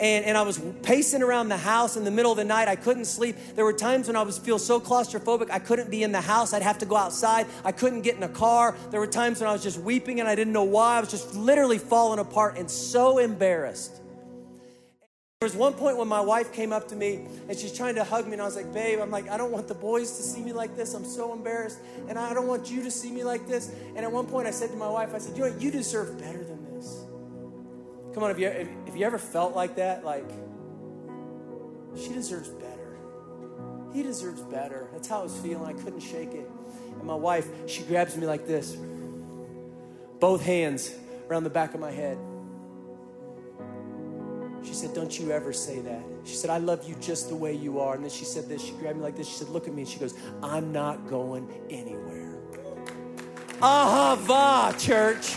And, 0.00 0.24
and 0.24 0.36
I 0.36 0.42
was 0.42 0.60
pacing 0.82 1.22
around 1.22 1.48
the 1.48 1.56
house 1.56 1.96
in 1.96 2.04
the 2.04 2.10
middle 2.10 2.32
of 2.32 2.36
the 2.36 2.44
night. 2.44 2.66
I 2.66 2.76
couldn't 2.76 3.04
sleep. 3.04 3.36
There 3.54 3.64
were 3.64 3.72
times 3.72 4.08
when 4.08 4.16
I 4.16 4.22
was 4.22 4.38
feel 4.38 4.58
so 4.58 4.80
claustrophobic 4.80 5.50
I 5.50 5.60
couldn't 5.60 5.90
be 5.90 6.02
in 6.02 6.12
the 6.12 6.20
house. 6.20 6.52
I'd 6.52 6.62
have 6.62 6.78
to 6.78 6.86
go 6.86 6.96
outside. 6.96 7.46
I 7.64 7.72
couldn't 7.72 8.02
get 8.02 8.16
in 8.16 8.22
a 8.22 8.28
car. 8.28 8.76
There 8.90 9.00
were 9.00 9.06
times 9.06 9.40
when 9.40 9.48
I 9.48 9.52
was 9.52 9.62
just 9.62 9.78
weeping 9.78 10.18
and 10.18 10.28
I 10.28 10.34
didn't 10.34 10.52
know 10.52 10.64
why. 10.64 10.96
I 10.96 11.00
was 11.00 11.10
just 11.10 11.34
literally 11.34 11.78
falling 11.78 12.18
apart 12.18 12.58
and 12.58 12.70
so 12.70 13.18
embarrassed. 13.18 14.01
There 15.42 15.48
was 15.48 15.56
one 15.56 15.74
point 15.74 15.96
when 15.96 16.06
my 16.06 16.20
wife 16.20 16.52
came 16.52 16.72
up 16.72 16.86
to 16.90 16.94
me 16.94 17.26
and 17.48 17.58
she's 17.58 17.76
trying 17.76 17.96
to 17.96 18.04
hug 18.04 18.26
me, 18.26 18.34
and 18.34 18.42
I 18.42 18.44
was 18.44 18.54
like, 18.54 18.72
Babe, 18.72 19.00
I'm 19.00 19.10
like, 19.10 19.28
I 19.28 19.36
don't 19.36 19.50
want 19.50 19.66
the 19.66 19.74
boys 19.74 20.16
to 20.16 20.22
see 20.22 20.40
me 20.40 20.52
like 20.52 20.76
this. 20.76 20.94
I'm 20.94 21.04
so 21.04 21.32
embarrassed, 21.32 21.80
and 22.08 22.16
I 22.16 22.32
don't 22.32 22.46
want 22.46 22.70
you 22.70 22.80
to 22.84 22.92
see 22.92 23.10
me 23.10 23.24
like 23.24 23.48
this. 23.48 23.74
And 23.96 24.06
at 24.06 24.12
one 24.12 24.26
point, 24.26 24.46
I 24.46 24.52
said 24.52 24.70
to 24.70 24.76
my 24.76 24.88
wife, 24.88 25.12
I 25.16 25.18
said, 25.18 25.36
You 25.36 25.42
know 25.42 25.50
what? 25.50 25.60
You 25.60 25.72
deserve 25.72 26.16
better 26.16 26.44
than 26.44 26.72
this. 26.72 27.02
Come 28.14 28.22
on, 28.22 28.30
have 28.30 28.38
you, 28.38 28.50
have 28.50 28.96
you 28.96 29.04
ever 29.04 29.18
felt 29.18 29.56
like 29.56 29.74
that? 29.74 30.04
Like, 30.04 30.30
she 31.96 32.10
deserves 32.10 32.48
better. 32.48 32.98
He 33.92 34.04
deserves 34.04 34.42
better. 34.42 34.90
That's 34.92 35.08
how 35.08 35.18
I 35.18 35.22
was 35.24 35.36
feeling. 35.38 35.66
I 35.66 35.72
couldn't 35.72 36.02
shake 36.02 36.34
it. 36.34 36.48
And 37.00 37.02
my 37.02 37.16
wife, 37.16 37.48
she 37.66 37.82
grabs 37.82 38.16
me 38.16 38.28
like 38.28 38.46
this, 38.46 38.76
both 40.20 40.44
hands 40.44 40.94
around 41.28 41.42
the 41.42 41.50
back 41.50 41.74
of 41.74 41.80
my 41.80 41.90
head. 41.90 42.16
She 44.64 44.74
said, 44.74 44.94
Don't 44.94 45.18
you 45.18 45.30
ever 45.30 45.52
say 45.52 45.80
that. 45.80 46.02
She 46.24 46.34
said, 46.34 46.50
I 46.50 46.58
love 46.58 46.88
you 46.88 46.94
just 47.00 47.28
the 47.28 47.36
way 47.36 47.54
you 47.54 47.80
are. 47.80 47.94
And 47.94 48.04
then 48.04 48.10
she 48.10 48.24
said 48.24 48.48
this. 48.48 48.62
She 48.62 48.72
grabbed 48.72 48.98
me 48.98 49.02
like 49.02 49.16
this. 49.16 49.28
She 49.28 49.34
said, 49.34 49.48
Look 49.48 49.66
at 49.66 49.74
me. 49.74 49.82
And 49.82 49.90
she 49.90 49.98
goes, 49.98 50.14
I'm 50.42 50.72
not 50.72 51.08
going 51.08 51.48
anywhere. 51.70 52.38
Ahava, 53.60 54.78
church. 54.78 55.36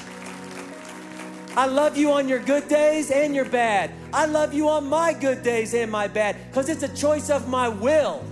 I 1.58 1.68
love 1.68 1.96
you 1.96 2.12
on 2.12 2.28
your 2.28 2.40
good 2.40 2.68
days 2.68 3.12
and 3.12 3.34
your 3.34 3.46
bad. 3.46 3.92
I 4.12 4.26
love 4.26 4.54
you 4.54 4.68
on 4.68 4.88
my 4.88 5.14
good 5.14 5.42
days 5.42 5.74
and 5.74 5.90
my 5.90 6.08
bad 6.08 6.36
because 6.50 6.68
it's 6.68 6.84
a 6.84 6.94
choice 6.94 7.30
of 7.30 7.48
my 7.48 7.70
will. 7.70 8.24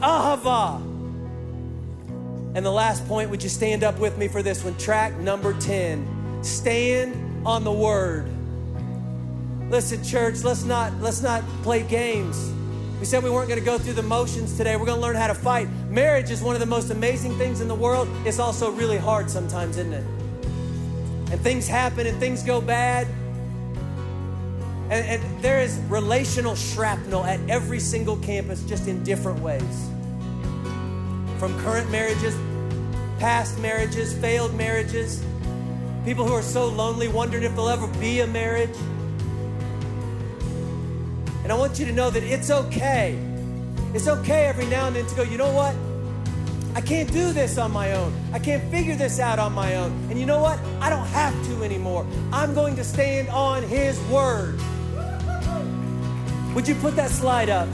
Ahava. 0.00 0.80
And 2.54 2.66
the 2.66 2.70
last 2.70 3.06
point, 3.06 3.30
would 3.30 3.42
you 3.42 3.48
stand 3.48 3.84
up 3.84 3.98
with 4.00 4.18
me 4.18 4.26
for 4.26 4.42
this 4.42 4.64
one? 4.64 4.76
Track 4.76 5.16
number 5.18 5.52
10. 5.60 6.42
Stand 6.42 7.46
on 7.46 7.62
the 7.62 7.72
word. 7.72 8.28
Listen, 9.70 10.02
church, 10.02 10.42
let's 10.42 10.64
not 10.64 10.92
let's 11.00 11.22
not 11.22 11.44
play 11.62 11.84
games. 11.84 12.52
We 12.98 13.06
said 13.06 13.22
we 13.22 13.30
weren't 13.30 13.48
going 13.48 13.60
to 13.60 13.64
go 13.64 13.78
through 13.78 13.92
the 13.92 14.02
motions 14.02 14.56
today. 14.56 14.76
We're 14.76 14.84
going 14.84 14.98
to 14.98 15.02
learn 15.02 15.14
how 15.14 15.28
to 15.28 15.34
fight. 15.34 15.68
Marriage 15.88 16.30
is 16.30 16.42
one 16.42 16.56
of 16.56 16.60
the 16.60 16.66
most 16.66 16.90
amazing 16.90 17.38
things 17.38 17.60
in 17.60 17.68
the 17.68 17.74
world. 17.74 18.08
It's 18.26 18.40
also 18.40 18.72
really 18.72 18.98
hard 18.98 19.30
sometimes, 19.30 19.78
isn't 19.78 19.92
it? 19.92 20.04
And 21.30 21.40
things 21.40 21.68
happen 21.68 22.08
and 22.08 22.18
things 22.18 22.42
go 22.42 22.60
bad. 22.60 23.06
And, 24.90 25.22
and 25.22 25.42
there 25.42 25.60
is 25.60 25.78
relational 25.88 26.56
shrapnel 26.56 27.22
at 27.22 27.38
every 27.48 27.78
single 27.78 28.16
campus, 28.16 28.64
just 28.64 28.88
in 28.88 29.04
different 29.04 29.38
ways. 29.38 29.88
From 31.38 31.56
current 31.60 31.88
marriages, 31.92 32.36
past 33.20 33.56
marriages, 33.60 34.12
failed 34.14 34.52
marriages, 34.56 35.24
people 36.04 36.26
who 36.26 36.34
are 36.34 36.42
so 36.42 36.66
lonely, 36.66 37.06
wondering 37.06 37.44
if 37.44 37.54
they'll 37.54 37.68
ever 37.68 37.86
be 38.00 38.18
a 38.20 38.26
marriage. 38.26 38.76
And 41.50 41.58
I 41.58 41.60
want 41.60 41.80
you 41.80 41.86
to 41.86 41.92
know 41.92 42.10
that 42.10 42.22
it's 42.22 42.48
okay. 42.48 43.18
It's 43.92 44.06
okay 44.06 44.44
every 44.44 44.66
now 44.66 44.86
and 44.86 44.94
then 44.94 45.04
to 45.04 45.14
go, 45.16 45.24
you 45.24 45.36
know 45.36 45.52
what? 45.52 45.74
I 46.76 46.80
can't 46.80 47.12
do 47.12 47.32
this 47.32 47.58
on 47.58 47.72
my 47.72 47.90
own. 47.94 48.14
I 48.32 48.38
can't 48.38 48.62
figure 48.70 48.94
this 48.94 49.18
out 49.18 49.40
on 49.40 49.52
my 49.52 49.74
own. 49.74 49.90
And 50.10 50.20
you 50.20 50.26
know 50.26 50.38
what? 50.38 50.60
I 50.80 50.88
don't 50.88 51.08
have 51.08 51.34
to 51.46 51.64
anymore. 51.64 52.06
I'm 52.32 52.54
going 52.54 52.76
to 52.76 52.84
stand 52.84 53.30
on 53.30 53.64
His 53.64 54.00
word. 54.02 54.60
Would 56.54 56.68
you 56.68 56.76
put 56.76 56.94
that 56.94 57.10
slide 57.10 57.48
up? 57.48 57.68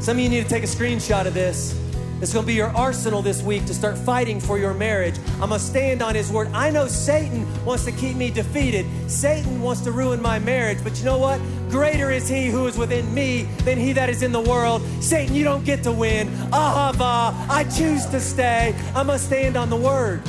Some 0.00 0.16
of 0.16 0.20
you 0.22 0.30
need 0.30 0.42
to 0.42 0.48
take 0.48 0.64
a 0.64 0.66
screenshot 0.66 1.26
of 1.26 1.34
this. 1.34 1.78
It's 2.22 2.32
going 2.32 2.44
to 2.44 2.46
be 2.46 2.54
your 2.54 2.74
arsenal 2.74 3.20
this 3.20 3.42
week 3.42 3.66
to 3.66 3.74
start 3.74 3.98
fighting 3.98 4.40
for 4.40 4.56
your 4.56 4.72
marriage. 4.72 5.18
I'm 5.34 5.50
going 5.50 5.50
to 5.50 5.58
stand 5.58 6.00
on 6.00 6.14
his 6.14 6.32
word. 6.32 6.48
I 6.54 6.70
know 6.70 6.86
Satan 6.86 7.46
wants 7.66 7.84
to 7.84 7.92
keep 7.92 8.16
me 8.16 8.30
defeated. 8.30 8.86
Satan 9.06 9.60
wants 9.60 9.82
to 9.82 9.92
ruin 9.92 10.22
my 10.22 10.38
marriage. 10.38 10.78
But 10.82 10.98
you 10.98 11.04
know 11.04 11.18
what? 11.18 11.38
Greater 11.70 12.10
is 12.10 12.28
he 12.28 12.46
who 12.46 12.66
is 12.66 12.78
within 12.78 13.12
me 13.12 13.42
than 13.64 13.78
he 13.78 13.92
that 13.92 14.08
is 14.08 14.22
in 14.22 14.32
the 14.32 14.40
world. 14.40 14.82
Satan, 15.00 15.34
you 15.34 15.44
don't 15.44 15.64
get 15.64 15.82
to 15.82 15.92
win. 15.92 16.28
Ahava, 16.50 17.34
I 17.48 17.64
choose 17.64 18.06
to 18.06 18.20
stay. 18.20 18.74
I 18.94 19.02
must 19.02 19.26
stand 19.26 19.56
on 19.56 19.68
the 19.70 19.76
word. 19.76 20.22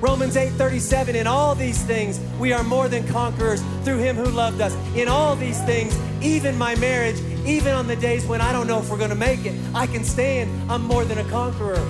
Romans 0.00 0.36
8:37 0.36 1.14
in 1.14 1.26
all 1.26 1.54
these 1.54 1.82
things 1.82 2.20
we 2.38 2.52
are 2.52 2.62
more 2.62 2.88
than 2.88 3.06
conquerors 3.08 3.62
through 3.84 3.98
him 3.98 4.16
who 4.16 4.26
loved 4.26 4.60
us. 4.60 4.74
In 4.94 5.08
all 5.08 5.34
these 5.34 5.60
things, 5.62 5.96
even 6.20 6.58
my 6.58 6.74
marriage, 6.76 7.18
even 7.46 7.72
on 7.72 7.86
the 7.86 7.96
days 7.96 8.26
when 8.26 8.40
I 8.40 8.52
don't 8.52 8.66
know 8.66 8.78
if 8.78 8.90
we're 8.90 8.98
going 8.98 9.10
to 9.10 9.16
make 9.16 9.46
it, 9.46 9.54
I 9.74 9.86
can 9.86 10.04
stand. 10.04 10.50
I'm 10.70 10.82
more 10.82 11.04
than 11.04 11.18
a 11.18 11.24
conqueror. 11.30 11.82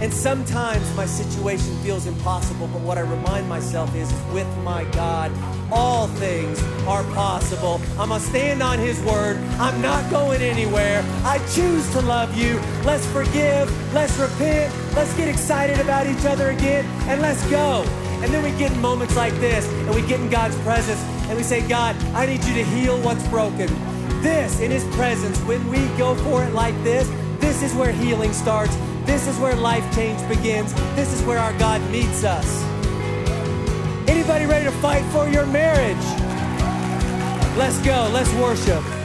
And 0.00 0.14
sometimes 0.14 0.94
my 0.94 1.06
situation 1.06 1.76
feels 1.78 2.06
impossible, 2.06 2.68
but 2.68 2.80
what 2.82 2.98
I 2.98 3.00
remind 3.00 3.48
myself 3.48 3.92
is 3.96 4.12
with 4.32 4.46
my 4.58 4.84
God, 4.92 5.32
all 5.72 6.06
things 6.06 6.62
are 6.86 7.02
possible. 7.14 7.80
I'm 7.98 8.10
gonna 8.10 8.20
stand 8.20 8.62
on 8.62 8.78
His 8.78 9.00
word. 9.02 9.36
I'm 9.58 9.82
not 9.82 10.08
going 10.08 10.40
anywhere. 10.40 11.04
I 11.24 11.38
choose 11.52 11.90
to 11.92 12.00
love 12.02 12.36
you. 12.38 12.60
Let's 12.84 13.04
forgive. 13.06 13.68
Let's 13.92 14.16
repent. 14.18 14.72
Let's 14.94 15.12
get 15.16 15.26
excited 15.26 15.80
about 15.80 16.06
each 16.06 16.24
other 16.24 16.50
again, 16.50 16.84
and 17.08 17.20
let's 17.20 17.44
go. 17.50 17.82
And 18.22 18.32
then 18.32 18.44
we 18.44 18.56
get 18.56 18.70
in 18.70 18.80
moments 18.80 19.16
like 19.16 19.34
this, 19.40 19.66
and 19.68 19.94
we 19.94 20.02
get 20.02 20.20
in 20.20 20.30
God's 20.30 20.56
presence, 20.60 21.00
and 21.28 21.36
we 21.36 21.42
say, 21.42 21.66
God, 21.66 21.96
I 22.14 22.26
need 22.26 22.44
you 22.44 22.54
to 22.54 22.64
heal 22.64 23.00
what's 23.02 23.26
broken. 23.28 23.66
This, 24.22 24.60
in 24.60 24.70
His 24.70 24.84
presence, 24.94 25.40
when 25.40 25.68
we 25.68 25.78
go 25.98 26.14
for 26.14 26.44
it 26.44 26.52
like 26.52 26.74
this, 26.84 27.08
this 27.40 27.62
is 27.62 27.74
where 27.74 27.92
healing 27.92 28.32
starts. 28.32 28.76
This 29.08 29.26
is 29.26 29.38
where 29.38 29.56
life 29.56 29.90
change 29.94 30.20
begins. 30.28 30.74
This 30.94 31.14
is 31.14 31.22
where 31.22 31.38
our 31.38 31.54
God 31.58 31.80
meets 31.90 32.24
us. 32.24 32.62
Anybody 34.06 34.44
ready 34.44 34.66
to 34.66 34.70
fight 34.82 35.02
for 35.12 35.26
your 35.26 35.46
marriage? 35.46 35.96
Let's 37.56 37.78
go. 37.78 38.10
Let's 38.12 38.30
worship. 38.34 38.97